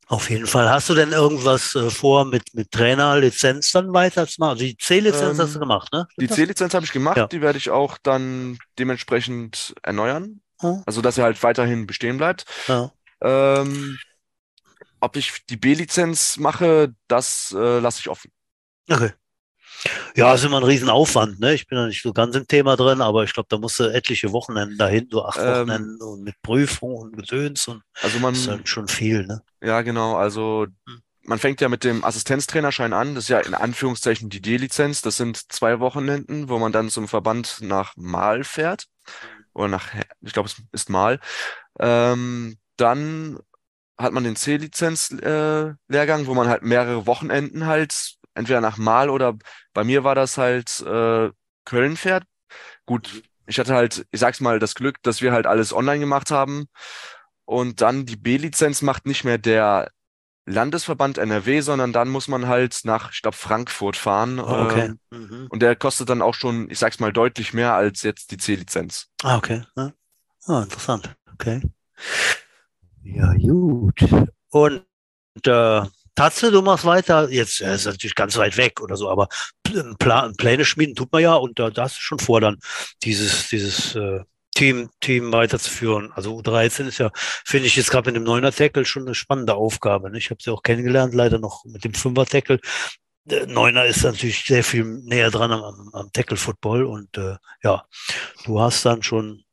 Auf 0.09 0.31
jeden 0.31 0.47
Fall. 0.47 0.71
Hast 0.71 0.89
du 0.89 0.95
denn 0.95 1.13
irgendwas 1.13 1.75
äh, 1.75 1.91
vor 1.91 2.25
mit, 2.25 2.55
mit 2.55 2.71
Trainerlizenz 2.73 3.73
dann 3.73 3.93
weiterzumachen? 3.93 4.53
Also 4.53 4.65
die 4.65 4.77
C-Lizenz 4.77 5.39
ähm, 5.39 5.45
hast 5.45 5.55
du 5.55 5.61
gemacht, 5.61 5.93
ne? 5.93 6.09
Die 6.19 6.29
C-Lizenz 6.29 6.73
habe 6.73 6.87
ich 6.87 6.93
gemacht, 6.93 7.19
ja. 7.19 7.27
die 7.27 7.43
werde 7.43 7.59
ich 7.59 7.69
auch 7.69 7.99
dann 7.99 8.59
dementsprechend 8.79 9.75
erneuern. 9.83 10.41
Hm. 10.61 10.83
Also 10.87 11.03
dass 11.03 11.19
er 11.19 11.25
halt 11.25 11.43
weiterhin 11.43 11.87
bestehen 11.87 12.17
bleibt. 12.17 12.47
Ja. 12.69 12.91
Ähm, 13.21 13.99
ob 15.01 15.17
ich 15.17 15.45
die 15.47 15.57
B-Lizenz 15.57 16.39
mache, 16.39 16.95
das 17.07 17.55
äh, 17.57 17.79
lasse 17.79 18.01
ich 18.01 18.09
offen. 18.09 18.33
Okay. 18.91 19.13
Ja, 20.17 20.35
ist 20.35 20.45
immer 20.45 20.59
ein 20.59 20.65
Riesenaufwand, 20.65 21.39
ne? 21.41 21.55
Ich 21.55 21.67
bin 21.67 21.79
ja 21.79 21.87
nicht 21.87 22.03
so 22.03 22.13
ganz 22.13 22.35
im 22.35 22.47
Thema 22.47 22.77
drin, 22.77 23.01
aber 23.01 23.25
ich 23.25 23.33
glaube, 23.33 23.49
da 23.49 23.59
musst 23.59 23.79
du 23.79 23.85
etliche 23.85 24.33
Wochenenden 24.33 24.77
dahin, 24.77 25.09
so 25.11 25.25
acht 25.25 25.39
ähm, 25.39 25.47
Wochenenden 25.47 26.03
und 26.03 26.23
mit 26.25 26.41
Prüfung 26.43 26.97
und 26.97 27.17
Gedöns 27.17 27.69
und 27.69 27.83
also 28.03 28.19
man, 28.19 28.35
das 28.35 28.43
ist 28.43 28.49
halt 28.49 28.69
schon 28.69 28.89
viel, 28.89 29.27
ne? 29.27 29.43
Ja, 29.63 29.83
genau. 29.83 30.17
Also 30.17 30.67
hm. 30.87 31.03
man 31.23 31.39
fängt 31.39 31.61
ja 31.61 31.69
mit 31.69 31.85
dem 31.85 32.05
Assistenztrainerschein 32.05 32.93
an. 32.93 33.15
Das 33.15 33.25
ist 33.25 33.31
ja 33.31 33.41
in 33.41 33.55
Anführungszeichen 33.55 34.31
die 34.31 34.41
D-Lizenz. 34.41 35.03
Das 35.03 35.17
sind 35.17 35.53
zwei 35.53 35.81
Wochenenden, 35.81 36.49
wo 36.49 36.59
man 36.59 36.73
dann 36.73 36.91
zum 36.91 37.09
Verband 37.09 37.59
nach 37.61 37.97
Mal 37.97 38.45
fährt. 38.45 38.87
Oder 39.55 39.69
nach, 39.69 39.89
ich 40.21 40.33
glaube, 40.33 40.49
es 40.49 40.57
ist 40.73 40.91
Mal. 40.91 41.21
Ähm, 41.79 42.59
dann 42.77 43.39
hat 43.99 44.13
man 44.13 44.23
den 44.23 44.37
C-Lizenz-Lehrgang, 44.37 46.23
äh, 46.23 46.27
wo 46.27 46.35
man 46.35 46.49
halt 46.49 46.63
mehrere 46.63 47.07
Wochenenden 47.07 47.67
halt 47.67 48.18
entweder 48.39 48.61
nach 48.61 48.79
Mal 48.79 49.11
oder 49.11 49.37
bei 49.75 49.85
mir 49.85 50.05
war 50.05 50.15
das 50.15 50.39
halt 50.39 50.81
äh, 50.81 51.31
Köln 51.65 51.97
fährt. 51.97 52.25
Gut, 52.87 53.23
ich 53.47 53.59
hatte 53.59 53.75
halt, 53.75 54.07
ich 54.11 54.21
sag's 54.21 54.41
mal, 54.41 54.59
das 54.59 54.75
Glück, 54.75 55.03
dass 55.03 55.21
wir 55.21 55.33
halt 55.33 55.47
alles 55.47 55.73
online 55.73 56.01
gemacht 56.01 56.31
haben. 56.31 56.69
Und 57.45 57.81
dann 57.81 58.07
die 58.07 58.17
B-Lizenz 58.17 58.83
macht 58.83 59.07
nicht 59.07 59.25
mehr 59.25 59.39
der 59.39 59.91
Landesverband 60.49 61.19
NRW, 61.19 61.61
sondern 61.61 61.93
dann 61.93 62.09
muss 62.09 62.29
man 62.29 62.47
halt 62.47 62.81
nach, 62.85 63.13
ich 63.13 63.23
glaube, 63.23 63.37
Frankfurt 63.37 63.97
fahren. 63.97 64.39
Oh, 64.39 64.65
okay. 64.65 64.93
Äh, 65.13 65.15
mhm. 65.15 65.47
Und 65.51 65.61
der 65.61 65.77
kostet 65.77 66.09
dann 66.09 66.23
auch 66.23 66.35
schon, 66.35 66.71
ich 66.71 66.79
sag's 66.79 67.01
mal, 67.01 67.13
deutlich 67.13 67.53
mehr 67.53 67.75
als 67.75 68.03
jetzt 68.03 68.31
die 68.31 68.39
C-Lizenz. 68.39 69.09
Ah, 69.23 69.37
okay. 69.37 69.63
Ja. 69.77 69.93
Ah, 70.47 70.63
interessant. 70.63 71.15
Okay. 71.35 71.63
Ja, 73.03 73.33
gut. 73.35 74.05
Und 74.51 74.85
äh, 75.47 75.83
Tatze, 76.19 76.51
du 76.51 76.63
machst 76.63 76.85
weiter. 76.85 77.31
Jetzt 77.31 77.61
äh, 77.61 77.73
ist 77.73 77.87
natürlich 77.87 78.17
ganz 78.17 78.37
weit 78.37 78.57
weg 78.57 78.81
oder 78.81 78.97
so, 78.97 79.09
aber 79.09 79.29
Pla 80.01 80.33
Pläne 80.37 80.65
schmieden 80.65 80.97
tut 80.97 81.13
man 81.13 81.23
ja 81.23 81.37
und 81.37 81.61
da, 81.61 81.71
da 81.71 81.85
hast 81.85 81.99
du 81.99 82.01
schon 82.01 82.19
vor, 82.19 82.41
dann 82.41 82.59
dieses, 83.05 83.49
dieses 83.51 83.95
äh, 83.95 84.25
Team, 84.53 84.91
Team 84.99 85.31
weiterzuführen. 85.33 86.11
Also 86.13 86.37
U13 86.37 86.89
ist 86.89 86.99
ja, 86.99 87.13
finde 87.15 87.69
ich 87.69 87.77
jetzt 87.77 87.93
gerade 87.93 88.09
mit 88.09 88.17
dem 88.17 88.25
Neuner 88.25 88.51
Tackle 88.51 88.85
schon 88.85 89.05
eine 89.05 89.15
spannende 89.15 89.55
Aufgabe. 89.55 90.11
Ne? 90.11 90.19
Ich 90.19 90.31
habe 90.31 90.43
sie 90.43 90.51
auch 90.51 90.65
kennengelernt, 90.65 91.15
leider 91.15 91.39
noch 91.39 91.65
mit 91.65 91.85
dem 91.85 91.95
Fünfer 91.95 92.27
Tackle. 92.27 92.59
Neuner 93.47 93.85
ist 93.85 94.03
natürlich 94.03 94.45
sehr 94.45 94.65
viel 94.65 94.85
näher 94.85 95.31
dran 95.31 95.53
am, 95.53 95.91
am 95.93 96.13
Tackle 96.13 96.37
Football 96.37 96.85
und 96.85 97.17
äh, 97.17 97.37
ja, 97.63 97.85
du 98.45 98.61
hast 98.61 98.85
dann 98.85 99.05
schon 99.05 99.45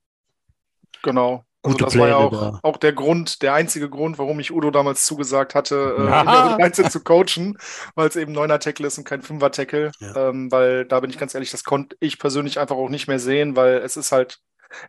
Genau. 1.04 1.46
Also 1.66 1.78
das 1.78 1.94
Pläne 1.94 2.04
war 2.04 2.10
ja 2.10 2.18
auch, 2.18 2.32
da. 2.32 2.60
auch 2.64 2.78
der 2.78 2.94
Grund, 2.94 3.42
der 3.42 3.54
einzige 3.54 3.90
Grund, 3.90 4.18
warum 4.18 4.40
ich 4.40 4.52
Udo 4.52 4.72
damals 4.72 5.06
zugesagt 5.06 5.56
hatte, 5.56 5.96
äh, 5.98 6.02
in 6.02 6.72
der 6.72 6.86
u 6.86 6.90
zu 6.90 7.04
coachen, 7.04 7.58
weil 7.96 8.08
es 8.08 8.16
eben 8.16 8.32
neuner 8.32 8.60
Tackle 8.60 8.88
ist 8.88 8.98
und 8.98 9.04
kein 9.04 9.22
Fünfer 9.22 9.52
Tackle. 9.52 9.92
Ja. 10.00 10.30
Ähm, 10.30 10.52
weil 10.52 10.86
da 10.86 11.00
bin 11.00 11.10
ich 11.10 11.18
ganz 11.18 11.34
ehrlich, 11.34 11.52
das 11.52 11.64
konnte 11.64 11.96
ich 12.00 12.20
persönlich 12.20 12.60
einfach 12.60 12.76
auch 12.76 12.90
nicht 12.90 13.08
mehr 13.08 13.20
sehen, 13.20 13.56
weil 13.56 13.78
es 13.78 13.98
ist 13.98 14.12
halt, 14.12 14.40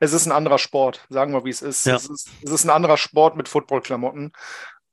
es 0.00 0.12
ist 0.12 0.26
ein 0.26 0.32
anderer 0.32 0.58
Sport, 0.58 1.06
sagen 1.08 1.32
wir, 1.32 1.44
wie 1.44 1.50
es 1.50 1.62
ist. 1.62 1.86
Ja. 1.86 1.96
Es 1.96 2.08
ist. 2.08 2.28
Es 2.42 2.50
ist 2.50 2.64
ein 2.64 2.70
anderer 2.70 2.96
Sport 2.96 3.36
mit 3.36 3.48
Footballklamotten. 3.48 4.32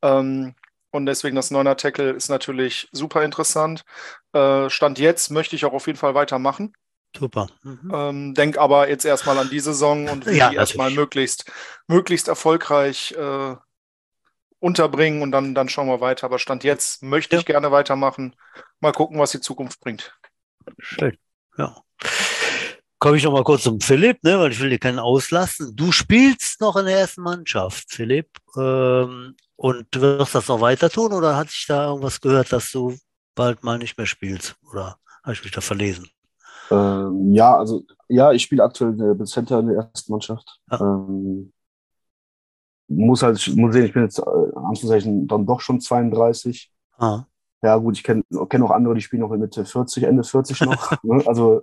Ähm, 0.01 0.55
und 0.91 1.07
deswegen 1.07 1.35
das 1.35 1.49
Neuner 1.49 1.75
Tackle 1.75 2.11
ist 2.11 2.29
natürlich 2.29 2.87
super 2.91 3.23
interessant. 3.23 3.83
Äh, 4.33 4.69
Stand 4.69 4.99
jetzt 4.99 5.31
möchte 5.31 5.55
ich 5.55 5.65
auch 5.65 5.73
auf 5.73 5.87
jeden 5.87 5.97
Fall 5.97 6.13
weitermachen. 6.13 6.73
Super. 7.17 7.47
Mhm. 7.63 7.91
Ähm, 7.93 8.33
denk 8.33 8.57
aber 8.57 8.89
jetzt 8.89 9.05
erstmal 9.05 9.37
an 9.37 9.49
die 9.49 9.59
Saison 9.59 10.09
und 10.09 10.25
will 10.25 10.35
ja, 10.37 10.49
die 10.49 10.55
erstmal 10.55 10.91
möglichst, 10.91 11.51
möglichst 11.87 12.27
erfolgreich 12.27 13.13
äh, 13.17 13.55
unterbringen 14.59 15.21
und 15.21 15.31
dann, 15.31 15.53
dann 15.53 15.69
schauen 15.69 15.87
wir 15.87 16.01
weiter. 16.01 16.25
Aber 16.25 16.39
Stand 16.39 16.63
jetzt 16.63 17.03
möchte 17.03 17.35
ja. 17.35 17.39
ich 17.39 17.45
gerne 17.45 17.71
weitermachen. 17.71 18.35
Mal 18.79 18.93
gucken, 18.93 19.19
was 19.19 19.31
die 19.31 19.41
Zukunft 19.41 19.79
bringt. 19.79 20.17
Schön. 20.79 21.17
Ja. 21.57 21.75
Komme 22.99 23.17
ich 23.17 23.23
noch 23.23 23.33
mal 23.33 23.43
kurz 23.43 23.63
zum 23.63 23.81
Philipp, 23.81 24.23
ne, 24.23 24.39
weil 24.39 24.53
ich 24.53 24.59
will 24.61 24.69
dir 24.69 24.79
keinen 24.79 24.99
auslassen. 24.99 25.75
Du 25.75 25.91
spielst 25.91 26.61
noch 26.61 26.77
in 26.77 26.85
der 26.85 26.99
ersten 26.99 27.21
Mannschaft, 27.21 27.85
Philipp, 27.89 28.29
ähm, 28.57 29.35
und 29.57 29.87
wirst 29.93 30.35
das 30.35 30.47
noch 30.47 30.61
weiter 30.61 30.89
tun 30.89 31.11
oder 31.11 31.35
hat 31.35 31.49
sich 31.49 31.65
da 31.67 31.87
irgendwas 31.87 32.21
gehört, 32.21 32.53
dass 32.53 32.71
du 32.71 32.97
bald 33.35 33.63
mal 33.63 33.77
nicht 33.77 33.97
mehr 33.97 34.07
spielst? 34.07 34.55
Oder 34.71 34.97
habe 35.23 35.33
ich 35.33 35.43
mich 35.43 35.51
da 35.51 35.59
verlesen? 35.59 36.09
Ähm, 36.71 37.33
ja, 37.33 37.55
also 37.57 37.83
ja, 38.07 38.31
ich 38.31 38.43
spiele 38.43 38.63
aktuell 38.63 38.95
der 38.95 39.25
Center 39.25 39.59
in 39.59 39.67
der 39.67 39.77
ersten 39.77 40.11
Mannschaft. 40.11 40.59
Ähm, 40.71 41.51
muss 42.87 43.23
halt, 43.23 43.55
muss 43.55 43.73
sehen, 43.73 43.85
ich 43.85 43.93
bin 43.93 44.03
jetzt 44.03 44.19
äh, 44.19 44.21
Anführungszeichen 44.21 45.27
dann 45.27 45.45
doch 45.45 45.61
schon 45.61 45.79
32. 45.79 46.71
Ah. 46.97 47.23
Ja, 47.61 47.77
gut, 47.77 47.97
ich 47.97 48.03
kenne 48.03 48.23
kenn 48.49 48.61
auch 48.61 48.71
andere, 48.71 48.93
die 48.93 49.01
spielen 49.01 49.21
noch 49.21 49.29
Mitte 49.29 49.65
40, 49.65 50.03
Ende 50.03 50.23
40 50.23 50.61
noch. 50.61 50.91
ne? 51.03 51.23
Also 51.25 51.61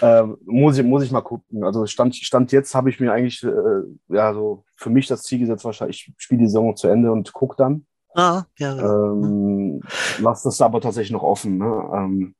äh, 0.00 0.22
muss, 0.44 0.78
ich, 0.78 0.84
muss 0.84 1.02
ich 1.02 1.10
mal 1.10 1.22
gucken. 1.22 1.64
Also 1.64 1.86
Stand, 1.86 2.14
Stand 2.16 2.52
jetzt 2.52 2.74
habe 2.74 2.90
ich 2.90 3.00
mir 3.00 3.12
eigentlich 3.12 3.42
äh, 3.42 3.82
ja 4.08 4.34
so 4.34 4.64
für 4.76 4.90
mich 4.90 5.06
das 5.06 5.22
Ziel 5.22 5.40
gesetzt, 5.40 5.64
wahrscheinlich, 5.64 6.12
ich 6.16 6.22
spiele 6.22 6.42
die 6.42 6.46
Saison 6.46 6.76
zu 6.76 6.88
Ende 6.88 7.10
und 7.10 7.32
gucke 7.32 7.56
dann. 7.56 7.86
Ah, 8.14 8.44
ja. 8.58 8.76
Ähm, 8.78 9.80
lass 10.20 10.42
das 10.42 10.60
aber 10.60 10.80
tatsächlich 10.80 11.12
noch 11.12 11.22
offen. 11.22 11.58
Ne? 11.58 11.90
Ähm, 11.94 12.34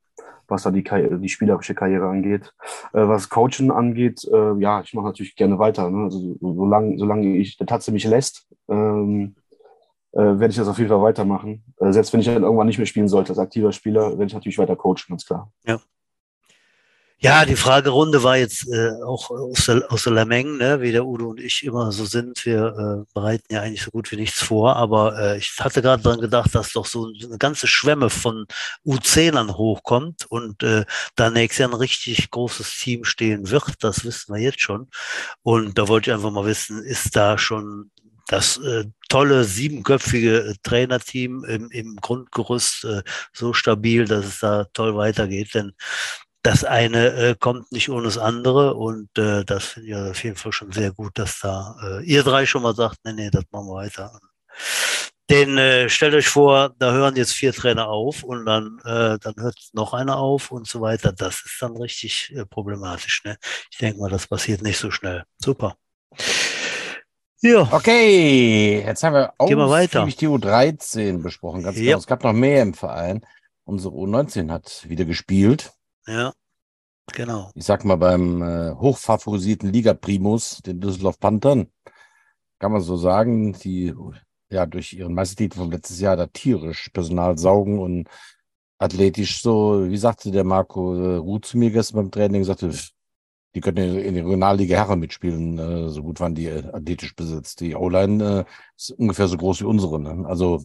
was 0.49 0.63
da 0.63 0.71
die, 0.71 0.83
die 0.83 1.29
spielerische 1.29 1.75
Karriere 1.75 2.09
angeht. 2.09 2.55
Äh, 2.93 3.07
was 3.07 3.29
Coachen 3.29 3.71
angeht, 3.71 4.25
äh, 4.33 4.59
ja, 4.59 4.81
ich 4.81 4.95
mache 4.95 5.07
natürlich 5.07 5.37
gerne 5.37 5.59
weiter. 5.59 5.91
Ne? 5.91 6.05
Also 6.05 6.37
solange, 6.41 6.99
solange 6.99 7.37
ich 7.37 7.57
der 7.57 7.67
Tatze 7.67 7.93
mich 7.93 8.05
lässt, 8.05 8.49
ähm, 8.69 9.35
äh, 10.13 10.19
werde 10.19 10.49
ich 10.49 10.57
das 10.57 10.69
auf 10.69 10.79
jeden 10.79 10.91
Fall 10.91 11.03
weitermachen. 11.03 11.63
Äh, 11.79 11.93
selbst 11.93 12.13
wenn 12.13 12.21
ich 12.21 12.27
dann 12.27 12.43
irgendwann 12.43 12.67
nicht 12.67 12.79
mehr 12.79 12.87
spielen 12.87 13.09
sollte 13.09 13.31
als 13.31 13.39
aktiver 13.39 13.73
Spieler, 13.73 14.11
werde 14.11 14.27
ich 14.27 14.35
natürlich 14.35 14.59
weiter 14.59 14.77
coachen, 14.77 15.09
ganz 15.11 15.27
klar. 15.27 15.53
Ja. 15.65 15.79
Ja, 17.21 17.45
die 17.45 17.57
Fragerunde 17.57 18.23
war 18.23 18.37
jetzt 18.37 18.69
äh, 18.69 18.93
auch 19.05 19.31
aus 19.31 19.67
der, 19.67 19.91
aus 19.91 20.05
der 20.05 20.13
Lameng, 20.13 20.57
ne, 20.57 20.81
wie 20.81 20.93
der 20.93 21.05
Udo 21.05 21.31
und 21.31 21.41
ich 21.41 21.65
immer 21.65 21.91
so 21.91 22.05
sind. 22.05 22.47
Wir 22.47 22.67
äh, 23.09 23.13
bereiten 23.13 23.53
ja 23.53 23.63
eigentlich 23.63 23.83
so 23.83 23.91
gut 23.91 24.13
wie 24.13 24.17
nichts 24.17 24.41
vor, 24.41 24.77
aber 24.77 25.19
äh, 25.19 25.39
ich 25.39 25.53
hatte 25.59 25.83
gerade 25.83 26.01
dran 26.01 26.21
gedacht, 26.21 26.55
dass 26.55 26.73
doch 26.73 26.87
so 26.87 27.07
eine 27.09 27.39
ganze 27.39 27.67
Schwemme 27.67 28.09
von 28.09 28.47
U10ern 28.87 29.57
hochkommt 29.57 30.27
und 30.27 30.63
äh, 30.63 30.85
da 31.17 31.31
nächstes 31.31 31.59
Jahr 31.59 31.71
ein 31.71 31.75
richtig 31.75 32.31
großes 32.31 32.79
Team 32.79 33.03
stehen 33.03 33.51
wird. 33.51 33.75
Das 33.81 34.05
wissen 34.05 34.33
wir 34.33 34.41
jetzt 34.41 34.61
schon. 34.61 34.89
Und 35.43 35.77
da 35.77 35.89
wollte 35.89 36.11
ich 36.11 36.15
einfach 36.15 36.31
mal 36.31 36.47
wissen, 36.47 36.85
ist 36.85 37.17
da 37.17 37.37
schon 37.37 37.91
das 38.29 38.59
äh, 38.59 38.85
tolle 39.09 39.43
siebenköpfige 39.45 40.55
Trainerteam 40.63 41.45
im, 41.45 41.71
im 41.71 41.97
Grundgerüst 41.97 42.85
äh, 42.85 43.03
so 43.33 43.55
stabil, 43.55 44.05
dass 44.05 44.25
es 44.27 44.39
da 44.39 44.67
toll 44.73 44.95
weitergeht. 44.97 45.55
Denn 45.55 45.73
das 46.43 46.65
eine 46.65 47.09
äh, 47.15 47.35
kommt 47.39 47.73
nicht 47.73 47.91
ohne 47.91 48.05
das 48.05 48.19
andere 48.19 48.75
und 48.75 49.17
äh, 49.19 49.45
das 49.45 49.65
finde 49.65 49.89
ich 49.89 49.95
auf 49.95 50.25
jeden 50.25 50.37
Fall 50.37 50.53
schon 50.53 50.73
sehr 50.73 50.93
gut, 50.93 51.19
dass 51.19 51.41
da 51.41 51.77
äh, 51.83 52.05
ihr 52.05 52.23
drei 52.23 52.47
schon 52.47 52.63
mal 52.63 52.75
sagt, 52.75 52.99
nee, 53.05 53.13
nee, 53.13 53.31
das 53.31 53.45
machen 53.51 53.67
wir 53.67 53.75
weiter. 53.75 54.19
Den 55.31 55.59
äh, 55.59 55.91
stellt 55.91 56.15
euch 56.15 56.29
vor, 56.29 56.75
da 56.79 56.93
hören 56.93 57.17
jetzt 57.17 57.35
vier 57.35 57.53
Trainer 57.53 57.89
auf 57.89 58.23
und 58.23 58.47
dann, 58.47 58.79
äh, 58.85 59.19
dann 59.19 59.35
hört 59.37 59.59
noch 59.75 59.93
einer 59.93 60.17
auf 60.17 60.51
und 60.51 60.67
so 60.67 60.81
weiter. 60.81 61.13
Das 61.13 61.43
ist 61.45 61.59
dann 61.61 61.77
richtig 61.77 62.33
äh, 62.35 62.47
problematisch. 62.47 63.23
Ne? 63.25 63.37
Ich 63.71 63.77
denke 63.77 64.01
mal, 64.01 64.09
das 64.09 64.27
passiert 64.27 64.63
nicht 64.63 64.79
so 64.79 64.91
schnell. 64.91 65.25
Super. 65.39 65.77
Ja. 67.41 67.69
Okay, 67.71 68.83
jetzt 68.85 69.03
haben 69.03 69.15
wir 69.15 69.35
auch 69.37 69.47
die 69.49 69.55
U13 69.55 71.23
besprochen. 71.23 71.63
Ganz 71.63 71.77
ja. 71.77 71.85
genau. 71.85 71.99
Es 71.99 72.07
gab 72.07 72.25
noch 72.25 72.33
mehr 72.33 72.63
im 72.63 72.73
Verein. 72.73 73.25
Unsere 73.65 73.95
U19 73.95 74.51
hat 74.51 74.89
wieder 74.89 75.05
gespielt. 75.05 75.73
Ja, 76.09 76.33
genau. 77.13 77.51
Ich 77.55 77.65
sag 77.65 77.85
mal, 77.85 77.97
beim 77.97 78.41
äh, 78.41 78.75
hochfavorisierten 78.75 79.71
Liga-Primus, 79.71 80.63
den 80.65 80.81
Düsseldorf 80.81 81.21
Panthern, 81.21 81.69
kann 82.59 82.73
man 82.73 82.81
so 82.81 82.97
sagen, 82.97 83.53
die 83.53 83.95
ja 84.51 84.65
durch 84.65 84.95
ihren 84.95 85.13
Meistertitel 85.13 85.59
vom 85.59 85.71
letztes 85.71 86.01
Jahr 86.01 86.17
da 86.17 86.27
tierisch 86.27 86.89
Personal 86.89 87.37
saugen 87.37 87.79
und 87.79 88.09
athletisch 88.79 89.43
so, 89.43 89.87
wie 89.87 89.99
sagte 89.99 90.31
der 90.31 90.45
Marco 90.45 90.95
äh, 90.95 91.17
Ruth 91.17 91.45
zu 91.45 91.59
mir 91.59 91.71
gestern 91.71 91.97
beim 91.97 92.11
Training, 92.11 92.43
sagte, 92.45 92.73
die 93.55 93.61
könnten 93.61 93.99
in 93.99 94.15
der 94.15 94.25
Regionalliga 94.25 94.77
Herren 94.77 95.01
mitspielen, 95.01 95.59
äh, 95.59 95.89
so 95.91 96.03
gut 96.03 96.21
waren 96.21 96.35
die 96.35 96.47
äh, 96.47 96.65
athletisch 96.73 97.15
besetzt. 97.15 97.61
Die 97.61 97.75
O-Line 97.75 98.41
äh, 98.41 98.45
ist 98.77 98.93
ungefähr 98.93 99.29
so 99.29 99.37
groß 99.37 99.61
wie 99.61 99.67
unsere. 99.67 100.01
Ne? 100.01 100.27
Also 100.27 100.65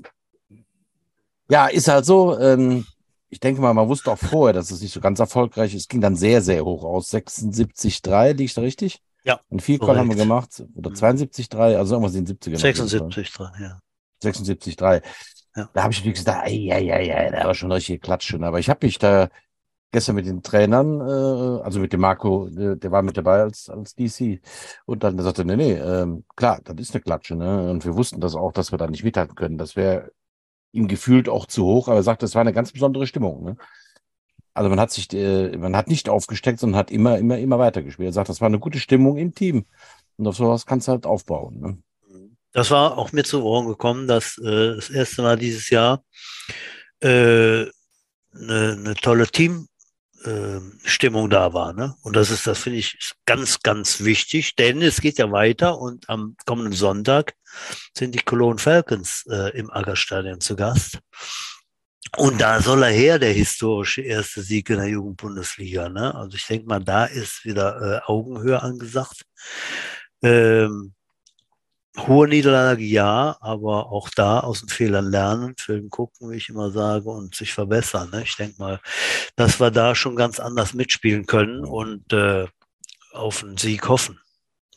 ja, 1.50 1.68
ist 1.68 1.90
halt 1.90 2.06
so. 2.06 2.40
Ähm, 2.40 2.86
ich 3.34 3.40
denke 3.40 3.62
mal, 3.62 3.74
man 3.74 3.88
wusste 3.88 4.12
auch 4.12 4.18
vorher, 4.18 4.54
dass 4.54 4.70
es 4.70 4.80
nicht 4.82 4.94
so 4.94 5.02
ganz 5.02 5.20
erfolgreich 5.20 5.74
ist. 5.74 5.82
Es 5.82 5.88
ging 5.88 6.02
dann 6.02 6.16
sehr, 6.16 6.44
sehr 6.44 6.64
hoch 6.64 6.84
aus. 6.84 7.12
76,3, 7.12 8.28
liege 8.30 8.44
ich 8.44 8.54
da 8.54 8.62
richtig? 8.62 9.02
Ja. 9.24 9.40
Ein 9.50 9.60
Vielcall 9.60 9.98
haben 9.98 10.10
wir 10.10 10.16
gemacht. 10.16 10.64
Oder 10.76 10.92
72,3, 10.92 11.76
also 11.78 11.96
irgendwas 11.96 12.14
in 12.14 12.26
den 12.26 12.38
70ern. 12.38 12.60
76,3, 12.60 13.62
ja. 13.62 13.80
76,3. 14.24 15.02
Ja. 15.56 15.70
Da 15.74 15.84
habe 15.84 15.94
ich 15.94 16.00
natürlich 16.00 16.20
gesagt, 16.20 16.48
ja, 16.50 16.78
ja, 16.78 17.00
ja, 17.00 17.32
da 17.32 17.46
war 17.46 17.56
schon 17.56 17.72
richtig 17.72 18.04
klatschen. 18.04 18.44
Aber 18.44 18.60
ich 18.60 18.70
habe 18.70 18.86
mich 18.86 19.00
da 19.00 19.30
gestern 19.92 20.16
mit 20.16 20.28
den 20.28 20.44
Trainern, 20.44 21.02
äh, 21.02 21.64
also 21.64 21.80
mit 21.80 21.92
dem 21.92 22.02
Marco, 22.02 22.50
der, 22.50 22.76
der, 22.76 22.92
war 22.92 23.02
mit 23.02 23.18
dabei 23.18 23.42
als, 23.42 23.68
als 23.68 23.96
DC. 23.96 24.42
Und 24.86 25.04
dann 25.04 25.18
sagte, 25.18 25.44
nee, 25.44 25.56
nee, 25.56 25.74
ähm, 25.74 26.24
klar, 26.36 26.60
das 26.64 26.76
ist 26.78 26.94
eine 26.94 27.02
Klatsche. 27.02 27.36
Ne? 27.36 27.72
Und 27.72 27.84
wir 27.84 27.96
wussten 27.96 28.22
das 28.22 28.36
auch, 28.36 28.52
dass 28.52 28.72
wir 28.72 28.78
da 28.78 28.86
nicht 28.86 29.04
mithalten 29.04 29.34
können. 29.34 29.58
Das 29.58 29.76
wäre 29.76 30.12
ihm 30.74 30.88
gefühlt 30.88 31.30
auch 31.30 31.46
zu 31.46 31.64
hoch, 31.66 31.88
aber 31.88 31.98
er 31.98 32.04
sagte, 32.04 32.26
es 32.26 32.36
war 32.36 32.42
eine 32.42 32.54
ganz 32.54 32.72
besondere 32.72 33.08
Stimmung. 33.08 33.44
Ne? 33.44 33.58
Also 34.54 34.70
man 34.70 34.80
hat 34.80 34.92
sich, 34.92 35.12
äh, 35.14 35.56
man 35.58 35.76
hat 35.76 35.88
nicht 35.88 36.10
aufgesteckt, 36.10 36.60
sondern 36.60 36.78
hat 36.78 36.92
immer, 36.92 37.18
immer, 37.18 37.38
immer 37.38 37.60
weitergespielt. 37.60 38.10
Er 38.10 38.14
sagt, 38.14 38.30
das 38.30 38.42
war 38.42 38.48
eine 38.48 38.60
gute 38.60 38.80
Stimmung 38.80 39.18
im 39.18 39.34
Team. 39.34 39.66
Und 40.18 40.28
auf 40.28 40.36
sowas 40.36 40.66
kannst 40.66 40.88
du 40.88 40.92
halt 40.92 41.06
aufbauen. 41.06 41.60
Ne? 41.60 41.78
Das 42.52 42.70
war 42.70 42.98
auch 42.98 43.12
mir 43.12 43.24
zu 43.24 43.44
Ohren 43.44 43.68
gekommen, 43.68 44.08
dass 44.08 44.38
äh, 44.38 44.76
das 44.76 44.90
erste 44.90 45.24
Mal 45.24 45.38
dieses 45.38 45.70
Jahr 45.70 46.04
äh, 47.00 47.66
eine, 47.66 47.72
eine 48.32 48.94
tolle 48.96 49.28
Team 49.28 49.68
äh, 50.26 50.60
Stimmung 50.84 51.30
da 51.30 51.54
war. 51.54 51.74
Ne? 51.74 51.96
Und 52.02 52.16
das 52.16 52.32
ist, 52.32 52.48
das 52.48 52.60
finde 52.60 52.80
ich 52.80 52.98
ganz, 53.26 53.62
ganz 53.62 54.04
wichtig, 54.04 54.56
denn 54.56 54.82
es 54.82 55.02
geht 55.02 55.18
ja 55.18 55.32
weiter 55.32 55.80
und 55.80 56.10
am 56.10 56.36
kommenden 56.46 56.74
Sonntag 56.74 57.34
sind 57.96 58.16
die 58.16 58.24
Cologne 58.24 58.60
Falcons 58.60 59.26
äh, 59.30 59.58
im 59.58 59.72
Aggerstadion 59.72 60.42
zu 60.42 60.56
Gast. 60.56 61.00
Und 62.18 62.42
da 62.42 62.62
soll 62.62 62.84
er 62.84 62.92
her, 62.92 63.18
der 63.18 63.34
historische 63.34 64.02
erste 64.02 64.44
Sieg 64.44 64.70
in 64.70 64.78
der 64.78 64.88
Jugendbundesliga. 64.88 65.90
Ne? 65.90 66.14
Also 66.14 66.38
ich 66.38 66.46
denke 66.46 66.68
mal, 66.68 66.84
da 66.84 67.06
ist 67.06 67.44
wieder 67.44 67.82
äh, 67.82 68.02
Augenhöhe 68.06 68.62
angesagt. 68.62 69.24
Ähm, 70.22 70.94
Hohe 71.98 72.28
Niederlage 72.28 72.84
ja, 72.84 73.38
aber 73.40 73.92
auch 73.92 74.10
da 74.10 74.40
aus 74.40 74.62
den 74.62 74.70
Fehlern 74.70 75.12
lernen, 75.12 75.56
Film 75.58 75.90
gucken, 75.90 76.32
wie 76.32 76.38
ich 76.38 76.50
immer 76.50 76.72
sage, 76.72 77.10
und 77.10 77.36
sich 77.36 77.54
verbessern. 77.54 78.10
Ne? 78.12 78.24
Ich 78.24 78.36
denke 78.36 78.56
mal, 78.58 78.80
dass 79.36 79.60
wir 79.60 79.70
da 79.70 79.94
schon 79.94 80.16
ganz 80.16 80.40
anders 80.40 80.74
mitspielen 80.74 81.28
können 81.28 81.64
und 81.64 82.12
äh, 82.12 82.48
auf 83.12 83.44
einen 83.44 83.58
Sieg 83.58 83.88
hoffen. 83.88 84.20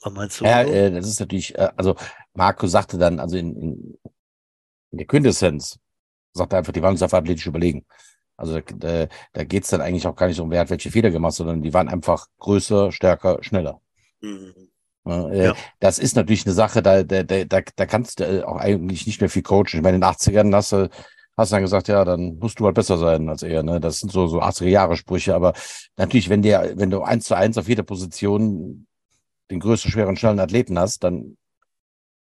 Was 0.03 0.13
meinst 0.13 0.41
du? 0.41 0.45
Ja, 0.45 0.63
äh, 0.63 0.91
das 0.91 1.09
ist 1.09 1.21
natürlich, 1.21 1.57
äh, 1.57 1.71
also 1.77 1.97
Marco 2.35 2.67
sagte 2.67 2.99
dann, 2.99 3.19
also 3.19 3.39
in, 3.39 3.57
in, 3.57 3.99
in 4.91 4.99
der 4.99 5.07
Quintessenz, 5.07 5.79
sagte 6.35 6.59
einfach, 6.59 6.73
die 6.73 6.83
waren 6.83 6.93
uns 6.93 7.03
auf 7.03 7.15
athletisch 7.15 7.47
überlegen. 7.47 7.87
Also 8.37 8.61
da, 8.61 9.07
da 9.33 9.45
geht 9.45 9.65
es 9.65 9.71
dann 9.71 9.81
eigentlich 9.81 10.07
auch 10.07 10.15
gar 10.15 10.27
nicht 10.27 10.39
um, 10.39 10.51
wer 10.51 10.61
hat 10.61 10.71
welche 10.71 10.91
Fehler 10.91 11.11
gemacht, 11.11 11.33
sondern 11.33 11.63
die 11.63 11.73
waren 11.73 11.89
einfach 11.89 12.27
größer, 12.39 12.93
stärker, 12.93 13.43
schneller. 13.43 13.81
Mhm. 14.21 14.66
Äh, 15.07 15.47
ja. 15.47 15.55
Das 15.81 15.99
ist 15.99 16.17
natürlich 16.17 16.45
eine 16.47 16.55
Sache, 16.55 16.83
da, 16.83 17.03
da, 17.03 17.23
da, 17.23 17.45
da 17.45 17.87
kannst 17.87 18.21
du 18.21 18.25
äh, 18.25 18.43
auch 18.43 18.57
eigentlich 18.57 19.07
nicht 19.07 19.21
mehr 19.21 19.31
viel 19.31 19.43
coachen. 19.43 19.67
Ich 19.75 19.83
meine, 19.83 19.97
in 19.97 20.01
den 20.01 20.11
80ern 20.11 20.55
hast 20.55 20.73
du, 20.73 20.91
hast 21.37 21.53
du 21.53 21.57
dann 21.57 21.63
gesagt, 21.63 21.89
ja, 21.89 22.05
dann 22.05 22.39
musst 22.39 22.59
du 22.59 22.65
halt 22.67 22.75
besser 22.75 22.99
sein 22.99 23.29
als 23.29 23.43
er. 23.43 23.63
Ne? 23.63 23.81
Das 23.81 24.01
sind 24.01 24.11
so, 24.11 24.27
so 24.27 24.43
80er-Jahre-Sprüche. 24.43 25.35
Aber 25.35 25.53
natürlich, 25.97 26.29
wenn 26.29 26.43
der, 26.43 26.77
wenn 26.77 26.91
du 26.91 27.03
eins 27.03 27.27
zu 27.27 27.37
eins 27.37 27.59
auf 27.59 27.69
jeder 27.69 27.83
Position 27.83 28.87
den 29.51 29.61
größten, 29.61 29.91
schweren, 29.91 30.17
schnellen 30.17 30.41
Athleten 30.41 30.79
hast, 30.79 31.05
dann 31.05 31.37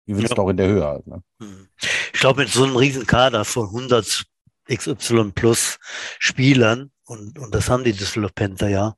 gewinnst 0.07 0.31
ja. 0.31 0.35
du 0.37 0.43
auch 0.43 0.49
in 0.49 0.57
der 0.57 0.69
Höhe 0.69 0.87
halt. 0.87 1.07
Ne? 1.07 1.23
Hm. 1.41 1.69
Ich 2.13 2.21
glaube, 2.21 2.43
mit 2.43 2.51
so 2.51 2.65
einem 2.65 2.77
riesen 2.77 3.07
Kader 3.07 3.45
von 3.45 3.67
100 3.67 4.25
XY 4.69 5.33
plus 5.35 5.79
Spielern 6.19 6.91
und, 7.09 7.39
und 7.39 7.55
das 7.55 7.71
haben 7.71 7.85
die 7.85 7.95
Düsseldorf 7.95 8.35
Panther 8.35 8.69
ja. 8.69 8.95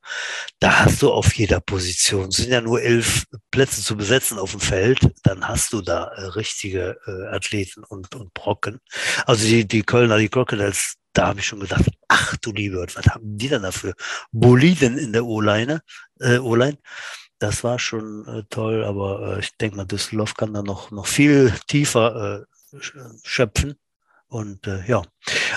Da 0.59 0.81
hast 0.81 1.01
du 1.01 1.13
auf 1.13 1.33
jeder 1.35 1.61
Position, 1.61 2.29
es 2.29 2.39
sind 2.39 2.51
ja 2.51 2.61
nur 2.61 2.83
elf 2.83 3.25
Plätze 3.53 3.83
zu 3.83 3.97
besetzen 3.97 4.39
auf 4.39 4.51
dem 4.51 4.61
Feld, 4.61 4.99
dann 5.23 5.47
hast 5.47 5.73
du 5.73 5.81
da 5.81 6.07
äh, 6.09 6.25
richtige 6.27 6.99
äh, 7.07 7.35
Athleten 7.35 7.85
und, 7.85 8.15
und 8.17 8.35
Brocken. 8.35 8.81
Also 9.27 9.47
die, 9.47 9.67
die 9.67 9.83
Kölner, 9.83 10.19
die 10.19 10.29
Crocodiles, 10.29 10.95
da 11.13 11.29
habe 11.29 11.39
ich 11.39 11.47
schon 11.47 11.61
gedacht, 11.61 11.85
ach 12.09 12.37
du 12.39 12.53
liebe 12.53 12.85
was 12.95 13.07
haben 13.07 13.39
die 13.39 13.49
denn 13.49 13.63
dafür? 13.63 13.95
Boliden 14.33 14.99
in 14.99 15.13
der 15.13 15.25
O-Line, 15.25 15.81
äh, 16.19 16.39
O-Line. 16.39 16.79
Das 17.39 17.63
war 17.63 17.79
schon 17.79 18.27
äh, 18.27 18.43
toll, 18.51 18.85
aber 18.85 19.37
äh, 19.37 19.41
ich 19.41 19.57
denke 19.57 19.77
mal, 19.77 19.87
Düsseldorf 19.87 20.35
kann 20.35 20.53
da 20.53 20.63
noch, 20.63 20.91
noch 20.91 21.07
viel 21.07 21.55
tiefer 21.69 22.45
äh, 22.73 22.79
schöpfen. 23.23 23.77
Und 24.31 24.67
äh, 24.67 24.87
ja, 24.87 25.03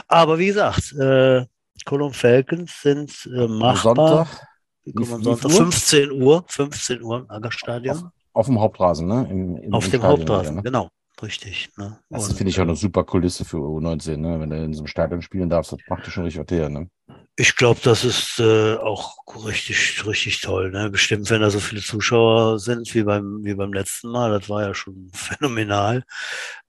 aber 0.08 0.40
wie 0.40 0.48
gesagt, 0.48 0.94
äh, 0.94 1.46
Cologne 1.86 2.14
Falcons 2.14 2.82
sind 2.82 3.30
äh, 3.34 3.48
machbar. 3.48 4.26
Sonntag, 4.26 4.48
wie, 4.84 5.06
Sonntag 5.06 5.52
15 5.52 6.12
Uhr, 6.12 6.44
15 6.48 7.02
Uhr 7.04 7.20
im 7.20 7.30
Aggerstadion. 7.30 7.98
Auf, 7.98 8.12
auf, 8.34 8.46
dem 8.48 8.60
Hauptrasen, 8.60 9.08
ne? 9.08 9.28
Im, 9.30 9.58
im, 9.58 9.74
auf 9.74 9.86
im 9.86 9.92
dem 9.92 10.00
Stadion 10.02 10.20
Hauptrasen, 10.20 10.56
ne? 10.56 10.64
genau. 10.64 10.90
Richtig. 11.22 11.70
Ne? 11.78 12.00
Das 12.10 12.34
finde 12.34 12.50
ich 12.50 12.60
auch 12.60 12.64
eine 12.64 12.76
super 12.76 13.04
Kulisse 13.04 13.46
für 13.46 13.58
U19, 13.58 14.18
ne? 14.18 14.40
wenn 14.40 14.50
du 14.50 14.58
in 14.58 14.74
so 14.74 14.80
einem 14.80 14.88
Stadion 14.88 15.22
spielen 15.22 15.50
darfst, 15.50 15.72
das 15.72 15.80
macht 15.88 16.06
dir 16.06 16.12
schon 16.12 16.24
richtig 16.24 16.50
her. 16.50 16.70
Ne? 16.70 16.90
Ich 17.36 17.56
glaube, 17.56 17.80
das 17.84 18.04
ist 18.04 18.40
äh, 18.40 18.76
auch 18.76 19.16
richtig, 19.46 20.06
richtig 20.06 20.42
toll. 20.42 20.72
Ne? 20.72 20.90
Bestimmt, 20.90 21.30
wenn 21.30 21.42
da 21.42 21.50
so 21.50 21.60
viele 21.60 21.82
Zuschauer 21.82 22.60
sind 22.60 22.94
wie 22.94 23.04
beim, 23.04 23.40
wie 23.44 23.54
beim 23.54 23.72
letzten 23.72 24.10
Mal, 24.10 24.32
das 24.32 24.50
war 24.50 24.64
ja 24.64 24.74
schon 24.74 25.12
phänomenal. 25.14 26.04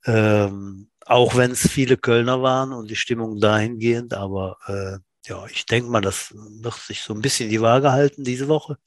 Ähm, 0.04 0.88
auch 1.06 1.36
wenn 1.36 1.50
es 1.52 1.68
viele 1.68 1.96
Kölner 1.96 2.42
waren 2.42 2.72
und 2.72 2.90
die 2.90 2.96
Stimmung 2.96 3.40
dahingehend, 3.40 4.14
aber 4.14 4.56
äh, 4.66 4.98
ja, 5.26 5.46
ich 5.46 5.66
denke 5.66 5.90
mal, 5.90 6.00
das 6.00 6.34
wird 6.34 6.74
sich 6.74 7.02
so 7.02 7.14
ein 7.14 7.22
bisschen 7.22 7.48
die 7.48 7.60
Waage 7.60 7.92
halten 7.92 8.24
diese 8.24 8.48
Woche. 8.48 8.78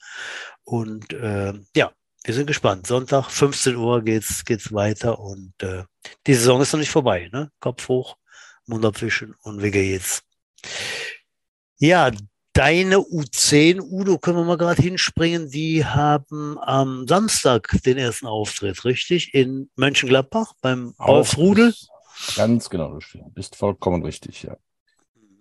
Und 0.63 1.13
äh, 1.13 1.53
ja, 1.75 1.91
wir 2.23 2.33
sind 2.33 2.47
gespannt. 2.47 2.87
Sonntag, 2.87 3.31
15 3.31 3.75
Uhr 3.75 4.03
geht's, 4.03 4.43
geht's 4.45 4.73
weiter 4.73 5.19
und 5.19 5.53
äh, 5.63 5.83
die 6.27 6.33
Saison 6.33 6.61
ist 6.61 6.73
noch 6.73 6.79
nicht 6.79 6.91
vorbei, 6.91 7.29
ne? 7.31 7.51
Kopf 7.59 7.87
hoch, 7.87 8.17
Mund 8.65 8.85
abwischen 8.85 9.33
und 9.41 9.63
wie 9.63 9.71
geht's? 9.71 10.23
Ja, 11.79 12.11
deine 12.53 12.97
U10, 12.97 13.79
Udo, 13.81 14.17
können 14.17 14.37
wir 14.37 14.43
mal 14.43 14.57
gerade 14.57 14.81
hinspringen. 14.81 15.49
Die 15.49 15.85
haben 15.85 16.57
am 16.59 17.07
Samstag 17.07 17.69
den 17.85 17.97
ersten 17.97 18.25
Auftritt, 18.25 18.83
richtig? 18.83 19.33
In 19.33 19.69
Mönchengladbach 19.75 20.53
beim 20.61 20.95
Wolfsrudel. 20.97 21.73
Ganz 22.35 22.69
genau, 22.69 22.97
du 22.97 22.99
bist 23.33 23.55
vollkommen 23.55 24.03
richtig, 24.03 24.43
ja. 24.43 24.57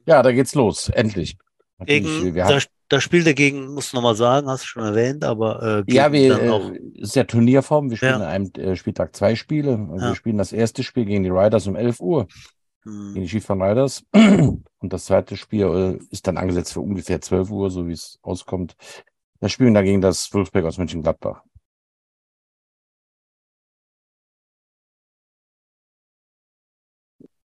Ja, 0.07 0.23
da 0.23 0.33
geht's 0.33 0.55
los, 0.55 0.89
endlich. 0.89 1.37
Gegen, 1.85 2.35
da, 2.35 2.59
da 2.89 3.01
spielt 3.01 3.27
er 3.27 3.35
gegen, 3.35 3.75
muss 3.75 3.93
nochmal 3.93 4.15
sagen, 4.15 4.49
hast 4.49 4.63
du 4.63 4.69
schon 4.69 4.85
erwähnt, 4.85 5.25
aber 5.25 5.85
äh, 5.87 5.93
ja, 5.93 6.11
wir 6.13 6.41
äh, 6.41 6.79
ist 6.95 7.17
ja 7.17 7.25
Turnierform. 7.25 7.91
Wir 7.91 7.97
spielen 7.97 8.13
ja. 8.13 8.17
an 8.19 8.23
einem 8.23 8.51
äh, 8.57 8.77
Spieltag 8.77 9.15
zwei 9.15 9.35
Spiele. 9.35 9.73
Ja. 9.73 10.09
Wir 10.09 10.15
spielen 10.15 10.39
das 10.39 10.53
erste 10.53 10.83
Spiel 10.83 11.05
gegen 11.05 11.25
die 11.25 11.31
Riders 11.31 11.67
um 11.67 11.77
11 11.77 12.01
Uhr, 12.01 12.29
hm. 12.85 13.13
gegen 13.13 13.25
die 13.25 13.29
Skifahren 13.29 13.61
Riders. 13.61 14.05
Und 14.13 14.93
das 14.93 15.07
zweite 15.07 15.37
Spiel 15.37 15.67
äh, 16.01 16.05
ist 16.11 16.27
dann 16.27 16.39
angesetzt 16.39 16.73
für 16.73 16.81
ungefähr 16.81 17.21
12 17.21 17.51
Uhr, 17.51 17.71
so 17.71 17.87
wie 17.89 17.93
es 17.93 18.19
auskommt. 18.23 18.77
Da 19.41 19.49
spielen 19.49 19.75
wir 19.75 19.83
gegen 19.83 20.01
das 20.01 20.33
Wolfsberg 20.33 20.65
aus 20.65 20.79
Mönchengladbach. 20.79 21.43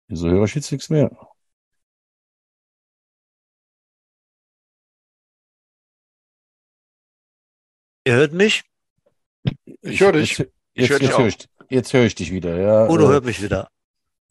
Wieso 0.08 0.30
höre 0.30 0.46
ich 0.46 0.56
jetzt 0.56 0.72
nichts 0.72 0.90
mehr? 0.90 1.12
Ihr 8.06 8.14
hört 8.14 8.32
mich? 8.34 8.64
Ich 9.82 10.00
höre 10.00 10.14
dich. 10.14 10.38
Jetzt, 10.38 10.52
jetzt, 10.76 10.90
jetzt, 10.90 11.02
jetzt 11.02 11.18
höre 11.18 11.28
ich, 11.28 11.38
jetzt 11.70 11.94
hör 11.94 12.06
ich 12.06 12.16
dich 12.16 12.32
wieder. 12.32 12.58
Ja, 12.58 12.90
Udo 12.90 13.06
äh, 13.06 13.08
hört 13.08 13.26
mich 13.26 13.42
wieder. 13.42 13.70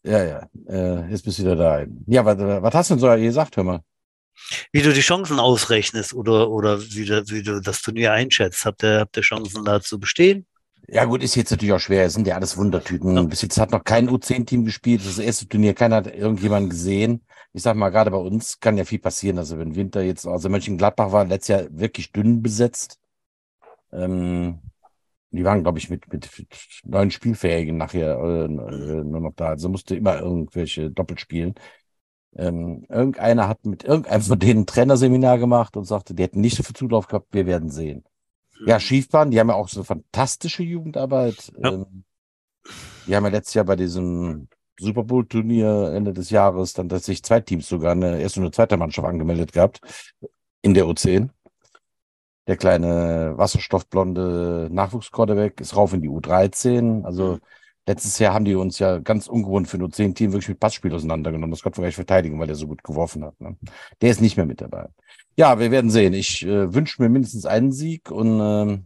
Ja, 0.03 0.23
ja. 0.23 0.49
Äh, 0.67 1.11
jetzt 1.11 1.23
bist 1.23 1.37
du 1.37 1.43
wieder 1.43 1.55
da. 1.55 1.85
Ja, 2.07 2.25
was, 2.25 2.37
was 2.39 2.73
hast 2.73 2.89
du 2.89 2.95
denn 2.95 2.99
so 3.01 3.15
gesagt, 3.15 3.57
hör 3.57 3.63
mal? 3.63 3.81
Wie 4.71 4.81
du 4.81 4.93
die 4.93 5.01
Chancen 5.01 5.39
ausrechnest 5.39 6.13
oder, 6.13 6.49
oder 6.49 6.81
wie, 6.81 7.05
du, 7.05 7.23
wie 7.27 7.43
du 7.43 7.59
das 7.59 7.81
Turnier 7.81 8.13
einschätzt. 8.13 8.65
Habt 8.65 8.83
ihr, 8.83 8.99
habt 9.01 9.17
ihr 9.17 9.23
Chancen 9.23 9.65
da 9.65 9.81
zu 9.81 9.99
bestehen? 9.99 10.47
Ja, 10.89 11.03
gut, 11.05 11.21
ist 11.21 11.35
jetzt 11.35 11.51
natürlich 11.51 11.73
auch 11.73 11.79
schwer. 11.79 12.05
Es 12.05 12.13
sind 12.13 12.27
ja 12.27 12.35
alles 12.35 12.57
Wundertüten. 12.57 13.15
Ja. 13.15 13.23
Bis 13.23 13.41
jetzt 13.41 13.57
hat 13.59 13.71
noch 13.71 13.83
kein 13.83 14.09
U10-Team 14.09 14.63
gespielt. 14.65 15.01
Das, 15.01 15.07
ist 15.07 15.17
das 15.17 15.25
erste 15.25 15.47
Turnier, 15.47 15.73
keiner 15.73 15.97
hat 15.97 16.07
irgendjemanden 16.07 16.69
gesehen. 16.69 17.25
Ich 17.53 17.63
sag 17.63 17.75
mal, 17.75 17.89
gerade 17.89 18.11
bei 18.11 18.17
uns 18.17 18.59
kann 18.59 18.77
ja 18.77 18.85
viel 18.85 18.99
passieren. 18.99 19.37
Also, 19.37 19.57
wenn 19.59 19.75
Winter 19.75 20.01
jetzt, 20.01 20.25
also 20.25 20.47
Mönchengladbach 20.49 21.11
war 21.11 21.25
letztes 21.25 21.47
Jahr 21.49 21.67
wirklich 21.71 22.11
dünn 22.13 22.41
besetzt. 22.41 22.99
Ähm, 23.91 24.61
Die 25.31 25.43
waren, 25.45 25.63
glaube 25.63 25.79
ich, 25.79 25.89
mit, 25.89 26.11
mit 26.13 26.29
neun 26.85 27.11
Spielfähigen 27.11 27.77
nachher 27.77 28.17
äh, 28.19 28.47
nur 28.49 29.21
noch 29.21 29.33
da. 29.35 29.49
Also 29.49 29.69
musste 29.69 29.95
immer 29.95 30.19
irgendwelche 30.19 30.91
Doppelspielen. 30.91 31.55
Ähm, 32.35 32.85
irgendeiner 32.89 33.47
hat 33.49 33.65
mit 33.65 33.83
irgendeinem 33.83 34.21
von 34.23 34.39
denen 34.39 34.61
ein 34.61 34.67
Trainerseminar 34.67 35.39
gemacht 35.39 35.77
und 35.77 35.85
sagte, 35.85 36.15
die 36.15 36.23
hätten 36.23 36.41
nicht 36.41 36.57
so 36.57 36.63
viel 36.63 36.75
Zulauf 36.75 37.07
gehabt, 37.07 37.33
wir 37.33 37.45
werden 37.47 37.69
sehen. 37.71 38.05
Ja. 38.65 38.79
Schiefbahn, 38.79 39.31
die 39.31 39.39
haben 39.39 39.49
ja 39.49 39.55
auch 39.55 39.69
so 39.69 39.79
eine 39.79 39.85
fantastische 39.85 40.63
Jugendarbeit. 40.63 41.51
Ja. 41.61 41.73
Ähm, 41.73 42.03
die 43.05 43.15
haben 43.15 43.23
ja 43.23 43.31
letztes 43.31 43.53
Jahr 43.53 43.65
bei 43.65 43.75
diesem 43.75 44.49
Super 44.79 45.03
Bowl-Turnier 45.03 45.91
Ende 45.93 46.13
des 46.13 46.29
Jahres 46.29 46.73
dann 46.73 46.89
tatsächlich 46.89 47.23
zwei 47.23 47.39
Teams 47.39 47.67
sogar 47.67 47.93
eine 47.93 48.19
erste 48.19 48.39
und 48.39 48.45
eine 48.45 48.51
zweite 48.51 48.77
Mannschaft 48.77 49.07
angemeldet 49.07 49.53
gehabt 49.53 49.79
in 50.61 50.73
der 50.73 50.85
U10. 50.85 51.29
Der 52.47 52.57
kleine 52.57 53.33
wasserstoffblonde 53.35 54.69
Nachwuchsquarterback 54.71 55.59
ist 55.59 55.75
rauf 55.75 55.93
in 55.93 56.01
die 56.01 56.09
U13. 56.09 57.03
Also 57.03 57.33
mhm. 57.33 57.39
letztes 57.85 58.19
Jahr 58.19 58.33
haben 58.33 58.45
die 58.45 58.55
uns 58.55 58.79
ja 58.79 58.99
ganz 58.99 59.27
ungewohnt 59.27 59.67
für 59.67 59.77
nur 59.77 59.91
zehn 59.91 60.15
Team 60.15 60.31
wirklich 60.31 60.49
mit 60.49 60.59
Passspiel 60.59 60.93
auseinandergenommen. 60.93 61.51
Das 61.51 61.61
konnten 61.61 61.77
wir 61.77 61.83
gleich 61.83 61.95
verteidigen, 61.95 62.39
weil 62.39 62.47
der 62.47 62.55
so 62.55 62.67
gut 62.67 62.83
geworfen 62.83 63.25
hat. 63.25 63.39
Ne? 63.41 63.57
Der 64.01 64.11
ist 64.11 64.21
nicht 64.21 64.37
mehr 64.37 64.45
mit 64.45 64.61
dabei. 64.61 64.87
Ja, 65.39 65.59
wir 65.59 65.69
werden 65.69 65.91
sehen. 65.91 66.13
Ich 66.13 66.43
äh, 66.43 66.73
wünsche 66.73 66.99
mir 66.99 67.09
mindestens 67.09 67.45
einen 67.45 67.71
Sieg 67.71 68.09
und 68.09 68.39
äh, 68.39 68.79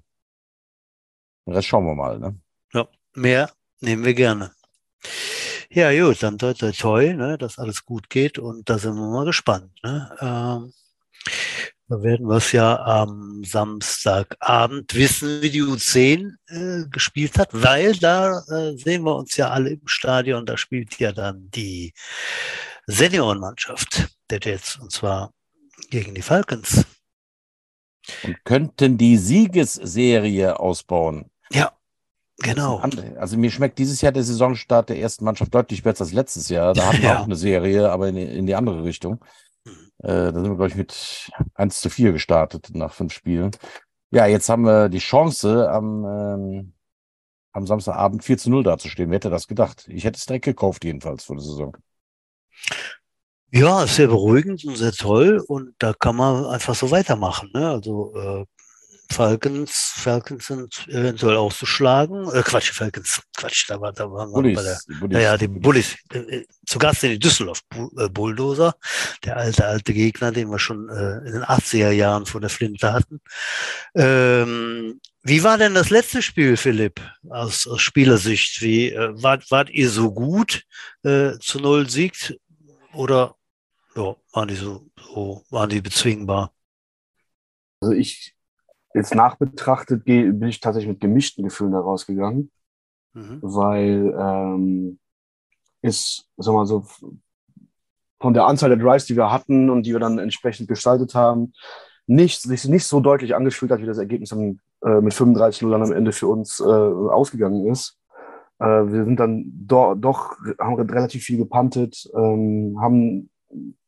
den 1.45 1.53
Rest 1.53 1.69
schauen 1.69 1.85
wir 1.85 1.95
mal. 1.95 2.19
Ne? 2.19 2.37
Ja, 2.73 2.89
mehr 3.13 3.49
nehmen 3.79 4.03
wir 4.03 4.13
gerne. 4.13 4.51
Ja, 5.69 5.91
gut, 5.93 6.21
dann 6.21 6.37
toi 6.37 6.53
toi 6.53 6.73
toi, 6.73 7.13
ne, 7.13 7.37
dass 7.37 7.57
alles 7.57 7.85
gut 7.85 8.09
geht 8.09 8.37
und 8.37 8.69
da 8.69 8.77
sind 8.77 8.95
wir 8.95 9.09
mal 9.09 9.23
gespannt. 9.23 9.71
Ne? 9.81 10.09
Ähm, 10.19 10.73
da 11.87 12.03
werden 12.03 12.27
wir 12.27 12.37
es 12.37 12.51
ja 12.51 12.77
am 12.83 13.43
Samstagabend 13.45 14.93
wissen, 14.93 15.41
wie 15.41 15.49
die 15.49 15.63
U10 15.63 16.33
äh, 16.47 16.89
gespielt 16.89 17.39
hat, 17.39 17.49
weil 17.53 17.95
da 17.95 18.43
äh, 18.49 18.75
sehen 18.75 19.03
wir 19.03 19.15
uns 19.15 19.37
ja 19.37 19.49
alle 19.49 19.69
im 19.69 19.87
Stadion. 19.87 20.45
Da 20.45 20.57
spielt 20.57 20.99
ja 20.99 21.13
dann 21.13 21.49
die 21.51 21.93
Seniorenmannschaft 22.87 24.09
der 24.29 24.39
Jets 24.43 24.77
und 24.77 24.91
zwar 24.91 25.31
gegen 25.91 26.15
die 26.15 26.23
Falcons. 26.23 26.85
Und 28.23 28.43
könnten 28.43 28.97
die 28.97 29.17
Siegesserie 29.17 30.59
ausbauen. 30.59 31.29
Ja, 31.51 31.71
genau. 32.39 32.79
Also 33.17 33.37
mir 33.37 33.51
schmeckt 33.51 33.77
dieses 33.77 34.01
Jahr 34.01 34.11
der 34.11 34.23
Saisonstart 34.23 34.89
der 34.89 34.97
ersten 34.97 35.23
Mannschaft 35.23 35.53
deutlich 35.53 35.83
besser 35.83 36.05
als 36.05 36.13
letztes 36.13 36.49
Jahr. 36.49 36.73
Da 36.73 36.87
hatten 36.87 37.03
wir 37.03 37.09
ja. 37.09 37.19
auch 37.19 37.25
eine 37.25 37.35
Serie, 37.35 37.91
aber 37.91 38.09
in, 38.09 38.17
in 38.17 38.47
die 38.47 38.55
andere 38.55 38.83
Richtung. 38.83 39.23
Äh, 39.99 40.31
da 40.31 40.33
sind 40.33 40.45
wir, 40.45 40.55
glaube 40.55 40.69
ich, 40.69 40.75
mit 40.75 41.31
1 41.53 41.79
zu 41.79 41.91
4 41.91 42.11
gestartet 42.13 42.71
nach 42.73 42.93
fünf 42.93 43.13
Spielen. 43.13 43.51
Ja, 44.09 44.25
jetzt 44.25 44.49
haben 44.49 44.63
wir 44.63 44.89
die 44.89 44.97
Chance, 44.97 45.69
am, 45.69 46.03
ähm, 46.05 46.73
am 47.53 47.67
Samstagabend 47.67 48.23
4 48.23 48.37
zu 48.39 48.49
0 48.49 48.63
dazustehen. 48.63 49.11
Wer 49.11 49.17
hätte 49.17 49.29
das 49.29 49.47
gedacht? 49.47 49.87
Ich 49.87 50.03
hätte 50.03 50.17
es 50.17 50.25
direkt 50.25 50.45
gekauft, 50.45 50.83
jedenfalls, 50.83 51.23
vor 51.23 51.35
der 51.35 51.45
Saison. 51.45 51.77
Ja, 53.51 53.85
sehr 53.85 54.07
beruhigend 54.07 54.63
und 54.65 54.77
sehr 54.77 54.93
toll. 54.93 55.43
Und 55.45 55.75
da 55.79 55.93
kann 55.93 56.15
man 56.15 56.45
einfach 56.45 56.73
so 56.73 56.89
weitermachen. 56.89 57.49
Ne? 57.53 57.69
Also 57.69 58.13
äh, 58.15 58.45
Falcons, 59.11 59.91
Falcons 59.95 60.47
sind 60.47 60.87
eventuell 60.87 61.35
auszuschlagen. 61.35 62.29
Äh, 62.33 62.43
Quatsch, 62.43 62.71
Falcons, 62.71 63.21
Quatsch, 63.35 63.65
da 63.67 63.79
war, 63.79 63.91
da 63.91 64.09
waren 64.09 64.31
wir 64.31 64.55
bei 64.55 64.63
der, 64.63 64.79
Bullies, 64.99 65.13
naja, 65.13 65.37
die 65.37 65.47
Bullies, 65.49 65.97
äh, 66.13 66.43
zu 66.65 66.79
Gast 66.79 67.03
in 67.03 67.11
die 67.11 67.19
Düsseldorf 67.19 67.61
äh, 67.97 68.07
Bulldozer, 68.07 68.75
der 69.25 69.37
alte, 69.37 69.65
alte 69.65 69.93
Gegner, 69.93 70.31
den 70.31 70.49
wir 70.49 70.59
schon 70.59 70.87
äh, 70.89 71.17
in 71.27 71.33
den 71.33 71.43
80er 71.43 71.91
Jahren 71.91 72.25
vor 72.25 72.39
der 72.39 72.49
Flinte 72.49 72.93
hatten. 72.93 73.19
Ähm, 73.95 75.01
wie 75.23 75.43
war 75.43 75.57
denn 75.57 75.73
das 75.73 75.89
letzte 75.89 76.21
Spiel, 76.21 76.55
Philipp, 76.55 77.01
aus, 77.29 77.67
aus 77.67 77.81
Spielersicht? 77.81 78.61
Wie, 78.61 78.91
äh, 78.91 79.11
wart, 79.21 79.51
wart 79.51 79.69
ihr 79.69 79.89
so 79.89 80.11
gut 80.11 80.63
äh, 81.03 81.33
zu 81.39 81.59
Null 81.59 81.89
siegt 81.89 82.35
oder 82.93 83.35
ja, 83.95 84.15
waren 84.33 84.47
die 84.47 84.55
so, 84.55 84.85
so 84.97 85.43
waren 85.49 85.69
die 85.69 85.81
bezwingbar? 85.81 86.51
Also 87.81 87.93
ich, 87.93 88.35
jetzt 88.93 89.15
nachbetrachtet 89.15 90.05
bin 90.05 90.43
ich 90.43 90.59
tatsächlich 90.59 90.91
mit 90.91 91.01
gemischten 91.01 91.43
Gefühlen 91.43 91.73
da 91.73 91.79
rausgegangen, 91.79 92.51
mhm. 93.13 93.39
weil 93.41 94.15
ähm, 94.17 94.99
ist, 95.81 96.29
sag 96.37 96.53
mal 96.53 96.65
so, 96.65 96.85
von 98.19 98.33
der 98.33 98.45
Anzahl 98.45 98.69
der 98.69 98.77
Drives, 98.77 99.05
die 99.05 99.15
wir 99.15 99.31
hatten 99.31 99.69
und 99.69 99.83
die 99.83 99.93
wir 99.93 99.99
dann 99.99 100.19
entsprechend 100.19 100.67
gestaltet 100.67 101.15
haben, 101.15 101.53
nicht, 102.05 102.41
sich 102.41 102.65
nicht 102.65 102.85
so 102.85 102.99
deutlich 102.99 103.35
angefühlt 103.35 103.71
hat, 103.71 103.81
wie 103.81 103.85
das 103.85 103.97
Ergebnis 103.97 104.29
dann 104.29 104.59
äh, 104.83 105.01
mit 105.01 105.13
35 105.13 105.63
0 105.63 105.71
dann 105.71 105.83
am 105.83 105.91
Ende 105.91 106.11
für 106.11 106.27
uns 106.27 106.59
äh, 106.59 106.63
ausgegangen 106.63 107.67
ist. 107.67 107.99
Äh, 108.59 108.65
wir 108.65 109.05
sind 109.05 109.19
dann 109.19 109.45
do, 109.45 109.95
doch, 109.95 110.35
haben 110.59 110.75
relativ 110.89 111.23
viel 111.23 111.37
gepantet, 111.37 112.09
ähm, 112.15 112.77
haben 112.79 113.29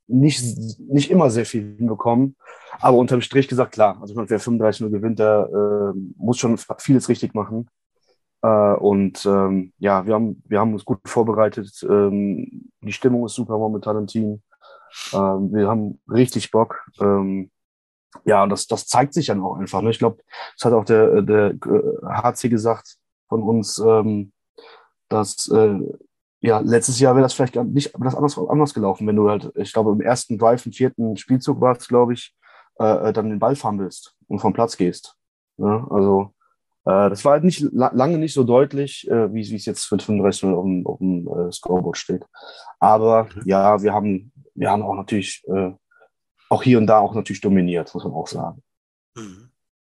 nicht, 0.08 0.44
nicht 0.80 1.12
immer 1.12 1.30
sehr 1.30 1.46
viel 1.46 1.76
hinbekommen. 1.78 2.36
Aber 2.80 2.98
unterm 2.98 3.22
Strich 3.22 3.48
gesagt, 3.48 3.74
klar, 3.74 3.98
also 4.02 4.16
wer 4.16 4.40
35-0 4.40 4.90
gewinnt, 4.90 5.20
der 5.20 5.50
äh, 5.52 5.98
muss 6.18 6.38
schon 6.38 6.58
vieles 6.80 7.10
richtig 7.10 7.34
machen. 7.34 7.70
Äh, 8.42 8.74
und 8.76 9.26
ähm, 9.26 9.74
ja, 9.80 10.06
wir 10.06 10.14
haben, 10.16 10.44
wir 10.46 10.60
haben 10.60 10.74
uns 10.74 10.86
gut 10.86 11.00
vorbereitet. 11.06 11.72
Ähm, 11.90 12.70
die 12.82 12.94
Stimmung 12.94 13.26
ist 13.26 13.36
super 13.36 13.58
momentan 13.58 13.98
im 13.98 14.08
Team. 14.08 14.42
Ähm, 15.14 15.54
wir 15.54 15.68
haben 15.68 16.00
richtig 16.10 16.52
Bock. 16.52 16.86
Ähm, 17.00 17.50
ja, 18.26 18.46
das, 18.46 18.68
das 18.68 18.88
zeigt 18.88 19.14
sich 19.14 19.28
dann 19.28 19.42
auch 19.42 19.56
einfach. 19.56 19.82
Ne? 19.82 19.90
Ich 19.92 20.00
glaube, 20.00 20.22
das 20.58 20.66
hat 20.66 20.74
auch 20.74 20.86
der, 20.86 21.22
der 21.22 21.56
HC 22.04 22.50
gesagt 22.50 22.98
von 23.28 23.42
uns, 23.42 23.80
ähm, 23.80 24.34
dass 25.10 25.50
äh, 25.50 25.80
ja, 26.44 26.60
letztes 26.60 27.00
Jahr 27.00 27.16
wäre 27.16 27.24
das 27.24 27.34
vielleicht 27.34 27.56
nicht 27.56 27.94
das 27.98 28.16
anders, 28.16 28.38
anders 28.38 28.74
gelaufen, 28.74 29.08
wenn 29.08 29.16
du 29.16 29.30
halt, 29.30 29.50
ich 29.56 29.72
glaube, 29.72 29.94
im 29.94 30.02
ersten 30.02 30.38
Drive, 30.38 30.66
im 30.66 30.74
vierten 30.74 31.16
Spielzug 31.16 31.62
war 31.62 31.78
es, 31.78 31.88
glaube 31.88 32.14
ich, 32.14 32.36
äh, 32.80 33.10
äh, 33.10 33.14
dann 33.14 33.30
den 33.30 33.40
Ball 33.40 33.56
fummelst 33.56 34.18
und 34.28 34.40
vom 34.40 34.52
Platz 34.52 34.76
gehst. 34.76 35.16
Ja, 35.58 35.88
also 35.90 36.34
äh, 36.84 37.10
das 37.10 37.24
war 37.24 37.34
halt 37.34 37.46
nicht 37.46 37.62
lange 37.72 38.18
nicht 38.18 38.34
so 38.34 38.44
deutlich, 38.44 39.10
äh, 39.10 39.34
wie 39.34 39.40
es 39.40 39.66
jetzt 39.66 39.86
für 39.86 39.98
35 39.98 40.44
auf 40.50 40.66
dem, 40.66 40.86
auf 40.86 40.98
dem 40.98 41.28
äh, 41.28 41.52
Scoreboard 41.52 41.96
steht. 41.98 42.26
Aber 42.78 43.24
mhm. 43.24 43.42
ja, 43.46 43.82
wir 43.82 43.94
haben, 43.94 44.34
wir 44.54 44.70
haben 44.70 44.84
auch 44.84 44.96
natürlich 44.96 45.46
äh, 45.48 45.72
auch 46.50 46.62
hier 46.62 46.78
und 46.78 46.88
da 46.88 47.00
auch 47.00 47.16
natürlich 47.16 47.42
dominiert, 47.42 47.94
muss 47.94 48.04
man 48.04 48.14
auch 48.14 48.28
sagen. 48.28 48.62
Mhm. 49.16 49.50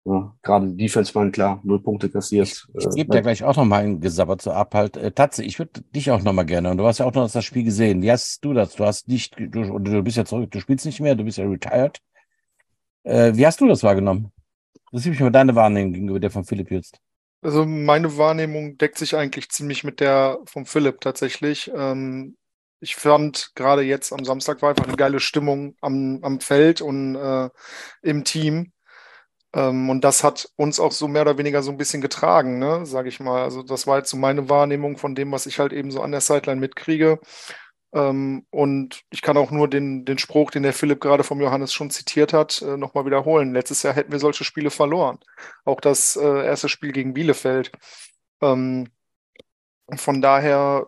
Ja, 0.09 0.35
gerade 0.41 0.67
die 0.69 0.77
Defense 0.77 1.13
waren 1.13 1.31
klar, 1.31 1.61
null 1.63 1.83
Punkte 1.83 2.09
kassiert. 2.09 2.47
Ich, 2.47 2.65
ich 2.73 2.85
äh, 2.87 2.89
gebe 2.95 3.11
dir 3.11 3.21
gleich 3.21 3.43
auch 3.43 3.55
noch 3.55 3.65
mal 3.65 3.83
ein 3.83 4.01
Gesabber 4.01 4.39
zur 4.39 4.55
Abhalt. 4.55 4.97
Äh, 4.97 5.11
Tatze, 5.11 5.43
ich 5.43 5.59
würde 5.59 5.81
dich 5.93 6.09
auch 6.09 6.23
noch 6.23 6.33
mal 6.33 6.45
gerne, 6.45 6.71
und 6.71 6.77
du 6.77 6.87
hast 6.87 6.97
ja 6.97 7.05
auch 7.05 7.13
noch 7.13 7.29
das 7.29 7.45
Spiel 7.45 7.63
gesehen. 7.63 8.01
Wie 8.01 8.11
hast 8.11 8.43
du 8.43 8.53
das? 8.53 8.73
Du 8.73 8.85
hast 8.85 9.07
nicht, 9.07 9.35
du, 9.37 9.77
du 9.77 10.01
bist 10.01 10.17
ja 10.17 10.25
zurück, 10.25 10.49
du 10.49 10.59
spielst 10.59 10.87
nicht 10.87 10.99
mehr, 10.99 11.13
du 11.13 11.23
bist 11.23 11.37
ja 11.37 11.45
retired. 11.45 11.99
Äh, 13.03 13.33
wie 13.35 13.45
hast 13.45 13.61
du 13.61 13.67
das 13.67 13.83
wahrgenommen? 13.83 14.31
Das 14.91 15.01
ist 15.01 15.07
mich 15.07 15.19
mal 15.19 15.29
deine 15.29 15.53
Wahrnehmung 15.53 15.93
gegenüber 15.93 16.19
der 16.19 16.31
von 16.31 16.43
Philipp 16.43 16.71
jetzt. 16.71 16.99
Also 17.43 17.65
meine 17.65 18.17
Wahrnehmung 18.17 18.79
deckt 18.79 18.97
sich 18.97 19.15
eigentlich 19.15 19.49
ziemlich 19.49 19.83
mit 19.83 19.99
der 19.99 20.39
von 20.45 20.65
Philipp 20.65 21.01
tatsächlich. 21.01 21.71
Ähm, 21.75 22.35
ich 22.79 22.95
fand 22.95 23.51
gerade 23.55 23.83
jetzt 23.83 24.11
am 24.11 24.25
Samstag 24.25 24.61
war 24.61 24.69
einfach 24.69 24.87
eine 24.87 24.97
geile 24.97 25.19
Stimmung 25.19 25.75
am, 25.81 26.19
am 26.23 26.39
Feld 26.39 26.81
und 26.81 27.15
äh, 27.15 27.49
im 28.01 28.23
Team. 28.23 28.71
Ähm, 29.53 29.89
und 29.89 30.03
das 30.03 30.23
hat 30.23 30.51
uns 30.57 30.79
auch 30.79 30.91
so 30.91 31.07
mehr 31.07 31.23
oder 31.23 31.37
weniger 31.37 31.63
so 31.63 31.71
ein 31.71 31.77
bisschen 31.77 32.01
getragen, 32.01 32.59
ne, 32.59 32.85
sage 32.85 33.09
ich 33.09 33.19
mal. 33.19 33.43
Also 33.43 33.63
das 33.63 33.87
war 33.87 33.97
jetzt 33.97 34.11
so 34.11 34.17
meine 34.17 34.49
Wahrnehmung 34.49 34.97
von 34.97 35.15
dem, 35.15 35.31
was 35.31 35.45
ich 35.47 35.59
halt 35.59 35.73
eben 35.73 35.91
so 35.91 36.01
an 36.01 36.11
der 36.11 36.21
Sideline 36.21 36.61
mitkriege. 36.61 37.19
Ähm, 37.93 38.45
und 38.51 39.03
ich 39.09 39.21
kann 39.23 39.37
auch 39.37 39.51
nur 39.51 39.67
den, 39.67 40.05
den 40.05 40.19
Spruch, 40.19 40.51
den 40.51 40.63
der 40.63 40.73
Philipp 40.73 41.01
gerade 41.01 41.23
vom 41.23 41.41
Johannes 41.41 41.73
schon 41.73 41.89
zitiert 41.89 42.33
hat, 42.33 42.61
äh, 42.61 42.77
nochmal 42.77 43.05
wiederholen. 43.05 43.53
Letztes 43.53 43.83
Jahr 43.83 43.93
hätten 43.95 44.11
wir 44.11 44.19
solche 44.19 44.43
Spiele 44.43 44.69
verloren. 44.69 45.19
Auch 45.65 45.81
das 45.81 46.15
äh, 46.15 46.45
erste 46.45 46.69
Spiel 46.69 46.91
gegen 46.91 47.13
Bielefeld. 47.13 47.71
Ähm, 48.41 48.89
von 49.95 50.21
daher, 50.21 50.87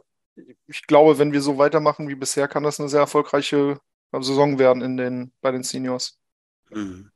ich 0.68 0.86
glaube, 0.88 1.18
wenn 1.18 1.34
wir 1.34 1.41
so 1.41 1.57
weitermachen 1.57 2.07
wie 2.07 2.16
bisher, 2.16 2.47
kann 2.47 2.64
das 2.64 2.80
eine 2.80 2.89
sehr 2.89 3.01
erfolgreiche 3.01 3.80
Saison 4.14 4.59
werden 4.59 4.82
in 4.84 4.97
den, 4.97 5.34
bei 5.41 5.51
den 5.51 5.64
Seniors. 5.64 6.20
Mhm. 6.70 7.12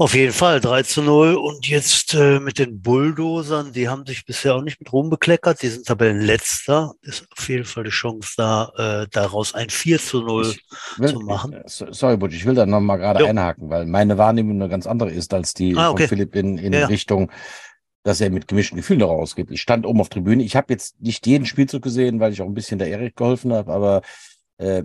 Auf 0.00 0.14
jeden 0.14 0.32
Fall 0.32 0.60
3 0.62 0.82
zu 0.84 1.02
0 1.02 1.34
und 1.34 1.68
jetzt 1.68 2.14
äh, 2.14 2.40
mit 2.40 2.58
den 2.58 2.80
Bulldozern, 2.80 3.74
die 3.74 3.86
haben 3.86 4.06
sich 4.06 4.24
bisher 4.24 4.54
auch 4.54 4.62
nicht 4.62 4.80
mit 4.80 4.90
Ruhm 4.94 5.10
bekleckert, 5.10 5.60
die 5.60 5.68
sind 5.68 5.86
Tabellenletzter, 5.86 6.94
ist 7.02 7.26
auf 7.36 7.46
jeden 7.50 7.66
Fall 7.66 7.84
die 7.84 7.90
Chance 7.90 8.32
da, 8.38 8.72
äh, 8.78 9.08
daraus 9.12 9.54
ein 9.54 9.68
4 9.68 9.98
zu 9.98 10.22
0 10.22 10.54
will, 10.96 11.08
zu 11.10 11.20
machen. 11.20 11.52
Äh, 11.52 11.64
sorry, 11.66 12.16
Butch, 12.16 12.34
ich 12.34 12.46
will 12.46 12.54
da 12.54 12.64
nochmal 12.64 12.96
gerade 12.96 13.26
einhaken, 13.26 13.68
weil 13.68 13.84
meine 13.84 14.16
Wahrnehmung 14.16 14.56
eine 14.56 14.70
ganz 14.70 14.86
andere 14.86 15.10
ist 15.10 15.34
als 15.34 15.52
die 15.52 15.76
ah, 15.76 15.90
okay. 15.90 16.08
von 16.08 16.16
Philipp 16.16 16.34
in, 16.34 16.56
in 16.56 16.72
ja. 16.72 16.86
Richtung, 16.86 17.30
dass 18.02 18.22
er 18.22 18.30
mit 18.30 18.48
gemischten 18.48 18.76
Gefühlen 18.76 19.00
da 19.00 19.06
rausgeht. 19.06 19.50
Ich 19.50 19.60
stand 19.60 19.84
oben 19.84 20.00
auf 20.00 20.08
Tribüne, 20.08 20.42
ich 20.42 20.56
habe 20.56 20.72
jetzt 20.72 20.98
nicht 21.02 21.26
jeden 21.26 21.44
Spielzug 21.44 21.82
gesehen, 21.82 22.20
weil 22.20 22.32
ich 22.32 22.40
auch 22.40 22.46
ein 22.46 22.54
bisschen 22.54 22.78
der 22.78 22.88
Erik 22.88 23.16
geholfen 23.16 23.52
habe, 23.52 23.70
aber 23.70 24.00
äh, 24.56 24.84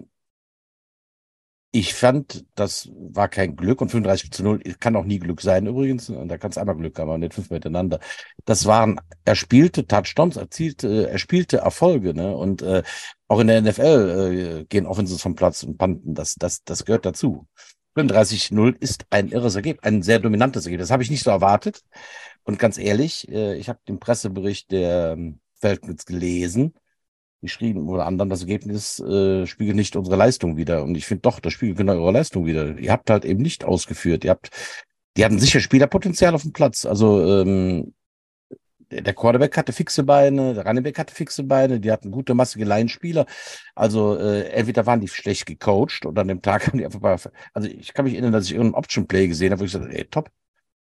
ich 1.75 1.93
fand, 1.93 2.45
das 2.55 2.89
war 2.95 3.27
kein 3.27 3.57
Glück 3.57 3.81
und 3.81 3.89
35 3.89 4.31
zu 4.31 4.43
0 4.43 4.61
kann 4.79 4.95
auch 4.95 5.03
nie 5.03 5.19
Glück 5.19 5.41
sein 5.41 5.67
übrigens. 5.67 6.09
Und 6.09 6.29
da 6.29 6.37
kann 6.37 6.51
es 6.51 6.57
einmal 6.57 6.77
Glück 6.77 6.97
haben, 6.97 7.09
aber 7.09 7.17
nicht 7.17 7.33
fünf 7.33 7.49
miteinander. 7.49 7.99
Das 8.45 8.65
waren, 8.65 9.01
er 9.25 9.35
spielte 9.35 9.85
Touchdowns, 9.85 10.37
erzielte, 10.37 11.09
er 11.09 11.17
spielte 11.17 11.57
Erfolge, 11.57 12.13
ne? 12.13 12.33
Und 12.33 12.61
äh, 12.61 12.81
auch 13.27 13.41
in 13.41 13.47
der 13.47 13.61
NFL 13.61 14.61
äh, 14.61 14.65
gehen 14.69 14.85
Offenses 14.85 15.21
vom 15.21 15.35
Platz 15.35 15.63
und 15.63 15.77
Panten. 15.77 16.13
Das, 16.13 16.35
das, 16.35 16.63
das 16.63 16.85
gehört 16.85 17.05
dazu. 17.05 17.45
35-0 17.97 18.77
ist 18.79 19.05
ein 19.09 19.27
irres 19.27 19.55
Ergebnis, 19.55 19.83
ein 19.83 20.01
sehr 20.01 20.19
dominantes 20.19 20.65
Ergebnis. 20.65 20.87
Das 20.87 20.93
habe 20.93 21.03
ich 21.03 21.11
nicht 21.11 21.23
so 21.23 21.29
erwartet. 21.29 21.81
Und 22.43 22.57
ganz 22.57 22.77
ehrlich, 22.77 23.27
äh, 23.27 23.57
ich 23.57 23.67
habe 23.67 23.79
den 23.85 23.99
Pressebericht 23.99 24.71
der 24.71 25.11
ähm, 25.17 25.39
Falcons 25.59 26.05
gelesen 26.05 26.73
geschrieben 27.45 27.87
oder 27.89 28.05
anderen, 28.05 28.29
das 28.29 28.41
Ergebnis 28.41 28.99
äh, 28.99 29.45
spiegelt 29.47 29.75
nicht 29.75 29.95
unsere 29.95 30.17
Leistung 30.17 30.57
wieder. 30.57 30.83
Und 30.83 30.95
ich 30.95 31.05
finde 31.05 31.21
doch, 31.21 31.39
das 31.39 31.53
spiegelt 31.53 31.77
genau 31.77 31.93
eure 31.93 32.11
Leistung 32.11 32.45
wieder. 32.45 32.77
Ihr 32.77 32.91
habt 32.91 33.09
halt 33.09 33.25
eben 33.25 33.41
nicht 33.41 33.63
ausgeführt. 33.63 34.23
Ihr 34.25 34.31
habt, 34.31 34.49
die 35.17 35.25
hatten 35.25 35.39
sicher 35.39 35.59
Spielerpotenzial 35.59 36.35
auf 36.35 36.43
dem 36.43 36.53
Platz. 36.53 36.85
Also 36.85 37.41
ähm, 37.41 37.93
der 38.91 39.13
Quarterback 39.13 39.57
hatte 39.57 39.73
fixe 39.73 40.03
Beine, 40.03 40.53
der 40.53 40.65
Running 40.65 40.95
hatte 40.95 41.13
fixe 41.13 41.43
Beine, 41.43 41.79
die 41.79 41.91
hatten 41.91 42.11
gute, 42.11 42.33
massige 42.33 42.65
Laienspieler. 42.65 43.25
Also 43.73 44.17
äh, 44.17 44.49
entweder 44.49 44.85
waren 44.85 45.01
die 45.01 45.07
schlecht 45.07 45.45
gecoacht 45.45 46.05
oder 46.05 46.21
an 46.21 46.27
dem 46.27 46.41
Tag 46.41 46.67
haben 46.67 46.77
die 46.77 46.85
einfach 46.85 47.01
mal. 47.01 47.17
Also 47.53 47.67
ich 47.67 47.93
kann 47.93 48.05
mich 48.05 48.13
erinnern, 48.13 48.33
dass 48.33 48.45
ich 48.45 48.51
irgendeinen 48.51 48.75
Option-Play 48.75 49.27
gesehen 49.27 49.51
habe, 49.51 49.61
wo 49.61 49.65
ich 49.65 49.71
gesagt 49.71 49.93
ey, 49.93 50.05
top, 50.05 50.29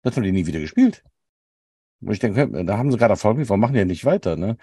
das 0.03 0.17
haben 0.17 0.23
die 0.25 0.33
nie 0.33 0.47
wieder 0.47 0.61
gespielt. 0.61 1.03
Wo 2.01 2.13
ich 2.13 2.19
denke, 2.19 2.65
da 2.65 2.79
haben 2.79 2.91
sie 2.91 2.99
gerade 2.99 3.13
Erfolg, 3.13 3.39
warum 3.49 3.61
machen 3.61 3.75
die 3.75 3.79
ja 3.79 3.85
nicht 3.85 4.05
weiter? 4.05 4.37
Ne? 4.37 4.57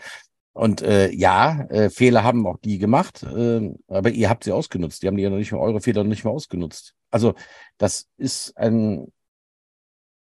Und 0.53 0.81
äh, 0.81 1.09
ja, 1.11 1.63
äh, 1.69 1.89
Fehler 1.89 2.23
haben 2.23 2.45
auch 2.45 2.57
die 2.57 2.79
gemacht, 2.79 3.23
äh, 3.23 3.73
aber 3.87 4.09
ihr 4.09 4.29
habt 4.29 4.43
sie 4.43 4.51
ausgenutzt. 4.51 5.01
Die 5.01 5.07
haben 5.07 5.15
die 5.15 5.23
ja 5.23 5.29
noch 5.29 5.37
nicht 5.37 5.51
mehr, 5.51 5.61
eure 5.61 5.81
Fehler 5.81 6.03
noch 6.03 6.09
nicht 6.09 6.23
mehr 6.23 6.33
ausgenutzt. 6.33 6.95
Also 7.11 7.35
das 7.77 8.09
ist 8.17 8.57
ein, 8.57 9.11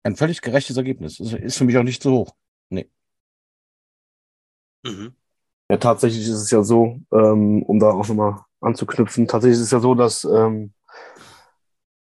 ein 0.04 0.16
völlig 0.16 0.42
gerechtes 0.42 0.78
Ergebnis. 0.78 1.18
Das 1.18 1.34
ist 1.34 1.58
für 1.58 1.66
mich 1.66 1.78
auch 1.78 1.84
nicht 1.84 2.02
so 2.02 2.12
hoch. 2.12 2.36
Nee. 2.70 2.90
Mhm. 4.84 5.16
Ja, 5.70 5.78
tatsächlich 5.78 6.24
ist 6.24 6.42
es 6.42 6.52
ja 6.52 6.64
so, 6.64 7.00
ähm, 7.12 7.64
um 7.64 7.80
da 7.80 7.92
auch 7.92 8.08
nochmal 8.08 8.40
anzuknüpfen, 8.62 9.28
tatsächlich 9.28 9.58
ist 9.58 9.66
es 9.66 9.72
ja 9.72 9.80
so, 9.80 9.96
dass 9.96 10.24
ähm, 10.24 10.74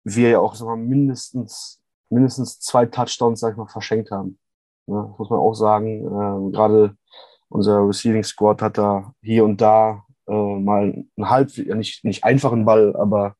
wir 0.04 0.30
ja 0.30 0.40
auch 0.40 0.56
sag 0.56 0.68
mal, 0.68 0.78
mindestens, 0.78 1.82
mindestens 2.10 2.60
zwei 2.60 2.86
Touchdowns, 2.86 3.40
sag 3.40 3.52
ich 3.52 3.58
mal, 3.58 3.68
verschenkt 3.68 4.12
haben. 4.12 4.40
Ja, 4.88 5.04
das 5.04 5.18
muss 5.18 5.30
man 5.30 5.40
auch 5.40 5.54
sagen. 5.54 6.06
Äh, 6.06 6.52
Gerade 6.52 6.98
unser 7.50 7.88
Receiving 7.88 8.24
Squad 8.24 8.62
hat 8.62 8.78
da 8.78 9.14
hier 9.22 9.46
und 9.46 9.62
da 9.62 10.06
äh, 10.28 10.32
mal 10.32 11.06
einen 11.16 11.30
halb, 11.30 11.56
ja 11.58 11.76
nicht, 11.76 12.04
nicht 12.04 12.24
einfachen 12.24 12.66
Ball, 12.66 12.96
aber 12.96 13.36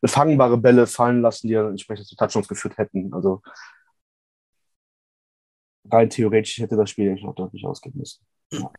befangbare 0.00 0.56
Bälle 0.56 0.86
fallen 0.86 1.20
lassen, 1.20 1.48
die 1.48 1.54
ja 1.54 1.68
entsprechend 1.68 2.06
zu 2.06 2.16
Touchdowns 2.16 2.48
geführt 2.48 2.78
hätten. 2.78 3.12
Also 3.12 3.42
rein 5.90 6.10
theoretisch 6.10 6.58
hätte 6.58 6.76
das 6.76 6.90
Spiel 6.90 7.08
eigentlich 7.08 7.24
noch 7.24 7.34
deutlich 7.34 7.66
ausgehen 7.66 7.96
müssen. 7.96 8.24
Ja. 8.52 8.70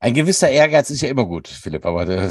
Ein 0.00 0.14
gewisser 0.14 0.48
Ehrgeiz 0.48 0.90
ist 0.90 1.00
ja 1.00 1.08
immer 1.08 1.24
gut, 1.24 1.48
Philipp, 1.48 1.84
aber 1.84 2.06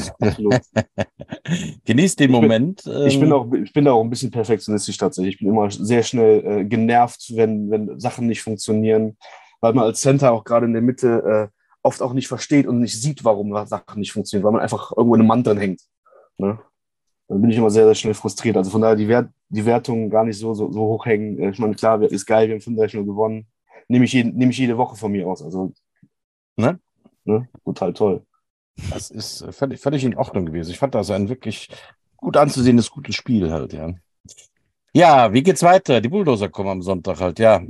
genießt 1.86 2.18
den 2.18 2.32
Moment. 2.32 2.80
Ich 2.80 2.86
bin, 2.86 3.08
ich 3.08 3.20
bin, 3.20 3.28
ähm, 3.28 3.34
auch, 3.34 3.54
ich 3.54 3.74
bin 3.74 3.84
da 3.84 3.92
auch 3.92 4.04
ein 4.04 4.10
bisschen 4.10 4.32
perfektionistisch 4.32 4.98
tatsächlich. 4.98 5.36
Ich 5.36 5.40
bin 5.40 5.50
immer 5.50 5.70
sehr 5.70 6.02
schnell 6.02 6.46
äh, 6.46 6.64
genervt, 6.64 7.36
wenn, 7.36 7.70
wenn 7.70 8.00
Sachen 8.00 8.28
nicht 8.28 8.42
funktionieren 8.42 9.18
weil 9.62 9.74
man 9.74 9.86
als 9.86 10.02
Center 10.02 10.32
auch 10.32 10.44
gerade 10.44 10.66
in 10.66 10.74
der 10.74 10.82
Mitte 10.82 11.52
äh, 11.52 11.58
oft 11.82 12.02
auch 12.02 12.14
nicht 12.14 12.28
versteht 12.28 12.68
und 12.68 12.80
nicht 12.80 13.02
sieht, 13.02 13.24
warum 13.24 13.54
Sachen 13.66 14.00
nicht 14.00 14.12
funktionieren, 14.12 14.46
weil 14.46 14.52
man 14.54 14.62
einfach 14.62 14.92
irgendwo 14.96 15.16
in 15.16 15.22
einem 15.22 15.28
Mann 15.28 15.44
drin 15.44 15.58
hängt. 15.58 15.82
Ne? 16.38 16.60
Dann 17.28 17.42
bin 17.42 17.50
ich 17.50 17.58
immer 17.58 17.70
sehr, 17.70 17.86
sehr 17.86 17.96
schnell 17.96 18.14
frustriert. 18.14 18.58
Also 18.58 18.72
von 18.72 18.82
daher 18.82 18.96
die, 18.96 19.08
Wert, 19.08 19.30
die 19.50 19.66
Wertungen 19.66 20.10
gar 20.10 20.24
nicht 20.24 20.38
so, 20.38 20.54
so, 20.54 20.72
so 20.72 20.80
hoch 20.80 21.06
hängen. 21.06 21.40
Äh, 21.40 21.50
ich 21.50 21.60
meine, 21.60 21.76
klar, 21.76 22.02
ist 22.02 22.26
geil, 22.26 22.48
wir 22.48 22.56
haben 22.56 22.62
35 22.62 23.00
0 23.00 23.06
gewonnen. 23.06 23.48
Nehme 23.88 24.06
ich, 24.06 24.14
jeden, 24.14 24.36
nehme 24.36 24.52
ich 24.52 24.58
jede 24.58 24.78
Woche 24.78 24.96
von 24.96 25.12
mir 25.12 25.28
aus. 25.28 25.42
Also, 25.42 25.74
ne? 26.58 26.80
ne? 27.26 27.48
Total 27.64 27.94
toll. 27.94 28.26
Das 28.92 29.10
ist 29.10 29.42
äh, 29.42 29.52
völlig, 29.52 29.80
völlig 29.80 30.04
in 30.04 30.16
Ordnung 30.16 30.46
gewesen. 30.46 30.72
Ich 30.72 30.80
fand 30.80 30.96
das 30.96 31.10
ein 31.12 31.30
wirklich 31.30 31.70
gut 32.18 32.38
anzusehendes, 32.38 32.92
gutes 32.92 33.16
Spiel 33.16 33.52
halt, 33.52 33.74
ja. 33.74 33.94
Ja, 34.94 35.34
wie 35.34 35.44
geht's 35.44 35.64
weiter? 35.64 36.02
Die 36.02 36.10
Bulldozer 36.10 36.50
kommen 36.50 36.70
am 36.70 36.82
Sonntag 36.82 37.20
halt, 37.20 37.40
ja. 37.40 37.62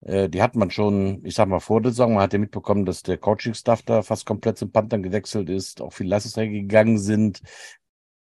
Äh, 0.00 0.28
die 0.28 0.42
hat 0.42 0.54
man 0.54 0.70
schon, 0.70 1.24
ich 1.24 1.34
sag 1.34 1.48
mal, 1.48 1.60
vor 1.60 1.80
der 1.80 1.92
Saison. 1.92 2.14
Man 2.14 2.22
hat 2.22 2.32
ja 2.32 2.38
mitbekommen, 2.38 2.84
dass 2.84 3.02
der 3.02 3.18
Coaching-Staff 3.18 3.82
da 3.82 4.02
fast 4.02 4.26
komplett 4.26 4.58
zum 4.58 4.70
Panthern 4.70 5.02
gewechselt 5.02 5.50
ist, 5.50 5.80
auch 5.80 5.92
viele 5.92 6.10
Leistungsträger 6.10 6.52
gegangen 6.52 6.98
sind. 6.98 7.40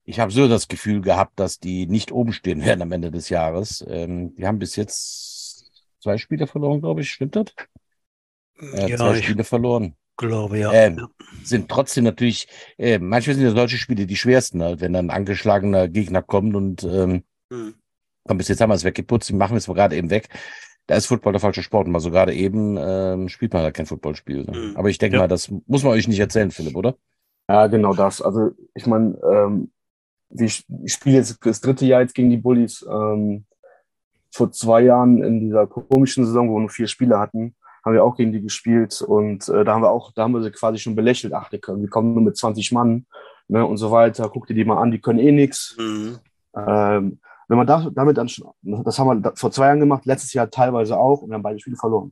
Ich 0.03 0.19
habe 0.19 0.31
so 0.31 0.47
das 0.47 0.69
Gefühl 0.69 1.01
gehabt, 1.01 1.37
dass 1.39 1.59
die 1.59 1.85
nicht 1.87 2.11
oben 2.11 2.31
stehen 2.31 2.63
werden 2.63 2.81
am 2.81 2.91
Ende 2.91 3.11
des 3.11 3.29
Jahres. 3.29 3.85
Ähm, 3.87 4.33
die 4.35 4.47
haben 4.47 4.59
bis 4.59 4.75
jetzt 4.77 5.69
zwei 6.01 6.17
Spiele 6.17 6.47
verloren, 6.47 6.79
glaube 6.79 7.01
ich. 7.01 7.11
Stimmt 7.11 7.35
das? 7.35 7.47
Äh, 8.59 8.91
ja, 8.91 8.97
zwei 8.97 9.21
Spiele 9.21 9.43
verloren. 9.43 9.95
Glaube 10.15 10.57
ja. 10.57 10.71
Äh, 10.71 10.95
sind 11.43 11.69
trotzdem 11.69 12.05
natürlich, 12.05 12.47
äh, 12.77 12.97
manchmal 12.97 13.35
sind 13.35 13.43
ja 13.43 13.51
solche 13.51 13.77
Spiele 13.77 14.07
die 14.07 14.15
schwersten, 14.15 14.63
halt, 14.63 14.81
wenn 14.81 14.93
dann 14.93 15.07
ein 15.07 15.15
angeschlagener 15.15 15.89
Gegner 15.89 16.23
kommt 16.23 16.55
und 16.55 16.83
ähm, 16.85 17.23
hm. 17.51 17.75
komm, 18.23 18.37
bis 18.37 18.47
jetzt 18.47 18.59
haben 18.61 18.71
wir 18.71 18.75
es 18.75 18.83
weggeputzt, 18.83 19.29
die 19.29 19.33
machen 19.33 19.51
wir 19.51 19.57
es 19.57 19.67
gerade 19.67 19.95
eben 19.95 20.09
weg 20.09 20.29
da 20.87 20.95
ist 20.95 21.05
Football 21.05 21.33
der 21.33 21.41
falsche 21.41 21.63
Sport. 21.63 21.87
Mal 21.87 21.99
so 21.99 22.11
gerade 22.11 22.33
eben 22.33 22.77
ähm, 22.79 23.29
spielt 23.29 23.53
man 23.53 23.63
halt 23.63 23.75
kein 23.75 23.85
Footballspiel. 23.85 24.45
Ne? 24.45 24.57
Mhm. 24.57 24.77
Aber 24.77 24.89
ich 24.89 24.97
denke 24.97 25.17
ja. 25.17 25.23
mal, 25.23 25.27
das 25.27 25.51
muss 25.67 25.83
man 25.83 25.93
euch 25.93 26.07
nicht 26.07 26.19
erzählen, 26.19 26.51
Philipp, 26.51 26.75
oder? 26.75 26.95
Ja, 27.49 27.67
genau 27.67 27.93
das. 27.93 28.21
Also 28.21 28.51
ich 28.73 28.87
meine, 28.87 29.17
ähm, 29.23 29.71
ich, 30.29 30.65
ich 30.83 30.93
spiele 30.93 31.17
jetzt 31.17 31.37
das 31.45 31.61
dritte 31.61 31.85
Jahr 31.85 32.01
jetzt 32.01 32.15
gegen 32.15 32.29
die 32.29 32.37
Bullies. 32.37 32.85
Ähm, 32.89 33.45
vor 34.31 34.51
zwei 34.51 34.81
Jahren 34.81 35.23
in 35.23 35.39
dieser 35.39 35.67
komischen 35.67 36.25
Saison, 36.25 36.49
wo 36.49 36.55
wir 36.55 36.61
nur 36.61 36.69
vier 36.69 36.87
Spiele 36.87 37.17
hatten, 37.17 37.55
haben 37.83 37.93
wir 37.93 38.03
auch 38.03 38.17
gegen 38.17 38.33
die 38.33 38.41
gespielt 38.41 39.01
und 39.01 39.47
äh, 39.47 39.63
da 39.63 39.73
haben 39.73 39.81
wir 39.81 39.89
auch, 39.89 40.11
da 40.11 40.23
haben 40.23 40.33
wir 40.33 40.43
sie 40.43 40.51
quasi 40.51 40.77
schon 40.77 40.95
belächelt. 40.95 41.33
Ach, 41.33 41.49
die 41.49 41.59
können, 41.59 41.81
wir 41.81 41.89
kommen 41.89 42.13
nur 42.13 42.21
mit 42.21 42.37
20 42.37 42.71
Mann 42.73 43.05
ne, 43.47 43.65
und 43.65 43.77
so 43.77 43.91
weiter. 43.91 44.29
Guck 44.29 44.47
dir 44.47 44.53
die 44.53 44.65
mal 44.65 44.81
an, 44.81 44.91
die 44.91 44.99
können 44.99 45.19
eh 45.19 45.31
nichts. 45.31 45.75
Mhm. 45.79 46.19
Ähm, 46.55 47.19
wenn 47.47 47.57
man 47.57 47.67
da, 47.67 47.89
damit 47.93 48.17
dann 48.17 48.29
schon, 48.29 48.51
das 48.61 48.99
haben 48.99 49.23
wir 49.23 49.33
vor 49.35 49.51
zwei 49.51 49.67
Jahren 49.67 49.79
gemacht, 49.79 50.05
letztes 50.05 50.33
Jahr 50.33 50.49
teilweise 50.49 50.97
auch 50.97 51.21
und 51.21 51.29
wir 51.29 51.35
haben 51.35 51.43
beide 51.43 51.59
Spiele 51.59 51.77
verloren. 51.77 52.11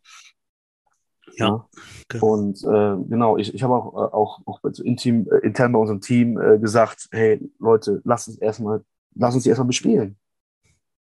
Ja. 1.38 1.48
ja. 1.48 1.68
Genau. 2.08 2.26
Und 2.26 2.64
äh, 2.64 3.10
genau, 3.10 3.38
ich, 3.38 3.54
ich 3.54 3.64
habe 3.64 3.74
auch, 3.74 3.94
äh, 3.94 4.14
auch, 4.14 4.40
auch 4.46 4.60
intim, 4.84 5.28
äh, 5.32 5.46
intern 5.46 5.72
bei 5.72 5.80
unserem 5.80 6.02
Team 6.02 6.40
äh, 6.40 6.60
gesagt, 6.60 7.08
hey 7.12 7.42
Leute, 7.60 8.02
lass 8.06 8.28
uns 8.28 8.38
erstmal, 8.38 8.84
lass 9.16 9.36
uns 9.36 9.44
die 9.44 9.50
erstmal 9.50 9.68
bespielen. 9.68 10.18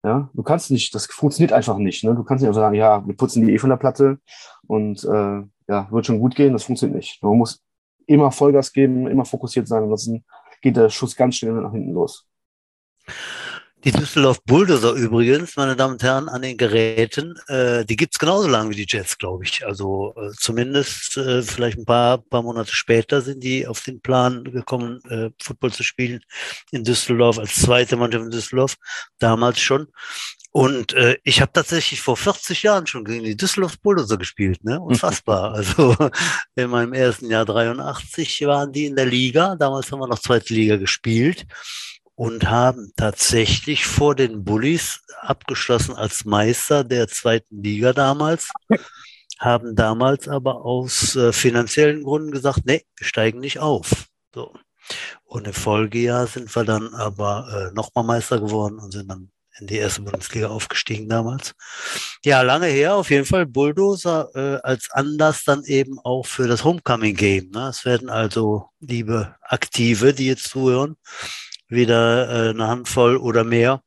Ja, 0.02 0.30
du 0.32 0.42
kannst 0.42 0.70
nicht, 0.70 0.94
das 0.94 1.06
funktioniert 1.06 1.52
einfach 1.52 1.76
nicht. 1.76 2.04
Ne? 2.04 2.14
Du 2.14 2.24
kannst 2.24 2.40
nicht 2.42 2.48
einfach 2.48 2.62
sagen, 2.62 2.74
ja, 2.74 3.06
wir 3.06 3.14
putzen 3.16 3.46
die 3.46 3.52
eh 3.52 3.58
von 3.58 3.70
der 3.70 3.76
Platte 3.76 4.18
und 4.66 5.04
äh, 5.04 5.42
ja, 5.68 5.90
wird 5.90 6.06
schon 6.06 6.20
gut 6.20 6.34
gehen, 6.34 6.54
das 6.54 6.64
funktioniert 6.64 6.96
nicht. 6.96 7.22
Man 7.22 7.36
muss 7.36 7.62
immer 8.06 8.32
Vollgas 8.32 8.72
geben, 8.72 9.06
immer 9.06 9.24
fokussiert 9.24 9.68
sein, 9.68 9.82
ansonsten 9.82 10.24
geht 10.62 10.76
der 10.76 10.88
Schuss 10.88 11.16
ganz 11.16 11.36
schnell 11.36 11.52
nach 11.52 11.72
hinten 11.72 11.92
los. 11.92 12.26
Die 13.82 13.92
Düsseldorf 13.92 14.42
Bulldozer 14.44 14.92
übrigens, 14.92 15.56
meine 15.56 15.74
Damen 15.74 15.94
und 15.94 16.02
Herren, 16.02 16.28
an 16.28 16.42
den 16.42 16.58
Geräten, 16.58 17.34
äh, 17.48 17.82
die 17.86 17.96
gibt's 17.96 18.18
genauso 18.18 18.46
lange 18.46 18.68
wie 18.68 18.74
die 18.74 18.86
Jets, 18.86 19.16
glaube 19.16 19.44
ich. 19.44 19.64
Also 19.64 20.12
äh, 20.18 20.32
zumindest 20.36 21.16
äh, 21.16 21.40
vielleicht 21.40 21.78
ein 21.78 21.86
paar, 21.86 22.18
paar 22.18 22.42
Monate 22.42 22.74
später 22.74 23.22
sind 23.22 23.42
die 23.42 23.66
auf 23.66 23.80
den 23.80 24.02
Plan 24.02 24.44
gekommen, 24.44 25.00
äh, 25.08 25.30
Football 25.42 25.72
zu 25.72 25.82
spielen 25.82 26.20
in 26.72 26.84
Düsseldorf, 26.84 27.38
als 27.38 27.56
zweite 27.56 27.96
Mannschaft 27.96 28.24
in 28.26 28.30
Düsseldorf, 28.30 28.76
damals 29.18 29.60
schon. 29.60 29.88
Und 30.52 30.92
äh, 30.92 31.16
ich 31.24 31.40
habe 31.40 31.52
tatsächlich 31.52 32.02
vor 32.02 32.18
40 32.18 32.62
Jahren 32.62 32.86
schon 32.86 33.04
gegen 33.06 33.24
die 33.24 33.36
Düsseldorf 33.36 33.80
Bulldozer 33.80 34.18
gespielt, 34.18 34.62
ne? 34.62 34.78
Unfassbar. 34.78 35.54
also 35.54 35.96
in 36.54 36.68
meinem 36.68 36.92
ersten 36.92 37.30
Jahr 37.30 37.46
83 37.46 38.42
waren 38.42 38.72
die 38.72 38.84
in 38.84 38.96
der 38.96 39.06
Liga. 39.06 39.56
Damals 39.56 39.90
haben 39.90 40.00
wir 40.00 40.08
noch 40.08 40.18
zweite 40.18 40.52
Liga 40.52 40.76
gespielt 40.76 41.46
und 42.20 42.50
haben 42.50 42.92
tatsächlich 42.98 43.86
vor 43.86 44.14
den 44.14 44.44
Bullies 44.44 45.00
abgeschlossen 45.22 45.94
als 45.94 46.26
Meister 46.26 46.84
der 46.84 47.08
zweiten 47.08 47.62
Liga 47.62 47.94
damals, 47.94 48.50
haben 49.38 49.74
damals 49.74 50.28
aber 50.28 50.66
aus 50.66 51.16
äh, 51.16 51.32
finanziellen 51.32 52.02
Gründen 52.02 52.30
gesagt, 52.30 52.66
nee, 52.66 52.84
wir 52.98 53.06
steigen 53.06 53.40
nicht 53.40 53.60
auf. 53.60 54.04
So. 54.34 54.52
Und 55.24 55.46
im 55.46 55.54
Folgejahr 55.54 56.26
sind 56.26 56.54
wir 56.54 56.64
dann 56.64 56.92
aber 56.92 57.70
äh, 57.70 57.74
nochmal 57.74 58.04
Meister 58.04 58.38
geworden 58.38 58.80
und 58.80 58.92
sind 58.92 59.08
dann 59.08 59.30
in 59.58 59.66
die 59.66 59.76
erste 59.76 60.02
Bundesliga 60.02 60.48
aufgestiegen 60.48 61.08
damals. 61.08 61.54
Ja, 62.22 62.42
lange 62.42 62.66
her, 62.66 62.96
auf 62.96 63.08
jeden 63.08 63.24
Fall 63.24 63.46
Bulldozer 63.46 64.28
äh, 64.34 64.60
als 64.62 64.90
Anlass 64.90 65.44
dann 65.44 65.64
eben 65.64 65.98
auch 66.00 66.26
für 66.26 66.46
das 66.46 66.64
Homecoming 66.64 67.16
Game. 67.16 67.48
Ne? 67.48 67.68
Es 67.68 67.86
werden 67.86 68.10
also, 68.10 68.68
liebe 68.78 69.36
Aktive, 69.40 70.12
die 70.12 70.26
jetzt 70.26 70.50
zuhören, 70.50 70.98
wieder 71.70 72.48
äh, 72.48 72.50
eine 72.50 72.68
Handvoll 72.68 73.16
oder 73.16 73.44
mehr 73.44 73.82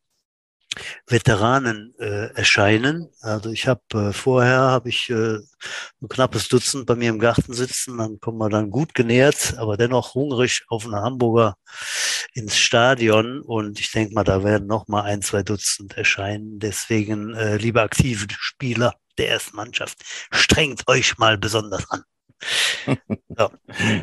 Veteranen 1.07 1.93
äh, 1.99 2.33
erscheinen. 2.33 3.09
Also 3.21 3.51
ich 3.51 3.67
habe 3.67 3.81
äh, 3.93 4.13
vorher 4.13 4.59
habe 4.59 4.89
ich 4.89 5.09
äh, 5.09 5.37
ein 6.01 6.09
knappes 6.09 6.47
Dutzend 6.49 6.85
bei 6.85 6.95
mir 6.95 7.09
im 7.09 7.19
Garten 7.19 7.53
sitzen, 7.53 7.97
dann 7.97 8.19
kommen 8.19 8.37
wir 8.37 8.49
dann 8.49 8.69
gut 8.69 8.93
genährt, 8.93 9.55
aber 9.57 9.77
dennoch 9.77 10.15
hungrig 10.15 10.63
auf 10.69 10.85
eine 10.85 11.01
Hamburger 11.01 11.55
ins 12.33 12.57
Stadion 12.57 13.41
und 13.41 13.79
ich 13.79 13.91
denke 13.91 14.13
mal, 14.13 14.23
da 14.23 14.43
werden 14.43 14.67
noch 14.67 14.87
mal 14.87 15.03
ein, 15.03 15.21
zwei 15.21 15.43
Dutzend 15.43 15.95
erscheinen. 15.97 16.59
Deswegen, 16.59 17.35
äh, 17.35 17.57
liebe 17.57 17.81
aktive 17.81 18.27
Spieler 18.39 18.95
der 19.17 19.29
ersten 19.29 19.55
Mannschaft, 19.55 19.99
strengt 20.31 20.87
euch 20.87 21.17
mal 21.17 21.37
besonders 21.37 21.89
an. 21.91 22.03
Ja. 23.37 23.49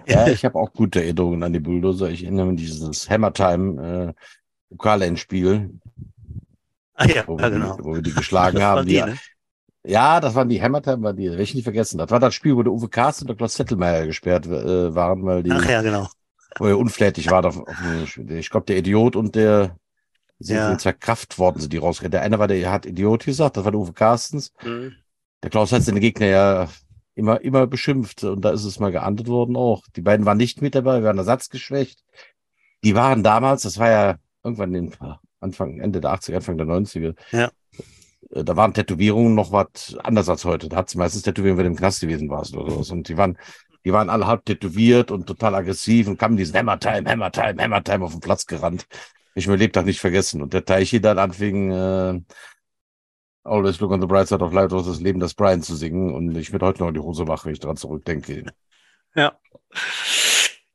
ja, 0.07 0.26
ich 0.28 0.45
habe 0.45 0.59
auch 0.59 0.72
gute 0.72 1.03
Erinnerungen 1.03 1.43
an 1.43 1.53
die 1.53 1.61
Bulldozer. 1.61 2.11
Ich 2.11 2.22
erinnere 2.24 2.47
mich 2.47 2.53
an 2.53 2.57
dieses 2.57 3.09
Hammer 3.11 3.32
Time 3.32 4.14
äh, 4.16 4.22
Pokalendspiel 4.70 5.70
Ah, 6.95 7.07
ja, 7.07 7.26
wo, 7.26 7.38
ja, 7.38 7.45
wir, 7.45 7.51
genau. 7.51 7.76
die, 7.76 7.84
wo 7.84 7.95
wir 7.95 8.03
die 8.03 8.12
geschlagen 8.12 8.62
haben. 8.62 8.86
Die, 8.86 8.95
Die, 8.97 9.01
ne? 9.03 9.16
Ja, 9.84 10.20
das 10.20 10.34
waren 10.34 10.51
die 10.51 10.61
Hammertime, 10.61 11.03
war 11.03 11.14
die, 11.14 11.30
werde 11.30 11.43
ich 11.43 11.55
nicht 11.55 11.64
vergessen. 11.64 11.97
Das 11.97 12.11
war 12.11 12.20
das 12.20 12.34
Spiel, 12.34 12.55
wo 12.55 12.62
der 12.62 12.72
Uwe 12.72 12.91
Karst 12.91 13.22
und 13.22 13.28
der 13.28 13.36
Klaus 13.36 13.55
Zettelmeier 13.55 14.07
gesperrt 14.07 14.45
äh, 14.47 14.95
waren, 14.95 15.24
weil 15.24 15.43
die 15.43 15.51
Ach 15.51 15.64
ja, 15.66 15.80
genau. 15.80 16.09
wo 16.59 16.66
er 16.66 16.78
unflätig 16.78 17.30
war. 17.30 17.43
Auf, 17.47 17.57
auf, 17.57 18.18
ich 18.18 18.51
glaube, 18.51 18.66
der 18.66 18.76
Idiot 18.76 19.16
und 19.16 19.34
der 19.34 19.76
sind 20.38 20.57
Ja. 20.57 20.72
jetzt 20.72 20.82
verkraft 20.82 21.38
worden, 21.38 21.61
sind 21.61 21.72
die 21.72 21.78
rausgegangen. 21.78 22.12
Der 22.12 22.22
eine 22.22 22.38
war, 22.38 22.49
der 22.49 22.70
hat 22.70 22.84
Idiot 22.84 23.24
gesagt, 23.24 23.57
das 23.57 23.64
war 23.64 23.72
der 23.72 23.80
Uwe 23.80 23.95
Carstens. 23.95 24.53
Mhm. 24.62 24.93
Der 25.43 25.49
Klaus 25.49 25.72
hat 25.72 25.82
seine 25.82 26.01
Gegner 26.01 26.26
ja 26.26 26.68
immer, 27.14 27.40
immer 27.40 27.66
beschimpft 27.66 28.24
und 28.24 28.42
da 28.44 28.50
ist 28.50 28.64
es 28.64 28.78
mal 28.80 28.92
geahndet 28.92 29.28
worden 29.28 29.56
auch. 29.56 29.84
Die 29.96 30.02
beiden 30.02 30.26
waren 30.26 30.38
nicht 30.38 30.62
mit 30.62 30.74
dabei, 30.74 31.02
waren 31.02 31.18
ersatzgeschwächt. 31.18 32.02
Die 32.84 32.94
waren 32.94 33.22
damals, 33.22 33.62
das 33.62 33.78
war 33.78 33.90
ja 33.90 34.16
irgendwann 34.42 34.74
in 34.74 34.94
Anfang, 35.40 35.80
Ende 35.80 36.00
der 36.00 36.12
80er, 36.12 36.36
Anfang 36.36 36.58
der 36.58 36.66
90er. 36.66 37.14
Ja. 37.32 37.50
Äh, 38.30 38.44
Da 38.44 38.56
waren 38.56 38.74
Tätowierungen 38.74 39.34
noch 39.34 39.52
was 39.52 39.96
anders 40.02 40.28
als 40.28 40.44
heute. 40.44 40.68
Da 40.68 40.76
hat 40.76 40.88
es 40.88 40.94
meistens 40.94 41.22
Tätowierungen, 41.22 41.58
wenn 41.58 41.66
du 41.66 41.70
im 41.72 41.76
Knast 41.76 42.00
gewesen 42.00 42.30
warst 42.30 42.56
oder 42.56 42.70
sowas. 42.70 42.90
Und 42.90 43.08
die 43.08 43.16
waren, 43.16 43.38
die 43.84 43.92
waren 43.92 44.11
alle 44.11 44.26
halb 44.26 44.44
tätowiert 44.44 45.11
und 45.11 45.26
total 45.26 45.54
aggressiv 45.54 46.08
und 46.08 46.18
kamen 46.18 46.36
diesen 46.36 46.56
Hammer 46.56 46.78
Time, 46.78 47.08
Hammer 47.11 47.32
Time, 47.32 47.62
Hammer 47.62 47.82
Time 47.82 48.04
auf 48.04 48.12
den 48.12 48.20
Platz 48.20 48.46
gerannt. 48.46 48.86
Ich 49.34 49.46
mein 49.46 49.58
Lebtag 49.58 49.86
nicht 49.86 50.00
vergessen. 50.00 50.42
Und 50.42 50.52
der 50.52 50.64
Teichi 50.64 51.00
dann 51.00 51.18
anfing, 51.18 51.70
äh, 51.70 52.20
Always 53.43 53.80
look 53.80 53.91
on 53.91 54.01
the 54.01 54.07
bright 54.07 54.28
side 54.28 54.43
of 54.43 54.53
life, 54.53 54.68
das 54.68 55.01
Leben 55.01 55.20
des 55.20 55.34
Brian 55.34 55.62
zu 55.62 55.74
singen. 55.74 56.14
Und 56.14 56.36
ich 56.36 56.53
würde 56.53 56.66
heute 56.66 56.82
noch 56.82 56.93
die 56.93 57.01
Hose 57.01 57.24
machen, 57.24 57.47
wenn 57.47 57.55
ich 57.55 57.61
daran 57.61 57.76
zurückdenke. 57.76 58.45
Ja. 59.14 59.32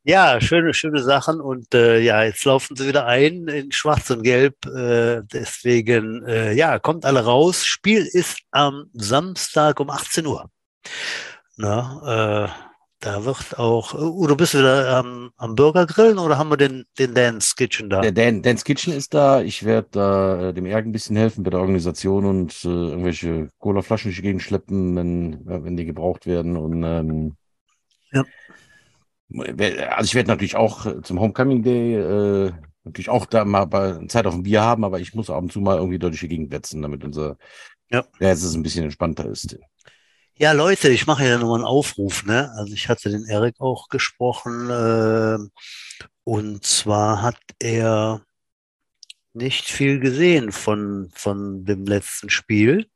Ja, 0.08 0.40
schöne, 0.40 0.74
schöne 0.76 1.02
Sachen. 1.02 1.42
Und 1.42 1.74
äh, 1.74 2.00
ja, 2.00 2.24
jetzt 2.24 2.46
laufen 2.46 2.76
sie 2.76 2.88
wieder 2.88 3.08
ein 3.08 3.48
in 3.48 3.72
Schwarz 3.72 4.12
und 4.12 4.22
Gelb. 4.22 4.66
Äh, 4.68 5.24
deswegen, 5.24 6.24
äh, 6.28 6.54
ja, 6.54 6.78
kommt 6.78 7.06
alle 7.06 7.26
raus. 7.26 7.66
Spiel 7.66 8.06
ist 8.06 8.38
am 8.52 8.90
Samstag 8.94 9.80
um 9.80 9.90
18 9.90 10.28
Uhr. 10.28 10.52
Na, 11.58 12.46
äh, 12.46 12.50
da 13.06 13.24
wird 13.24 13.60
auch, 13.60 13.94
uh, 13.94 14.26
du 14.26 14.36
bist 14.36 14.56
wieder 14.56 14.98
am, 14.98 15.32
am 15.38 15.54
Burger 15.54 15.86
grillen 15.86 16.18
oder 16.18 16.40
haben 16.40 16.50
wir 16.50 16.58
den, 16.58 16.86
den 16.98 17.14
Dance 17.14 17.54
Kitchen 17.56 17.90
da? 17.90 18.02
Der 18.02 18.12
Dan, 18.12 18.42
Dan's 18.42 18.64
Kitchen 18.64 18.94
ist 18.94 19.14
da. 19.14 19.42
Ich 19.42 19.64
werde 19.64 19.88
da 19.92 20.50
äh, 20.50 20.54
dem 20.54 20.66
Erik 20.66 20.88
ein 20.88 20.92
bisschen 20.92 21.16
helfen 21.16 21.44
bei 21.44 21.52
der 21.52 21.60
Organisation 21.60 22.26
und 22.26 22.66
äh, 22.66 22.68
irgendwelche 22.68 23.50
Colaflaschen 23.60 24.10
durch 24.10 24.18
die 24.18 24.24
Gegend 24.24 24.42
schleppen, 24.42 24.96
wenn, 24.96 25.34
äh, 25.48 25.64
wenn 25.64 25.78
die 25.78 25.86
gebraucht 25.86 26.26
werden. 26.26 26.58
Und 26.58 26.84
ähm, 26.84 27.36
Ja. 28.12 28.26
also 29.92 30.06
ich 30.06 30.16
werde 30.16 30.30
natürlich 30.30 30.56
auch 30.56 30.88
äh, 30.88 31.02
zum 31.04 31.20
Homecoming 31.20 31.62
Day 31.62 31.96
äh, 31.96 32.52
natürlich 32.86 33.10
auch 33.10 33.28
da 33.28 33.46
mal 33.46 34.08
Zeit 34.08 34.26
auf 34.26 34.34
ein 34.34 34.44
Bier 34.44 34.62
haben, 34.62 34.84
aber 34.84 35.00
ich 35.00 35.14
muss 35.14 35.30
ab 35.30 35.44
und 35.44 35.52
zu 35.52 35.60
mal 35.60 35.78
irgendwie 35.78 36.00
durch 36.00 36.20
die 36.20 36.28
Gegend 36.28 36.52
wetzen, 36.52 36.82
damit 36.82 37.04
unser 37.04 37.38
Ja. 37.92 38.04
ja, 38.20 38.30
es 38.30 38.44
ist 38.44 38.56
ein 38.56 38.64
bisschen 38.64 38.86
entspannter 38.86 39.26
ist. 39.26 39.60
Ja, 40.38 40.52
Leute, 40.52 40.90
ich 40.90 41.08
mache 41.08 41.26
ja 41.26 41.38
nochmal 41.38 41.60
einen 41.60 41.66
Aufruf, 41.66 42.24
ne? 42.26 42.52
Also 42.58 42.74
ich 42.74 42.90
hatte 42.90 43.10
den 43.10 43.26
Erik 43.26 43.60
auch 43.62 43.88
gesprochen, 43.88 44.70
äh, 44.70 45.38
und 46.26 46.66
zwar 46.66 47.22
hat 47.22 47.38
er 47.60 48.22
nicht 49.34 49.66
viel 49.66 50.00
gesehen 50.00 50.52
von, 50.52 51.12
von 51.14 51.66
dem 51.66 51.86
letzten 51.86 52.30
Spiel, 52.30 52.88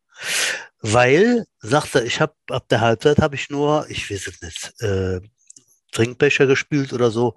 weil, 0.82 1.46
sagt 1.60 1.96
er, 1.96 2.06
ich 2.06 2.22
habe 2.22 2.34
ab 2.50 2.68
der 2.70 2.82
Halbzeit 2.82 3.20
habe 3.20 3.36
ich 3.36 3.50
nur, 3.50 3.86
ich 3.90 4.10
weiß 4.10 4.28
es 4.28 4.42
nicht, 4.42 4.82
äh, 4.82 5.22
Trinkbecher 5.92 6.46
gespielt 6.48 6.94
oder 6.94 7.12
so. 7.12 7.36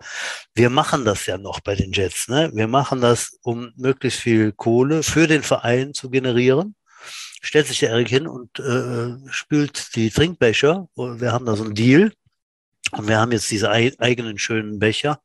Wir 0.55 0.71
machen 0.71 1.05
das 1.05 1.27
ja 1.27 1.39
noch 1.39 1.61
bei 1.61 1.75
den 1.77 1.93
Jets, 1.93 2.29
ne? 2.29 2.51
Wir 2.55 2.69
machen 2.69 3.01
das, 3.01 3.39
um 3.43 3.73
möglichst 3.77 4.21
viel 4.21 4.53
Kohle 4.53 5.03
für 5.03 5.27
den 5.29 5.43
Verein 5.43 5.95
zu 5.95 6.11
generieren 6.11 6.75
stellt 7.43 7.67
sich 7.67 7.81
der 7.81 7.91
Erik 7.91 8.09
hin 8.09 8.27
und 8.27 8.59
äh, 8.59 9.15
spült 9.31 9.95
die 9.95 10.11
Trinkbecher. 10.11 10.89
Wir 10.97 11.33
haben 11.33 11.45
da 11.45 11.57
so 11.57 11.65
einen 11.65 11.75
Deal. 11.75 12.13
Und 12.93 13.09
wir 13.09 13.19
haben 13.19 13.33
jetzt 13.33 13.51
diese 13.51 13.71
ei 13.71 13.93
eigenen 13.99 14.39
schönen 14.39 14.79
Becher 14.79 15.21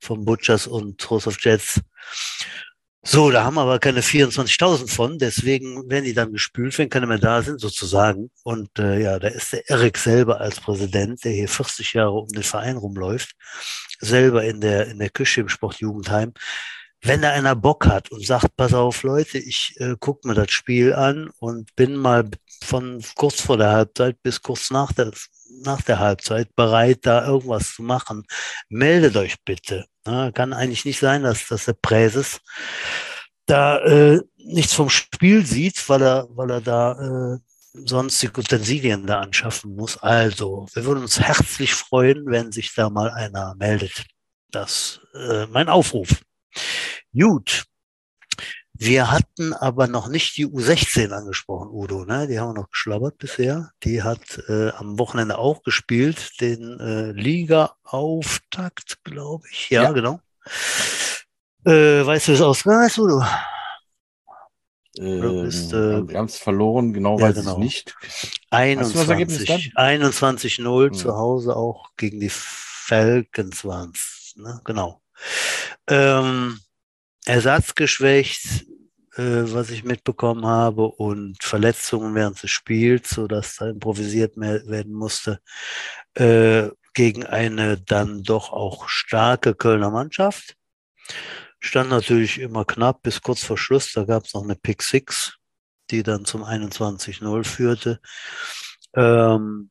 von 0.00 0.24
Butchers 0.24 0.66
und 0.66 1.08
House 1.10 1.26
of 1.26 1.36
Jets. 1.40 1.80
So, 3.02 3.30
da 3.30 3.44
haben 3.44 3.54
wir 3.54 3.62
aber 3.62 3.78
keine 3.78 4.02
24.000 4.02 4.88
von, 4.88 5.18
deswegen 5.18 5.88
werden 5.88 6.04
die 6.04 6.14
dann 6.14 6.32
gespült, 6.32 6.76
wenn 6.78 6.90
keine 6.90 7.06
mehr 7.06 7.18
da 7.18 7.42
sind, 7.42 7.60
sozusagen. 7.60 8.30
Und 8.44 8.78
äh, 8.78 9.00
ja, 9.00 9.18
da 9.18 9.28
ist 9.28 9.52
der 9.52 9.68
Erik 9.70 9.96
selber 9.98 10.40
als 10.40 10.60
Präsident, 10.60 11.24
der 11.24 11.32
hier 11.32 11.48
40 11.48 11.94
Jahre 11.94 12.12
um 12.12 12.28
den 12.28 12.42
Verein 12.42 12.76
rumläuft, 12.76 13.32
selber 14.00 14.44
in 14.44 14.60
der, 14.60 14.88
in 14.88 14.98
der 14.98 15.10
Küche 15.10 15.40
im 15.40 15.48
Sportjugendheim. 15.48 16.34
Wenn 17.02 17.22
da 17.22 17.30
einer 17.30 17.54
Bock 17.54 17.86
hat 17.86 18.10
und 18.10 18.26
sagt, 18.26 18.56
pass 18.56 18.74
auf, 18.74 19.02
Leute, 19.04 19.38
ich 19.38 19.74
äh, 19.78 19.94
gucke 19.98 20.26
mir 20.26 20.34
das 20.34 20.50
Spiel 20.50 20.92
an 20.94 21.30
und 21.38 21.74
bin 21.76 21.94
mal 21.94 22.28
von 22.62 23.02
kurz 23.14 23.40
vor 23.40 23.56
der 23.56 23.70
Halbzeit 23.70 24.20
bis 24.22 24.42
kurz 24.42 24.70
nach 24.70 24.92
der, 24.92 25.12
nach 25.62 25.82
der 25.82 26.00
Halbzeit 26.00 26.54
bereit, 26.56 27.00
da 27.02 27.24
irgendwas 27.24 27.74
zu 27.74 27.82
machen, 27.82 28.24
meldet 28.68 29.16
euch 29.16 29.36
bitte. 29.44 29.86
Ja, 30.06 30.32
kann 30.32 30.52
eigentlich 30.52 30.84
nicht 30.84 30.98
sein, 30.98 31.22
dass, 31.22 31.46
dass 31.46 31.66
der 31.66 31.74
Präses 31.74 32.40
da 33.46 33.78
äh, 33.78 34.20
nichts 34.36 34.74
vom 34.74 34.90
Spiel 34.90 35.44
sieht, 35.44 35.88
weil 35.88 36.02
er, 36.02 36.28
weil 36.30 36.50
er 36.50 36.60
da 36.60 37.34
äh, 37.34 37.38
sonstige 37.86 38.40
Utensilien 38.40 39.06
da 39.06 39.20
anschaffen 39.20 39.74
muss. 39.74 39.96
Also, 39.98 40.66
wir 40.72 40.84
würden 40.84 41.02
uns 41.02 41.20
herzlich 41.20 41.74
freuen, 41.74 42.26
wenn 42.26 42.52
sich 42.52 42.74
da 42.74 42.90
mal 42.90 43.10
einer 43.10 43.54
meldet. 43.56 44.04
Das 44.50 45.00
äh, 45.14 45.46
mein 45.46 45.68
Aufruf. 45.68 46.22
Gut. 47.12 47.64
Wir 48.80 49.10
hatten 49.10 49.54
aber 49.54 49.88
noch 49.88 50.06
nicht 50.08 50.36
die 50.36 50.46
U16 50.46 51.10
angesprochen, 51.10 51.68
Udo. 51.72 52.04
Ne? 52.04 52.28
Die 52.28 52.38
haben 52.38 52.50
wir 52.50 52.60
noch 52.62 52.70
geschlabbert 52.70 53.18
bisher. 53.18 53.72
Die 53.82 54.04
hat 54.04 54.40
äh, 54.48 54.70
am 54.70 55.00
Wochenende 55.00 55.36
auch 55.38 55.64
gespielt, 55.64 56.40
den 56.40 56.78
äh, 56.78 57.10
Liga-Auftakt, 57.10 59.02
glaube 59.02 59.46
ich. 59.50 59.68
Ja, 59.70 59.82
Ja. 59.84 59.90
genau. 59.92 60.20
Äh, 61.64 62.06
weißt 62.06 62.28
du, 62.28 62.32
wie 62.32 62.36
es 62.36 62.40
ausgegangen 62.40 62.86
ist, 62.86 62.98
Udo? 62.98 63.24
Ähm, 64.98 65.42
bist, 65.42 65.72
äh, 65.72 66.08
wir 66.08 66.18
haben 66.18 66.26
es 66.26 66.38
verloren, 66.38 66.92
genau 66.92 67.18
ja, 67.18 67.26
weiß 67.28 67.36
genau. 67.36 67.52
ich 67.54 67.58
nicht. 67.58 67.96
Hast 68.50 68.94
du 68.94 68.98
das 68.98 69.08
Ergebnis 69.08 69.48
21, 69.74 70.58
21-0 70.60 70.86
Hm. 70.86 70.94
zu 70.94 71.16
Hause 71.16 71.56
auch 71.56 71.90
gegen 71.96 72.20
die 72.20 72.30
Falcons 72.30 73.64
waren 73.64 73.92
es. 73.94 74.34
Ne? 74.36 74.60
Genau. 74.64 75.02
Ähm, 75.86 76.60
ersatzgeschwächt, 77.24 78.66
äh, 79.16 79.44
was 79.52 79.70
ich 79.70 79.84
mitbekommen 79.84 80.46
habe, 80.46 80.86
und 80.88 81.42
Verletzungen 81.42 82.14
während 82.14 82.42
des 82.42 82.50
Spiels, 82.50 83.10
sodass 83.10 83.56
da 83.56 83.68
improvisiert 83.68 84.36
werden 84.36 84.92
musste, 84.92 85.40
äh, 86.14 86.68
gegen 86.94 87.24
eine 87.26 87.78
dann 87.78 88.22
doch 88.22 88.52
auch 88.52 88.88
starke 88.88 89.54
Kölner 89.54 89.90
Mannschaft. 89.90 90.56
Stand 91.60 91.90
natürlich 91.90 92.40
immer 92.40 92.64
knapp 92.64 93.02
bis 93.02 93.20
kurz 93.20 93.42
vor 93.44 93.58
Schluss. 93.58 93.92
Da 93.92 94.04
gab 94.04 94.24
es 94.24 94.34
noch 94.34 94.42
eine 94.42 94.56
Pick 94.56 94.82
Six, 94.82 95.36
die 95.90 96.02
dann 96.02 96.24
zum 96.24 96.44
21-0 96.44 97.44
führte. 97.44 98.00
Ähm, 98.94 99.70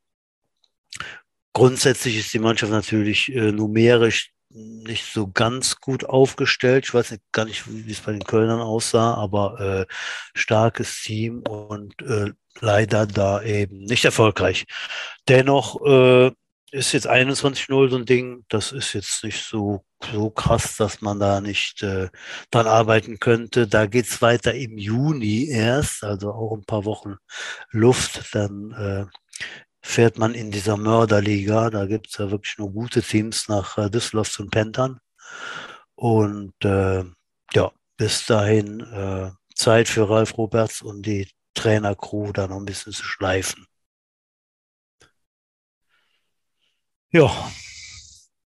grundsätzlich 1.54 2.18
ist 2.18 2.34
die 2.34 2.40
Mannschaft 2.40 2.72
natürlich 2.72 3.34
äh, 3.34 3.52
numerisch 3.52 4.32
nicht 4.50 5.12
so 5.12 5.28
ganz 5.28 5.78
gut 5.78 6.06
aufgestellt. 6.06 6.86
Ich 6.86 6.94
weiß 6.94 7.18
gar 7.32 7.46
nicht, 7.46 7.64
wie 7.68 7.92
es 7.92 8.02
bei 8.02 8.12
den 8.12 8.24
Kölnern 8.24 8.62
aussah, 8.62 9.14
aber 9.16 9.60
äh, 9.60 9.94
starkes 10.34 11.02
Team 11.04 11.42
und 11.42 12.02
äh, 12.02 12.32
leider 12.60 13.06
da 13.06 13.42
eben 13.42 13.80
nicht 13.84 14.06
erfolgreich. 14.06 14.66
Dennoch 15.28 15.86
äh, 15.86 16.32
ist 16.72 16.92
jetzt 16.92 17.10
21-0 17.10 17.90
so 17.90 17.96
ein 17.96 18.06
Ding, 18.06 18.44
das 18.50 18.72
ist 18.72 18.94
jetzt 18.94 19.24
nicht 19.24 19.44
so, 19.44 19.86
so 20.12 20.30
krass, 20.30 20.76
dass 20.76 21.02
man 21.02 21.20
da 21.20 21.40
nicht 21.40 21.82
äh, 21.84 22.10
dran 22.52 22.68
arbeiten 22.68 23.20
könnte. 23.20 23.68
Da 23.68 23.86
geht's 23.86 24.22
weiter 24.22 24.54
im 24.54 24.78
Juni 24.78 25.48
erst, 25.50 26.04
also 26.04 26.32
auch 26.32 26.54
ein 26.56 26.66
paar 26.66 26.86
Wochen 26.86 27.16
Luft. 27.72 28.34
Dann 28.34 28.72
äh, 28.72 29.06
fährt 29.88 30.18
man 30.18 30.34
in 30.34 30.52
dieser 30.52 30.78
Mörderliga. 30.78 31.70
Da 31.70 31.86
gibt's 31.86 32.18
ja 32.18 32.30
wirklich 32.30 32.58
nur 32.58 32.72
gute 32.72 33.02
Teams 33.02 33.48
nach 33.48 33.78
äh, 33.78 33.90
Düsseldorf 33.90 34.30
zu 34.30 34.44
den 34.44 34.52
Panthern. 34.52 35.00
Und 35.96 36.54
äh, 36.64 37.04
ja, 37.54 37.72
bis 37.96 38.26
dahin 38.26 38.82
äh, 38.82 39.32
Zeit 39.56 39.88
für 39.88 40.10
Ralf 40.10 40.38
Roberts 40.38 40.82
und 40.82 41.04
die 41.04 41.30
Trainercrew 41.54 42.32
da 42.34 42.48
noch 42.48 42.58
ein 42.58 42.66
bisschen 42.66 42.94
zu 42.94 43.04
schleifen. 43.04 43.66
Ja, 47.12 47.32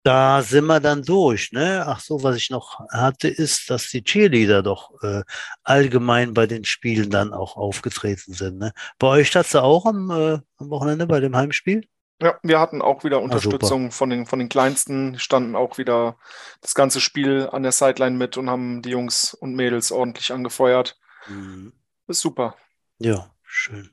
da 0.07 0.40
sind 0.40 0.66
wir 0.66 0.78
dann 0.78 1.02
durch. 1.02 1.50
Ne? 1.50 1.84
Ach 1.84 1.98
so, 1.98 2.22
was 2.22 2.36
ich 2.36 2.50
noch 2.50 2.78
hatte, 2.90 3.26
ist, 3.26 3.68
dass 3.70 3.88
die 3.88 4.04
Cheerleader 4.04 4.62
doch 4.62 5.02
äh, 5.02 5.22
allgemein 5.64 6.32
bei 6.32 6.46
den 6.46 6.64
Spielen 6.64 7.11
dann 7.11 7.32
auch 7.32 7.57
aufgetreten 7.57 8.32
sind. 8.32 8.59
Ne? 8.59 8.72
Bei 9.00 9.09
euch 9.09 9.34
hat 9.34 9.48
sie 9.48 9.61
auch 9.61 9.84
am, 9.84 10.11
äh, 10.11 10.38
am 10.59 10.70
Wochenende 10.70 11.09
bei 11.09 11.18
dem 11.18 11.34
Heimspiel? 11.34 11.88
Ja, 12.22 12.38
wir 12.44 12.61
hatten 12.61 12.82
auch 12.82 13.02
wieder 13.02 13.20
Unterstützung 13.20 13.90
von 13.90 14.09
den, 14.09 14.26
von 14.26 14.38
den 14.38 14.48
Kleinsten, 14.48 15.18
standen 15.18 15.57
auch 15.57 15.76
wieder 15.76 16.16
das 16.61 16.74
ganze 16.74 17.00
Spiel 17.00 17.48
an 17.50 17.64
der 17.64 17.72
Sideline 17.72 18.16
mit 18.16 18.36
und 18.36 18.48
haben 18.48 18.82
die 18.82 18.90
Jungs 18.90 19.34
und 19.34 19.54
Mädels 19.54 19.90
ordentlich 19.90 20.32
angefeuert. 20.32 20.98
Mhm. 21.26 21.72
Ist 22.07 22.20
super. 22.20 22.54
Ja, 22.98 23.28
schön. 23.44 23.90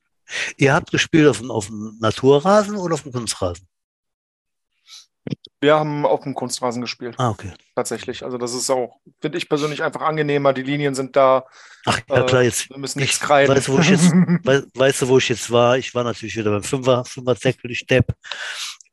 Ihr 0.58 0.74
habt 0.74 0.92
gespielt 0.92 1.28
auf 1.28 1.40
dem, 1.40 1.50
auf 1.50 1.68
dem 1.68 1.98
Naturrasen 2.00 2.78
oder 2.78 2.94
auf 2.94 3.02
dem 3.02 3.12
Kunstrasen? 3.12 3.68
Wir 5.62 5.76
haben 5.76 6.06
auf 6.06 6.24
dem 6.24 6.34
Kunstrasen 6.34 6.82
gespielt. 6.82 7.16
Ah, 7.18 7.30
okay. 7.30 7.54
Tatsächlich. 7.76 8.24
Also 8.24 8.38
das 8.38 8.54
ist 8.54 8.70
auch, 8.70 9.00
finde 9.22 9.38
ich 9.38 9.48
persönlich 9.48 9.82
einfach 9.82 10.02
angenehmer. 10.02 10.52
Die 10.52 10.62
Linien 10.62 10.94
sind 10.94 11.16
da. 11.16 11.46
Ach 11.86 12.00
ja, 12.10 12.24
klar, 12.24 12.44
jetzt. 12.44 12.70
Wir 12.70 12.78
müssen 12.78 13.00
nichts 13.00 13.20
kreiden. 13.20 13.56
Weißt 13.56 13.70
du, 13.70 13.74
wo 13.74 13.80
ich 13.80 13.90
jetzt, 13.90 14.12
we, 14.44 14.68
weißt 14.74 15.02
du, 15.04 15.08
wo 15.08 15.18
ich 15.18 15.30
jetzt 15.30 15.50
war? 15.52 15.78
Ich 15.78 15.96
war 15.96 16.04
natürlich 16.04 16.36
wieder 16.36 16.52
beim 16.52 16.64
Fünfer, 16.64 17.06
Fünfer 17.06 17.36
ich 17.70 17.86
Depp. 17.88 18.14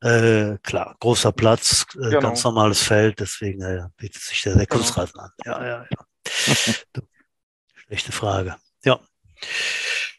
Äh, 0.02 0.56
klar, 0.62 0.96
großer 1.00 1.32
Platz, 1.32 1.84
äh, 1.94 2.08
genau. 2.08 2.20
ganz 2.20 2.42
normales 2.42 2.80
Feld, 2.80 3.20
deswegen 3.20 3.60
äh, 3.60 3.82
bietet 3.98 4.22
sich 4.22 4.40
der, 4.42 4.54
der 4.54 4.66
genau. 4.66 4.78
Kunstrasen 4.78 5.20
an. 5.20 5.30
Ja, 5.44 5.66
ja, 5.66 5.86
ja. 5.90 5.98
Schlechte 7.86 8.12
Frage. 8.12 8.56
Ja. 8.84 8.98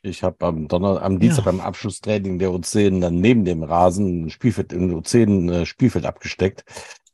Ich 0.03 0.23
habe 0.23 0.45
am 0.47 0.67
Donner 0.67 1.01
am 1.03 1.19
Dienstag 1.19 1.45
ja. 1.45 1.51
beim 1.51 1.59
Abschlusstraining 1.59 2.39
der 2.39 2.49
U10 2.49 3.01
dann 3.01 3.21
neben 3.21 3.45
dem 3.45 3.61
Rasen 3.61 4.25
ein 4.25 4.29
Spielfeld 4.31 4.73
im 4.73 4.91
U10 4.99 5.51
äh, 5.51 5.65
Spielfeld 5.65 6.05
abgesteckt. 6.05 6.65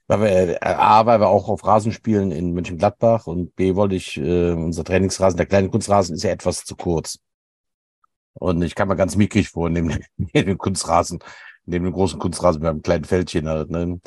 Weil 0.08 0.22
wir, 0.22 0.30
äh, 0.30 0.58
A, 0.62 1.06
weil 1.06 1.20
wir 1.20 1.28
auch 1.28 1.50
auf 1.50 1.66
Rasen 1.66 1.92
spielen 1.92 2.32
in 2.32 2.54
Mönchengladbach 2.54 3.28
und 3.28 3.56
B, 3.58 3.76
wollte 3.76 3.96
ich, 3.96 4.18
äh, 4.18 4.52
unser 4.52 4.86
Trainingsrasen, 4.86 5.36
der 5.36 5.48
kleine 5.48 5.70
Kunstrasen 5.70 6.16
ist 6.16 6.24
ja 6.24 6.32
etwas 6.32 6.64
zu 6.64 6.76
kurz. 6.78 7.20
Und 8.34 8.62
ich 8.62 8.76
kam 8.76 8.88
mir 8.88 8.96
ganz 8.96 9.18
mickrig 9.18 9.50
vor, 9.50 9.70
neben, 9.70 9.90
neben 10.18 10.48
dem 10.48 10.58
Kunstrasen, 10.58 11.20
neben 11.66 11.86
dem 11.86 11.94
großen 11.94 12.20
Kunstrasen 12.20 12.62
mit 12.62 12.70
einem 12.70 12.82
kleinen 12.82 13.04
Fältchen 13.04 13.50
halt. 13.50 13.70
Ne? 13.70 14.00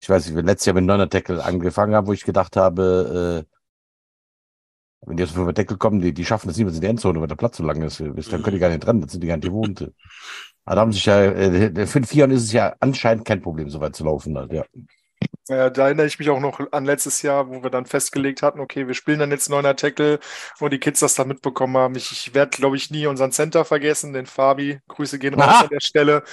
Ich 0.00 0.08
weiß 0.08 0.28
nicht, 0.28 0.44
letztes 0.44 0.66
Jahr 0.66 0.74
mit 0.74 0.84
Neuner 0.84 1.08
Tackle 1.08 1.44
angefangen 1.44 1.94
haben, 1.94 2.08
wo 2.08 2.12
ich 2.12 2.24
gedacht 2.24 2.56
habe, 2.56 3.44
äh, 3.46 3.53
wenn 5.06 5.16
die 5.16 5.22
aus 5.22 5.34
dem 5.34 5.52
Deckel 5.54 5.76
kommen, 5.76 6.00
die, 6.00 6.12
die 6.12 6.24
schaffen 6.24 6.48
das 6.48 6.56
niemals 6.56 6.76
in 6.76 6.80
der 6.82 6.90
Endzone, 6.90 7.20
weil 7.20 7.28
der 7.28 7.36
Platz 7.36 7.56
so 7.56 7.64
lang 7.64 7.82
ist. 7.82 8.00
Dann 8.00 8.42
können 8.42 8.54
die 8.54 8.58
gar 8.58 8.68
nicht 8.68 8.84
dran, 8.84 9.00
das 9.00 9.12
sind 9.12 9.22
die 9.22 9.28
gar 9.28 9.36
nicht 9.36 9.46
gewohnt. 9.46 9.80
Aber 10.66 10.76
da 10.76 10.80
haben 10.80 10.92
sich 10.92 11.04
ja, 11.04 11.22
äh, 11.22 11.86
für 11.86 12.00
den 12.00 12.06
Vieren 12.06 12.30
ist 12.30 12.44
es 12.44 12.52
ja 12.52 12.74
anscheinend 12.80 13.24
kein 13.26 13.42
Problem, 13.42 13.68
so 13.68 13.80
weit 13.80 13.94
zu 13.94 14.04
laufen. 14.04 14.36
Halt, 14.38 14.52
ja. 14.52 14.64
Ja, 15.48 15.68
da 15.68 15.86
erinnere 15.86 16.06
ich 16.06 16.18
mich 16.18 16.30
auch 16.30 16.40
noch 16.40 16.60
an 16.72 16.86
letztes 16.86 17.20
Jahr, 17.20 17.48
wo 17.48 17.62
wir 17.62 17.70
dann 17.70 17.84
festgelegt 17.84 18.42
hatten, 18.42 18.60
okay, 18.60 18.86
wir 18.86 18.94
spielen 18.94 19.18
dann 19.18 19.30
jetzt 19.30 19.50
neuner 19.50 19.76
Tackle, 19.76 20.18
wo 20.58 20.68
die 20.68 20.78
Kids 20.78 21.00
das 21.00 21.14
dann 21.14 21.28
mitbekommen 21.28 21.76
haben. 21.76 21.96
Ich, 21.96 22.10
ich 22.12 22.34
werde, 22.34 22.56
glaube 22.56 22.76
ich, 22.76 22.90
nie 22.90 23.06
unseren 23.06 23.30
Center 23.32 23.64
vergessen, 23.64 24.14
den 24.14 24.26
Fabi. 24.26 24.80
Grüße 24.88 25.18
gehen 25.18 25.34
raus 25.34 25.62
an 25.62 25.68
der 25.70 25.80
Stelle. 25.80 26.24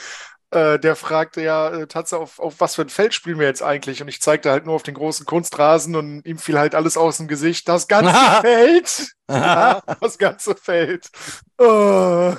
Äh, 0.51 0.79
der 0.79 0.97
fragte 0.97 1.41
ja, 1.41 1.69
äh, 1.69 1.87
Tatsache, 1.87 2.21
auf, 2.21 2.39
auf 2.39 2.59
was 2.59 2.75
für 2.75 2.81
ein 2.81 2.89
Feld 2.89 3.13
spielen 3.13 3.39
wir 3.39 3.47
jetzt 3.47 3.63
eigentlich? 3.63 4.01
Und 4.01 4.09
ich 4.09 4.21
zeigte 4.21 4.51
halt 4.51 4.65
nur 4.65 4.75
auf 4.75 4.83
den 4.83 4.95
großen 4.95 5.25
Kunstrasen 5.25 5.95
und 5.95 6.25
ihm 6.25 6.37
fiel 6.37 6.59
halt 6.59 6.75
alles 6.75 6.97
aus 6.97 7.17
dem 7.17 7.29
Gesicht. 7.29 7.69
Das 7.69 7.87
ganze 7.87 8.13
Feld! 8.41 9.07
ja, 9.29 9.81
das 10.01 10.17
ganze 10.17 10.55
Feld. 10.55 11.09
Oh. 11.57 12.33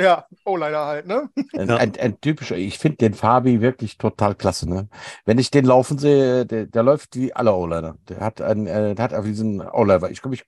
Ja, 0.00 0.24
O-Liner 0.46 0.86
halt, 0.86 1.06
ne? 1.06 1.28
Ein, 1.52 1.70
ein, 1.70 1.92
ein 1.98 2.20
typischer, 2.22 2.56
ich 2.56 2.78
finde 2.78 2.96
den 2.98 3.12
Fabi 3.12 3.60
wirklich 3.60 3.98
total 3.98 4.34
klasse, 4.34 4.66
ne? 4.66 4.88
Wenn 5.26 5.38
ich 5.38 5.50
den 5.50 5.66
laufen 5.66 5.98
sehe, 5.98 6.46
der, 6.46 6.64
der 6.66 6.82
läuft 6.82 7.16
wie 7.16 7.34
alle 7.34 7.52
O-Liner. 7.52 7.96
Der 8.08 8.20
hat 8.20 8.40
einen, 8.40 8.66
äh, 8.66 8.94
der 8.94 9.04
hat 9.04 9.12
auf 9.12 9.26
diesen 9.26 9.60
O-Liner, 9.60 10.10
ich 10.10 10.22
komme 10.22 10.30
mich 10.30 10.46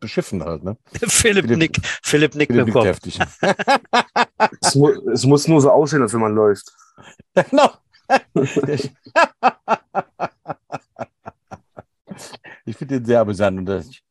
beschiffen 0.00 0.42
halt, 0.42 0.64
ne? 0.64 0.78
Philipp, 0.94 1.44
Philipp 1.44 1.58
Nick, 1.58 1.80
Philipp 2.02 2.34
Nick 2.34 2.48
Philipp 2.48 2.74
Nick 2.74 2.84
heftig. 2.84 3.18
es, 4.62 4.74
mu 4.74 4.88
es 5.12 5.26
muss 5.26 5.46
nur 5.48 5.60
so 5.60 5.70
aussehen, 5.70 6.00
als 6.00 6.14
wenn 6.14 6.20
man 6.20 6.34
läuft. 6.34 6.72
Genau. 7.34 7.70
ich 12.64 12.76
finde 12.76 13.00
den 13.00 13.04
sehr 13.04 13.20
amüsant 13.20 13.58
und 13.58 13.68
ich, 13.90 14.02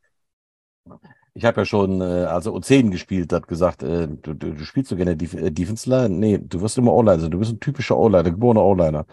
ich 1.35 1.45
habe 1.45 1.61
ja 1.61 1.65
schon, 1.65 2.01
äh, 2.01 2.25
also 2.25 2.55
O10 2.55 2.91
gespielt, 2.91 3.33
hat 3.33 3.47
gesagt, 3.47 3.81
äh, 3.83 4.07
du, 4.07 4.33
du, 4.33 4.53
du 4.53 4.65
spielst 4.65 4.89
so 4.89 4.95
gerne 4.95 5.17
Def 5.17 5.33
äh, 5.33 5.49
Defense 5.51 5.89
Line? 5.89 6.09
Nee, 6.09 6.37
du 6.37 6.61
wirst 6.61 6.77
immer 6.77 6.93
O-Liner 6.93 7.19
sein. 7.19 7.31
Du 7.31 7.39
bist 7.39 7.51
ein 7.51 7.59
typischer 7.59 7.97
O-Liner, 7.97 8.31
geborener 8.31 8.63
O-Liner. 8.63 9.05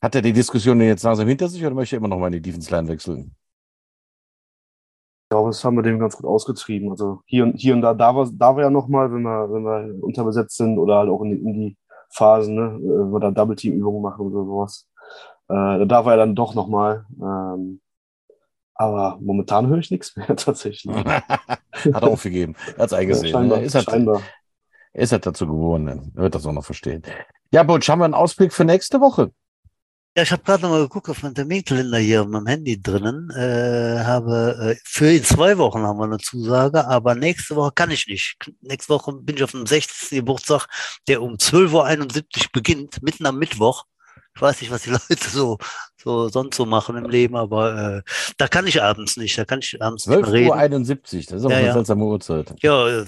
Hat 0.00 0.14
er 0.14 0.22
die 0.22 0.32
Diskussion 0.32 0.80
jetzt 0.80 1.02
langsam 1.02 1.28
hinter 1.28 1.48
sich 1.48 1.64
oder 1.64 1.74
möchte 1.74 1.96
er 1.96 1.98
immer 1.98 2.08
noch 2.08 2.18
mal 2.18 2.28
in 2.28 2.34
die 2.34 2.42
Defense 2.42 2.70
Line 2.70 2.88
wechseln? 2.88 3.34
Ich 5.24 5.30
glaube, 5.30 5.50
das 5.50 5.64
haben 5.64 5.76
wir 5.76 5.82
dem 5.82 5.98
ganz 5.98 6.16
gut 6.16 6.26
ausgetrieben. 6.26 6.90
Also 6.90 7.22
hier 7.26 7.44
und, 7.44 7.56
hier 7.56 7.74
und 7.74 7.82
da, 7.82 7.94
da 7.94 8.14
war, 8.14 8.28
da 8.32 8.54
war 8.54 8.62
ja 8.62 8.70
nochmal, 8.70 9.12
wenn 9.12 9.22
wir, 9.22 9.50
wenn 9.52 9.62
wir 9.62 10.04
unterbesetzt 10.04 10.56
sind 10.56 10.78
oder 10.78 10.98
halt 10.98 11.08
auch 11.08 11.22
in, 11.22 11.32
in 11.46 11.52
die 11.54 11.76
Phasen, 12.10 12.54
ne, 12.54 12.78
wenn 12.80 13.12
wir 13.12 13.20
da 13.20 13.30
Double-Team-Übungen 13.30 14.02
machen 14.02 14.26
oder 14.26 14.44
sowas. 14.44 14.88
Äh, 15.48 15.86
da 15.86 16.04
war 16.04 16.12
er 16.12 16.18
dann 16.18 16.34
doch 16.34 16.54
nochmal. 16.54 17.06
Ähm, 17.20 17.80
aber 18.82 19.18
momentan 19.20 19.66
höre 19.68 19.78
ich 19.78 19.90
nichts 19.90 20.16
mehr 20.16 20.26
tatsächlich. 20.36 20.94
hat 20.96 21.62
er 21.84 22.02
aufgegeben. 22.04 22.54
Er 22.76 22.82
hat 22.82 22.86
es 22.86 22.92
eingesehen. 22.92 23.26
Ja, 23.26 23.32
scheinbar, 23.32 23.62
ist, 23.62 23.74
halt, 23.74 23.84
scheinbar. 23.86 24.22
ist 24.92 25.12
halt 25.12 25.26
dazu 25.26 25.46
gewohnt. 25.46 25.88
Er 25.88 26.22
wird 26.22 26.34
das 26.34 26.46
auch 26.46 26.52
noch 26.52 26.64
verstehen. 26.64 27.02
Ja, 27.52 27.62
Butch, 27.62 27.88
haben 27.88 28.00
wir 28.00 28.06
einen 28.06 28.14
Ausblick 28.14 28.52
für 28.52 28.64
nächste 28.64 29.00
Woche? 29.00 29.32
Ja, 30.14 30.24
ich 30.24 30.30
habe 30.30 30.42
gerade 30.42 30.62
noch 30.62 30.68
mal 30.70 30.82
geguckt 30.82 31.08
auf 31.08 31.22
meinen 31.22 31.34
Terminkalender 31.34 31.96
hier 31.96 32.20
auf 32.20 32.28
meinem 32.28 32.46
Handy 32.46 32.80
drinnen. 32.80 33.30
Äh, 33.30 34.04
habe 34.04 34.74
äh, 34.74 34.80
für 34.84 35.10
in 35.10 35.24
zwei 35.24 35.56
Wochen 35.56 35.80
haben 35.84 35.98
wir 35.98 36.04
eine 36.04 36.18
Zusage, 36.18 36.86
aber 36.86 37.14
nächste 37.14 37.56
Woche 37.56 37.72
kann 37.74 37.90
ich 37.90 38.06
nicht. 38.06 38.36
Nächste 38.60 38.92
Woche 38.92 39.14
bin 39.14 39.36
ich 39.36 39.42
auf 39.42 39.52
dem 39.52 39.64
60. 39.64 40.10
Geburtstag, 40.18 40.66
der 41.08 41.22
um 41.22 41.36
12.71 41.36 42.16
Uhr 42.18 42.24
beginnt, 42.52 43.02
mitten 43.02 43.24
am 43.24 43.38
Mittwoch. 43.38 43.86
Ich 44.34 44.42
weiß 44.42 44.60
nicht, 44.60 44.70
was 44.70 44.82
die 44.82 44.90
Leute 45.08 45.28
so, 45.28 45.58
so 45.96 46.28
sonst 46.28 46.56
so 46.56 46.66
machen 46.66 46.96
im 46.96 47.08
Leben, 47.08 47.36
aber 47.36 47.96
äh, 47.98 48.02
da 48.38 48.48
kann 48.48 48.66
ich 48.66 48.82
abends 48.82 49.16
nicht. 49.16 49.36
Da 49.36 49.44
kann 49.44 49.60
ich 49.60 49.80
abends 49.82 50.04
12 50.04 50.26
nicht 50.26 50.32
reden. 50.32 50.48
Uhr 50.48 50.56
71, 50.56 51.26
das 51.26 51.40
ist 51.40 51.46
auch 51.46 51.50
ja, 51.50 51.56
eine 51.56 51.66
ja. 51.66 51.72
seltsame 51.74 52.04
Uhrzeit. 52.04 52.54
Ja, 52.60 52.88
äh, 52.88 53.04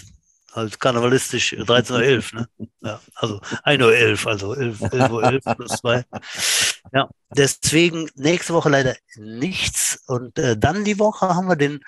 halt 0.54 0.78
karnevalistisch 0.78 1.54
13.11 1.54 2.34
Uhr, 2.34 2.40
ne? 2.40 2.48
Ja, 2.82 3.00
also 3.16 3.40
1.11 3.64 4.24
Uhr, 4.24 4.30
also 4.30 4.52
11.11 4.52 4.92
11 4.92 5.10
Uhr 5.10 5.24
11 5.24 5.44
plus 5.56 5.72
2. 5.72 6.04
Ja, 6.92 7.08
deswegen 7.30 8.10
nächste 8.14 8.54
Woche 8.54 8.68
leider 8.68 8.94
nichts. 9.16 10.02
Und 10.06 10.38
äh, 10.38 10.56
dann 10.56 10.84
die 10.84 10.98
Woche 10.98 11.28
haben 11.28 11.48
wir 11.48 11.56
den, 11.56 11.80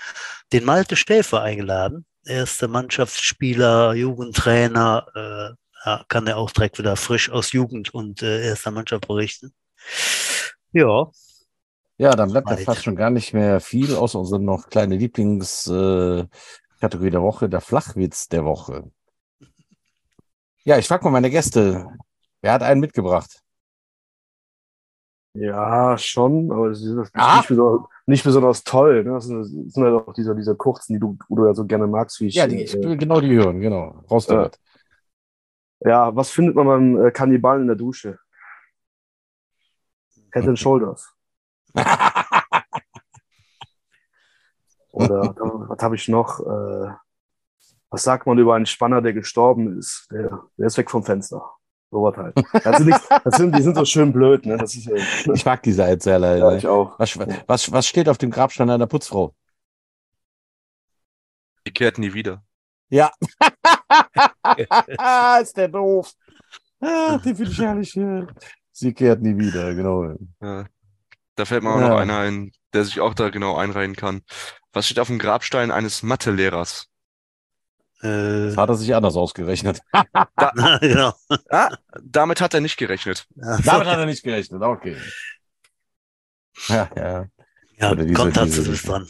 den 0.52 0.64
Malte 0.64 0.96
Stäfer 0.96 1.42
eingeladen. 1.42 2.06
Erster 2.24 2.66
Mannschaftsspieler, 2.66 3.94
Jugendtrainer, 3.94 5.06
äh, 5.14 5.65
kann 6.08 6.26
er 6.26 6.36
auch 6.36 6.50
direkt 6.50 6.78
wieder 6.78 6.96
frisch 6.96 7.30
aus 7.30 7.52
Jugend 7.52 7.94
und 7.94 8.22
äh, 8.22 8.48
erster 8.48 8.72
Mannschaft 8.72 9.06
berichten. 9.06 9.52
Ja. 10.72 11.10
Ja, 11.98 12.14
dann 12.14 12.30
bleibt 12.30 12.50
ja 12.50 12.56
fast 12.56 12.84
schon 12.84 12.96
gar 12.96 13.10
nicht 13.10 13.32
mehr 13.32 13.60
viel, 13.60 13.94
außer 13.94 14.18
unsere 14.18 14.40
noch 14.40 14.68
kleine 14.68 14.96
Lieblingskategorie 14.96 17.06
äh, 17.06 17.10
der 17.10 17.22
Woche, 17.22 17.48
der 17.48 17.60
Flachwitz 17.60 18.28
der 18.28 18.44
Woche. 18.44 18.90
Ja, 20.64 20.76
ich 20.76 20.88
frage 20.88 21.04
mal 21.04 21.10
meine 21.10 21.30
Gäste. 21.30 21.86
Wer 22.42 22.52
hat 22.52 22.62
einen 22.62 22.80
mitgebracht? 22.80 23.40
Ja, 25.34 25.96
schon, 25.98 26.50
aber 26.50 26.70
das 26.70 26.80
ist 26.80 27.10
ah. 27.14 27.36
nicht, 27.36 27.48
besonders, 27.48 27.88
nicht, 28.06 28.24
besonders, 28.24 28.64
toll. 28.64 29.04
Ne? 29.04 29.12
Das, 29.12 29.26
sind, 29.26 29.72
halt 29.76 29.94
auch 29.94 30.12
diese, 30.14 30.34
diese 30.34 30.56
kurzen, 30.56 30.94
die 30.94 30.98
du, 30.98 31.16
du 31.28 31.46
ja 31.46 31.54
so 31.54 31.64
gerne 31.64 31.86
magst, 31.86 32.20
wie 32.20 32.26
ich. 32.26 32.34
Ja, 32.34 32.46
die, 32.46 32.62
äh, 32.62 32.96
genau 32.96 33.20
die 33.20 33.34
hören, 33.34 33.60
genau. 33.60 34.02
Raus 34.10 34.26
damit. 34.26 34.58
Ja, 35.80 36.14
was 36.14 36.30
findet 36.30 36.54
man 36.54 36.66
beim 36.66 37.06
äh, 37.06 37.10
Kannibalen 37.10 37.62
in 37.62 37.68
der 37.68 37.76
Dusche? 37.76 38.18
Head 40.32 40.48
and 40.48 40.58
Shoulders. 40.58 41.14
Oder 44.92 45.34
was 45.68 45.82
habe 45.82 45.94
ich 45.96 46.08
noch? 46.08 46.40
Äh, 46.40 46.94
was 47.90 48.02
sagt 48.02 48.26
man 48.26 48.38
über 48.38 48.54
einen 48.54 48.66
Spanner, 48.66 49.00
der 49.00 49.12
gestorben 49.12 49.78
ist? 49.78 50.08
Der, 50.10 50.42
der 50.56 50.66
ist 50.66 50.76
weg 50.76 50.90
vom 50.90 51.04
Fenster. 51.04 51.42
So 51.90 52.02
was 52.02 52.16
halt. 52.16 52.34
Das 52.64 52.78
sind, 52.78 52.90
das 53.24 53.36
sind, 53.36 53.56
die 53.56 53.62
sind 53.62 53.76
so 53.76 53.84
schön 53.84 54.12
blöd. 54.12 54.44
Ne? 54.44 54.56
Das 54.56 54.74
ist, 54.74 54.88
äh, 54.88 55.32
ich 55.32 55.44
mag 55.44 55.62
diese 55.62 55.84
Erzähler. 55.84 56.36
Ja, 56.36 56.56
ich 56.56 56.66
auch. 56.66 56.98
Was, 56.98 57.16
was, 57.18 57.72
was 57.72 57.86
steht 57.86 58.08
auf 58.08 58.18
dem 58.18 58.30
Grabstein 58.30 58.70
einer 58.70 58.86
Putzfrau? 58.86 59.34
Die 61.66 61.72
kehrt 61.72 61.98
nie 61.98 62.12
wieder. 62.12 62.42
Ja. 62.88 63.10
ist 65.42 65.56
der 65.56 65.68
doof. 65.68 66.12
Ah, 66.80 67.18
den 67.18 67.36
finde 67.36 67.50
ich 67.52 67.58
herrlich. 67.58 67.98
Sie 68.72 68.92
kehrt 68.92 69.22
nie 69.22 69.36
wieder, 69.38 69.74
genau. 69.74 70.14
Ja. 70.40 70.66
Da 71.34 71.44
fällt 71.44 71.62
mir 71.62 71.70
auch 71.70 71.80
Ja. 71.80 71.88
noch 71.88 71.98
einer 71.98 72.18
ein, 72.18 72.52
der 72.72 72.84
sich 72.84 73.00
auch 73.00 73.14
da 73.14 73.30
genau 73.30 73.56
einreihen 73.56 73.96
kann. 73.96 74.22
Was 74.72 74.86
steht 74.86 74.98
auf 74.98 75.06
dem 75.08 75.18
Grabstein 75.18 75.70
eines 75.70 76.02
Mathelehrers? 76.02 76.86
Äh, 78.02 78.46
Das 78.48 78.56
hat 78.58 78.68
er 78.68 78.74
sich 78.74 78.94
anders 78.94 79.16
ausgerechnet. 79.16 79.80
genau. 80.80 81.12
Ah, 81.50 81.74
damit 82.02 82.40
hat 82.42 82.52
er 82.54 82.60
nicht 82.60 82.76
gerechnet. 82.76 83.26
Ja. 83.36 83.58
Damit 83.64 83.86
hat 83.86 83.98
er 83.98 84.06
nicht 84.06 84.22
gerechnet, 84.22 84.60
okay. 84.62 84.96
Ja, 86.68 86.90
ja. 86.96 87.26
ja 87.78 87.94
diese- 87.94 88.12
Konstanze 88.14 88.60
diese- 88.60 88.72
ist 88.72 88.88
dran. 88.88 89.06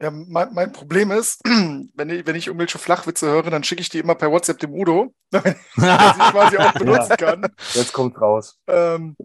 Ja, 0.00 0.10
mein, 0.10 0.52
mein 0.52 0.72
Problem 0.72 1.10
ist, 1.10 1.40
wenn 1.44 2.10
ich, 2.10 2.26
wenn 2.26 2.36
ich 2.36 2.46
irgendwelche 2.46 2.78
Flachwitze 2.78 3.28
höre, 3.28 3.50
dann 3.50 3.64
schicke 3.64 3.80
ich 3.80 3.88
die 3.88 3.98
immer 3.98 4.14
per 4.14 4.30
WhatsApp 4.30 4.58
dem 4.58 4.74
Udo, 4.74 5.14
damit 5.30 5.56
sie 5.76 6.30
quasi 6.30 6.58
auch 6.58 6.72
benutzen 6.78 7.16
kann. 7.16 7.46
Jetzt 7.74 7.92
kommt 7.92 8.20
raus. 8.20 8.58
Ähm, 8.66 9.16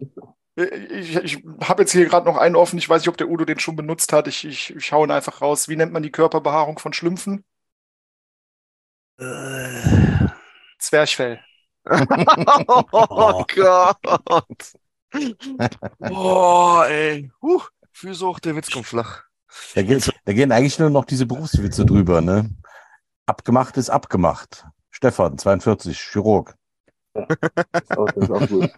ich 0.56 1.16
ich 1.16 1.44
habe 1.62 1.82
jetzt 1.82 1.92
hier 1.92 2.06
gerade 2.06 2.26
noch 2.26 2.38
einen 2.38 2.56
offen. 2.56 2.78
Ich 2.78 2.88
weiß 2.88 3.02
nicht, 3.02 3.08
ob 3.08 3.18
der 3.18 3.28
Udo 3.28 3.44
den 3.44 3.58
schon 3.58 3.76
benutzt 3.76 4.12
hat. 4.12 4.26
Ich, 4.26 4.44
ich, 4.44 4.74
ich 4.74 4.92
hau 4.92 5.04
ihn 5.04 5.10
einfach 5.10 5.42
raus. 5.42 5.68
Wie 5.68 5.76
nennt 5.76 5.92
man 5.92 6.02
die 6.02 6.12
Körperbehaarung 6.12 6.78
von 6.78 6.92
Schlümpfen? 6.94 7.44
Äh, 9.18 10.28
Zwerchfell. 10.78 11.40
Oh 11.88 13.44
Gott. 13.54 13.98
Boah, 15.98 16.86
ey. 16.88 17.30
Huh, 17.42 17.62
Füße 17.92 18.26
hoch, 18.26 18.40
der 18.40 18.56
Witz 18.56 18.70
kommt 18.70 18.86
flach. 18.86 19.24
Da, 19.74 19.82
geht, 19.82 20.12
da 20.24 20.32
gehen 20.32 20.52
eigentlich 20.52 20.78
nur 20.78 20.90
noch 20.90 21.04
diese 21.04 21.26
Berufswitze 21.26 21.84
drüber, 21.84 22.20
ne? 22.20 22.50
Abgemacht 23.26 23.76
ist 23.76 23.90
abgemacht. 23.90 24.64
Stefan, 24.90 25.36
42, 25.38 25.98
Chirurg. 25.98 26.54
Das 27.12 27.26
ist 27.82 27.98
auch, 27.98 28.10
das 28.12 28.24
ist 28.24 28.30
auch 28.30 28.48
gut. 28.48 28.70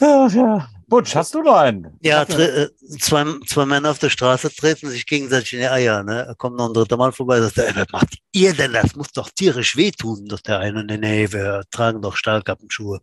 Ja, 0.00 0.26
ja. 0.26 0.68
Butch, 0.88 1.14
hast 1.14 1.32
du 1.32 1.42
noch 1.42 1.54
einen? 1.54 1.96
ja, 2.02 2.22
äh, 2.24 2.68
zwei, 2.98 3.24
zwei 3.46 3.66
Männer 3.66 3.92
auf 3.92 4.00
der 4.00 4.10
Straße 4.10 4.52
treten 4.52 4.88
sich 4.90 5.06
gegenseitig 5.06 5.52
in 5.52 5.60
die 5.60 5.68
Eier. 5.68 6.02
Ne? 6.02 6.24
Da 6.26 6.34
kommt 6.34 6.56
noch 6.56 6.66
ein 6.66 6.74
dritter 6.74 6.96
Mann 6.96 7.12
vorbei 7.12 7.40
und 7.40 7.54
sagt, 7.54 7.58
ey, 7.58 7.76
was 7.76 7.92
macht 7.92 8.18
ihr 8.32 8.52
denn? 8.52 8.72
Das 8.72 8.96
muss 8.96 9.12
doch 9.12 9.30
tierisch 9.30 9.76
wehtun. 9.76 10.28
Sagt 10.28 10.48
der 10.48 10.58
eine, 10.58 10.82
nee, 10.82 10.96
nee, 10.96 11.30
wir 11.30 11.62
tragen 11.70 12.02
doch 12.02 12.16
Stahlkappenschuhe. 12.16 13.00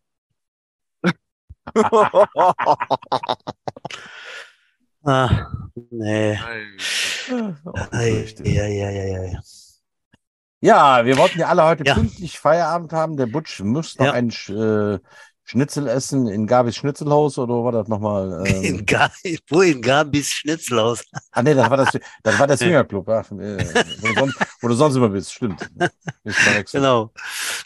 Ah, 5.05 5.29
nee. 5.91 6.37
Ja, 7.29 8.67
ja, 8.67 8.89
ja, 8.89 9.03
ja, 9.03 9.23
ja. 9.25 9.41
Ja, 10.59 11.05
wir 11.05 11.17
wollten 11.17 11.39
ja 11.39 11.47
alle 11.47 11.63
heute 11.63 11.85
Ja. 11.85 11.93
pünktlich 11.93 12.39
Feierabend 12.39 12.91
haben. 12.91 13.15
Der 13.17 13.27
Butch 13.27 13.59
muss 13.61 13.97
noch 13.99 14.07
Ja. 14.07 14.13
Sch- 14.13 14.95
äh, 14.95 14.99
Schnitzel 15.43 15.87
essen 15.87 16.27
in 16.27 16.45
Gabis 16.47 16.75
Schnitzelhaus 16.75 17.37
oder 17.37 17.63
war 17.63 17.71
das 17.71 17.87
nochmal? 17.87 18.33
In 18.63 18.77
Ähm, 18.77 18.85
Gabi, 18.85 19.39
wo 19.49 19.61
in 19.61 19.81
Gabis 19.81 20.29
Schnitzelhaus? 20.29 21.03
ah, 21.31 21.43
nee, 21.43 21.53
das 21.53 21.69
war, 21.69 21.77
das, 21.77 21.97
das 22.23 22.39
war 22.39 22.47
der 22.47 22.57
Swingerclub, 22.57 23.07
ja, 23.07 23.19
äh, 23.21 23.23
wo, 24.01 24.07
du 24.07 24.13
sonst, 24.15 24.35
wo 24.61 24.67
du 24.67 24.73
sonst 24.73 24.95
immer 24.95 25.09
bist. 25.09 25.33
Stimmt. 25.33 25.69
Genau. 26.73 27.11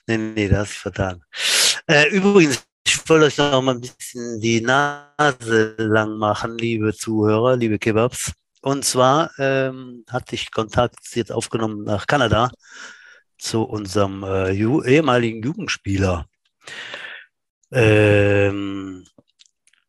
Nee, 0.07 0.17
nee, 0.17 0.47
das 0.47 0.69
hast 0.69 0.75
du 0.75 0.79
vertan. 0.91 1.23
Äh, 1.87 2.09
übrigens, 2.09 2.63
ich 2.91 3.09
wollte 3.09 3.25
euch 3.25 3.37
noch 3.37 3.61
mal 3.61 3.75
ein 3.75 3.81
bisschen 3.81 4.41
die 4.41 4.59
Nase 4.59 5.75
lang 5.77 6.17
machen, 6.17 6.57
liebe 6.57 6.93
Zuhörer, 6.93 7.55
liebe 7.55 7.79
Kebabs. 7.79 8.33
Und 8.61 8.83
zwar 8.83 9.31
ähm, 9.39 10.03
hatte 10.09 10.35
ich 10.35 10.51
Kontakt 10.51 10.99
jetzt 11.13 11.31
aufgenommen 11.31 11.83
nach 11.85 12.05
Kanada 12.05 12.51
zu 13.37 13.63
unserem 13.63 14.23
äh, 14.23 14.51
ju 14.51 14.83
ehemaligen 14.83 15.41
Jugendspieler. 15.41 16.25
Ähm, 17.71 19.05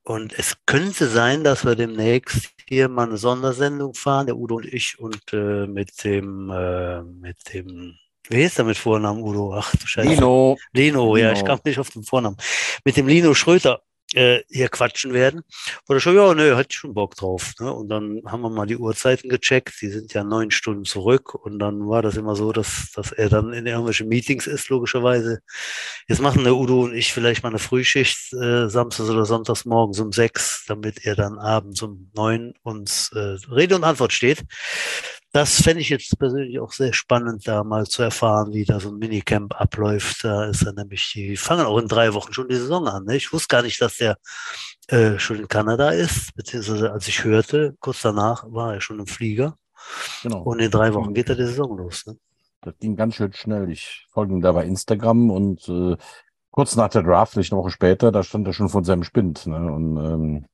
und 0.05 0.39
es 0.39 0.57
könnte 0.65 1.09
sein, 1.09 1.43
dass 1.43 1.65
wir 1.65 1.75
demnächst 1.75 2.51
hier 2.69 2.89
mal 2.89 3.09
eine 3.09 3.17
Sondersendung 3.17 3.95
fahren, 3.95 4.27
der 4.27 4.37
Udo 4.37 4.57
und 4.57 4.67
ich, 4.67 4.99
und 5.01 5.33
äh, 5.33 5.67
mit 5.67 6.05
dem, 6.05 6.51
äh, 6.51 7.03
mit 7.03 7.37
dem, 7.53 7.97
wie 8.29 8.45
heißt 8.45 8.59
der 8.59 8.65
mit 8.65 8.77
Vornamen, 8.77 9.23
Udo? 9.23 9.55
Ach 9.55 9.75
du 9.75 9.87
Scheiße. 9.87 10.09
Lino, 10.09 10.57
Lino, 10.73 11.17
ja, 11.17 11.29
Lino. 11.29 11.39
ich 11.39 11.45
kam 11.45 11.61
nicht 11.65 11.79
auf 11.79 11.91
den 11.91 12.05
Vornamen. 12.05 12.37
Mit 12.85 12.97
dem 12.97 13.09
Lino 13.09 13.35
Schröter 13.35 13.83
äh, 14.15 14.43
hier 14.49 14.69
quatschen 14.69 15.13
werden. 15.13 15.43
Oder 15.89 16.01
schon, 16.01 16.15
ja, 16.15 16.35
nö, 16.35 16.55
hatte 16.55 16.69
ich 16.71 16.77
schon 16.77 16.95
Bock 16.95 17.17
drauf. 17.17 17.53
Ne? 17.61 17.73
Und 17.73 17.89
dann 17.89 18.23
haben 18.27 18.43
wir 18.43 18.51
mal 18.51 18.67
die 18.67 18.77
Uhrzeiten 18.77 19.29
gecheckt. 19.29 19.81
Die 19.81 19.89
sind 19.89 20.13
ja 20.13 20.25
neun 20.25 20.51
Stunden 20.51 20.85
zurück. 20.85 21.35
Und 21.35 21.59
dann 21.59 21.89
war 21.89 22.03
das 22.03 22.17
immer 22.17 22.37
so, 22.37 22.53
dass, 22.53 22.93
dass 22.95 23.13
er 23.13 23.29
dann 23.29 23.53
in 23.53 23.67
irgendwelchen 23.67 24.09
Meetings 24.09 24.47
ist, 24.47 24.69
logischerweise. 24.69 25.41
Jetzt 26.09 26.21
machen 26.21 26.45
der 26.45 26.55
Udo 26.55 26.83
und 26.83 26.95
ich 26.95 27.13
vielleicht 27.13 27.43
mal 27.43 27.51
eine 27.51 27.59
Frühschicht, 27.59 28.33
äh, 28.35 28.69
samstags 28.69 29.11
oder 29.11 29.25
sonntags 29.25 29.65
morgens 29.65 29.99
um 30.01 30.13
sechs, 30.13 30.65
damit 30.67 31.05
er 31.05 31.17
dann 31.17 31.39
abends 31.39 31.83
um 31.83 32.11
neun 32.15 32.55
uns 32.63 33.11
äh, 33.15 33.37
Rede 33.51 33.77
und 33.77 33.85
Antwort 33.85 34.13
steht. 34.13 34.43
Das 35.33 35.63
fände 35.63 35.81
ich 35.81 35.89
jetzt 35.89 36.19
persönlich 36.19 36.61
auch 36.61 36.73
sehr 36.73 36.93
spannend, 36.93 37.49
da 37.49 37.65
mal 37.65 37.87
zu 37.87 38.03
erfahren, 38.03 38.53
wie 38.53 38.65
da 38.67 38.79
so 38.81 38.91
ein 38.91 38.99
Minicamp 38.99 39.59
abläuft. 39.59 40.25
Da 40.25 40.45
ist 40.45 40.63
er 40.63 40.75
nämlich, 40.75 41.11
die 41.15 41.39
fangen 41.39 41.65
auch 41.65 41.79
in 41.79 41.89
drei 41.89 42.13
Wochen 42.13 42.35
schon 42.35 42.49
die 42.49 42.57
Saison 42.57 42.87
an. 42.87 43.05
Ne? 43.05 43.17
Ich 43.17 43.33
wusste 43.33 43.49
gar 43.49 43.63
nicht, 43.63 43.81
dass 43.81 43.97
der 43.97 44.19
äh, 44.89 45.19
schon 45.19 45.39
in 45.39 45.49
Kanada 45.49 45.89
ist, 45.89 46.35
beziehungsweise 46.35 46.93
als 46.93 47.09
ich 47.09 47.25
hörte, 47.25 47.75
kurz 47.81 48.03
danach 48.03 48.45
war 48.53 48.75
er 48.75 48.81
schon 48.83 48.99
im 48.99 49.07
Flieger. 49.07 49.57
genau. 50.23 50.43
Und 50.43 50.59
in 50.61 50.71
drei 50.71 50.93
Wochen 50.93 51.15
geht 51.15 51.31
da 51.31 51.35
die 51.35 51.47
Saison 51.47 51.79
los. 51.79 52.05
Ne? 52.07 52.19
Das 52.61 52.75
ging 52.79 52.95
ganz 52.95 53.15
schön 53.15 53.33
schnell. 53.33 53.71
Ich 53.71 54.07
folge 54.13 54.35
ihm 54.35 54.43
da 54.43 54.53
bei 54.53 54.67
Instagram 54.67 55.31
und 55.31 55.67
äh, 55.67 55.97
kurz 56.51 56.77
nach 56.77 56.91
der 56.91 57.05
Draft, 57.05 57.39
nicht 57.39 57.51
eine 57.53 57.61
Woche 57.63 57.71
später, 57.71 58.13
da 58.13 58.23
stand 58.23 58.47
er 58.47 58.53
schon 58.53 58.69
von 58.69 58.85
seinem 58.85 59.03
Spind 59.03 59.47
ne? 59.47 59.73
und 59.73 59.97
ähm, 59.97 60.47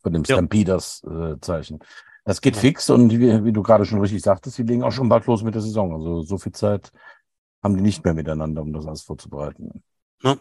von 0.00 0.12
dem 0.12 0.22
Ja. 0.22 0.36
Stampeders-Zeichen. 0.36 1.80
Das 2.24 2.40
geht 2.40 2.54
Ja. 2.56 2.60
fix 2.60 2.90
und 2.90 3.10
wie, 3.10 3.44
wie 3.44 3.52
du 3.52 3.62
gerade 3.62 3.84
schon 3.84 4.00
richtig 4.00 4.22
sagtest, 4.22 4.58
die 4.58 4.62
legen 4.62 4.82
auch 4.84 4.92
schon 4.92 5.08
bald 5.08 5.26
los 5.26 5.42
mit 5.42 5.54
der 5.54 5.62
Saison. 5.62 5.94
Also 5.94 6.22
so 6.22 6.38
viel 6.38 6.52
Zeit 6.52 6.92
haben 7.62 7.76
die 7.76 7.82
nicht 7.82 8.04
mehr 8.04 8.14
miteinander, 8.14 8.62
um 8.62 8.72
das 8.72 8.86
alles 8.86 9.02
vorzubereiten. 9.02 9.82
Ja. 10.22 10.36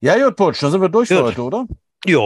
Ja, 0.00 0.24
gut, 0.26 0.36
Putsch, 0.36 0.62
dann 0.62 0.70
sind 0.72 0.80
wir 0.80 0.88
durch 0.88 1.08
für 1.08 1.16
Gut. 1.16 1.24
heute, 1.24 1.42
oder? 1.42 1.66
Ja, 2.04 2.20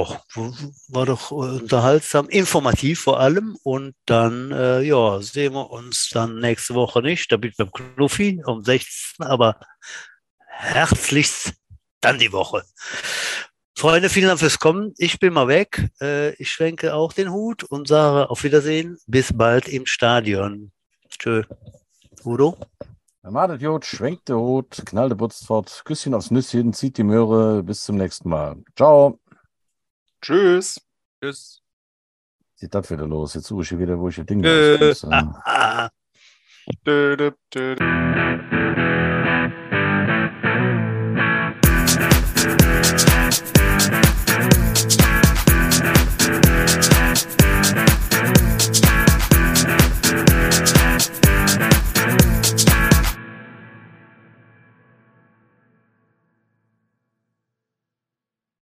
war 0.89 1.05
doch 1.05 1.31
äh, 1.31 1.35
unterhaltsam, 1.35 2.31
informativ 2.31 3.01
vor 3.03 3.21
allem. 3.21 3.59
Und 3.63 3.95
dann, 4.07 4.51
äh, 4.51 4.81
ja, 4.81 5.21
sehen 5.21 5.53
wir 5.53 5.71
uns 5.71 6.09
dann 6.11 6.39
nächste 6.39 6.73
Woche 6.75 7.03
nicht. 7.03 7.31
Da 7.31 7.37
bin 7.37 7.51
ich 7.51 7.57
beim 7.59 7.71
Knuffi 7.71 8.43
um 8.47 8.65
16. 8.65 9.27
Aber 9.27 9.61
herzlichst 10.47 11.53
dann 12.01 12.19
die 12.19 12.33
Woche. 12.33 12.63
Freunde, 13.79 14.09
vielen 14.09 14.29
Dank 14.29 14.41
fürs 14.41 14.59
Kommen. 14.59 14.95
Ich 14.97 15.19
bin 15.21 15.35
mal 15.35 15.49
weg. 15.49 15.91
Äh, 16.01 16.33
ich 16.37 16.51
schwenke 16.51 16.95
auch 16.95 17.13
den 17.13 17.31
Hut 17.31 17.63
und 17.63 17.87
sage 17.87 18.31
auf 18.31 18.43
Wiedersehen. 18.43 18.97
Bis 19.07 19.37
bald 19.37 19.69
im 19.69 19.85
Stadion. 19.85 20.73
Tschö. 21.11 21.43
Udo? 22.25 22.57
Macht 23.23 23.61
Jod, 23.61 23.85
schwenkt 23.85 24.31
der 24.31 24.39
Hut, 24.39 24.83
knallt 24.87 25.11
der 25.11 25.17
Butz 25.17 25.45
fort, 25.45 25.83
Küsschen 25.85 26.15
aufs 26.15 26.31
Nüsschen, 26.31 26.73
zieht 26.73 26.97
die 26.97 27.03
Möhre. 27.03 27.63
Bis 27.63 27.85
zum 27.85 27.97
nächsten 27.97 28.31
Mal. 28.31 28.57
Ciao. 28.77 29.21
Tschüss. 30.23 30.81
Tschüss. 31.21 31.61
Sieht 32.55 32.75
das 32.75 32.91
wieder 32.91 33.07
los? 33.07 33.35
Jetzt 33.35 33.49
suche 33.49 33.63
ich 33.63 33.79
wieder, 33.79 33.99
wo 33.99 34.09
ich 34.09 34.17
das 34.17 34.25
Ding 34.25 34.43
Äh, 34.43 34.95